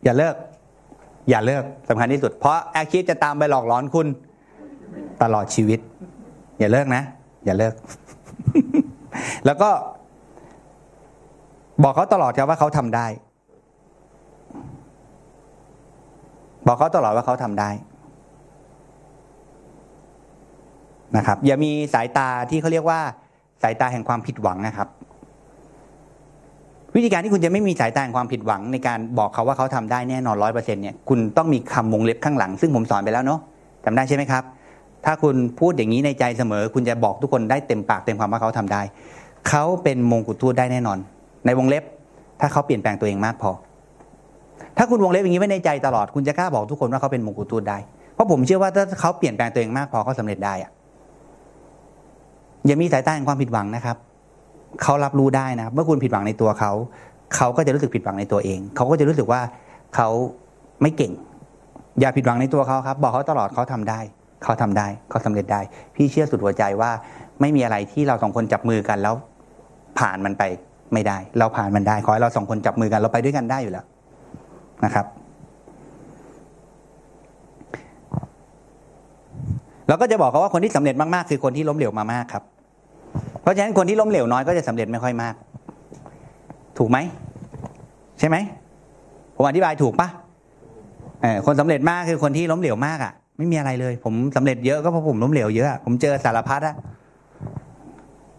[0.04, 0.34] อย่าเลิก
[1.30, 4.06] อย่าเลิกสำคัญที่สุด เพราะแอคคิดจะตามไปหลอกหลอนคุณ
[5.22, 5.80] ตลอดชีวิต
[6.58, 7.02] อย่าเลิกนะ
[7.44, 7.74] อย่าเลิก
[9.46, 9.70] แล้วก็
[11.82, 13.06] บอกเขาตลอดครับว่าเขาทำได้
[16.66, 17.70] บอกเขาตลอดว่าเขาทำได้
[21.16, 23.00] นะครับ อย่ามีสายตาที่เขาเรียกว่า
[23.62, 24.88] สายตาแห่งความผิดหวังนะครับ
[26.94, 33.40] วิธีการที่คุณจะไม่มีสายตาแห่งความผิดหวัง ในการบอกเขาว่าเขาทำได้แน่นอนร้อยเปอร์เซ็นต์เนี่ยคุณต้องมีคำวงเล็บข้างหลัง ซึ่งผมสอนไปแล้วเนาะ
[33.84, 34.42] จำได้ใช่ไหมครับ
[35.04, 38.82] ถ้าคุณพูดอย่างนี้ในใจเสมอ คุณจะบอกทุกคนได้เต็มปากเต็มความว่าเขาทำได้
[39.48, 40.98] เขาเป็นมงกุฎทูตได้แน่นอน
[41.46, 41.84] ในวงเล็บ
[42.40, 43.50] ถ้าเขาเปลี่ยนแปลงตัวเองมากพอ
[44.76, 47.78] ถ้าคุณวงเล็บอย่างนี้ไว้ในใจตลอดคุณจะกล้าบอกทุกคนว่าเขาเป็นมงกุฎทูตได้
[48.14, 50.70] เพราะผมเชื่อว่าถ้าเขาเปลี่ยนแปลงตัวเองมากพอเขาสำเร็จได้อะ
[52.66, 53.96] อย่ามีสายตาแห่งความผิดหวังนะครับ
[54.82, 56.72] เขารับรู้ได้นะเมื่อคุณผิดหวังในตัวเขา
[57.36, 59.40] เขาก็จะรู้สึกผิดหวังในตัวเองเขาก็จะรู้สึกว่า
[59.94, 60.08] เขา
[60.82, 61.12] ไม่เก่ง
[62.00, 64.00] อย่าผิดหวังในตัวเขาครับ บอกเขาตลอดเขาทำได้
[64.42, 65.60] เขาทำได้เขาสำเร็จได้
[65.94, 66.90] พี่เชื่อสุดหัวใจว่า
[67.40, 69.14] ไม่มีอะไรที่เราสองคนจับมือกันแล้ว
[69.98, 70.42] ผ่านมันไป
[70.92, 73.84] ไม่ได้ เราผ่านมันได้ ขอให้เราสองคนจับมือกันเราไปด้วยกันได้อยู่แล้ว
[74.84, 75.06] นะครับ
[79.88, 82.42] เราก็จะบอกเขาว่าคนที่สำเร็จมากๆคือคนที่ล้มเหลวมามากครับ
[83.42, 85.34] เพราะฉะนั้นคนที่ล้มเหลวน้อยก็จะสำเร็จไม่ค่อยมาก
[86.78, 86.98] ถูกไหม
[88.18, 88.36] ใช่ไหม
[89.36, 90.08] ผมอธิบายถูกปะ
[91.22, 96.74] เออคนสำเร็จมากคือคนที่ล้มเหลวมากอะ ไม่มีอะไรเลย ผมสำเร็จเยอะก็เพราะผมล้มเหลวเยอะอะผมเจอสารพัดอะ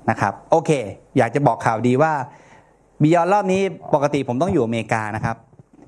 [0.10, 0.72] นะครับ โอเค
[1.18, 2.12] อยากจะบอกข่าวดีว่า
[3.02, 3.62] Beyond รอบนี้
[3.94, 5.36] ปกติผมต้องอยู่อเมริกานะครับ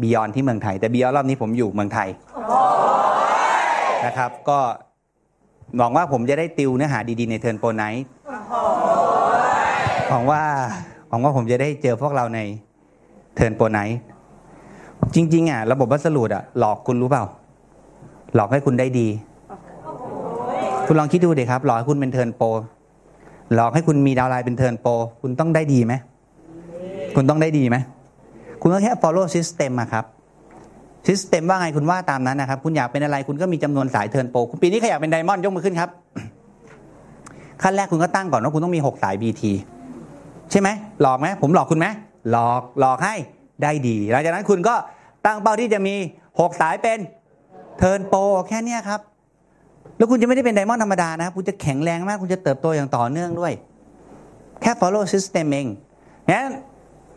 [0.01, 2.09] Beyond ที่เมืองไทย แต่ Beyond รอบนี้ผมอยู่เมืองไทย
[4.05, 4.59] นะครับ ก็
[5.77, 8.05] หวังว่าผมจะได้ติวเนื้อหาดีๆใน Turn Pro Night
[10.09, 10.41] หวังว่า
[11.09, 12.39] หวังว่าผมจะได้เจอพวกเราใน
[13.35, 13.99] Turn Pro Night
[15.15, 17.23] จริง ๆ อะ ระบบวัสดุอะ หลอกคุณรู้เปล่า
[18.35, 19.07] หลอกให้คุณได้ดี
[20.87, 22.47] คุณลองคิดดูดิครับหลอกให้คุณเป็น Turn Pro
[23.53, 24.91] หลอกให้คุณมี downline เป็น Turn Pro
[25.21, 25.93] คุณต้องได้ดีไหม
[27.15, 27.77] คุณต้องได้ดีไหม
[28.61, 30.05] คุณก็แค่ follow system อะครับ
[31.07, 35.89] system ว่าไงคุณว่าตามนั้นนะครับ คุณอยากเป็นอะไรคุณก็มีจำนวนสาย Turn Pro คุณปีนี้ใครอยากเป็น diamond ยกมือขึ้นครับ
[37.63, 39.41] ขั้นแรกคุณก็ตั้งก่อนว่าคุณต้องมี 6 สาย BT
[40.51, 40.69] ใช่ไหม
[41.01, 41.87] หลอกไหมผมหลอกคุณไหม
[42.31, 43.15] หลอกหลอกให้
[43.63, 44.75] ได้ดี หลังจากนั้นคุณก็
[45.25, 45.95] ตั้งเป้าที่จะมี
[46.29, 46.99] 6 สายเป็น
[47.77, 49.01] Turn Pro แค่นี้ครับ
[49.97, 53.53] แล้วคุณจะไม่ได้เป็นไดมอนด์ธรรมดานะครับคุณจะแข็งแรงมาก คุณจะเติบโตอย่างต่อเนื่องด้วย
[54.61, 55.67] แค่ follow system เอง
[56.29, 56.51] งั้น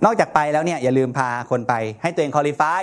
[0.04, 2.82] นอกจากไปแล้วเนี่ยอย่าลืมพาคนไปให้ตัวเอง qualify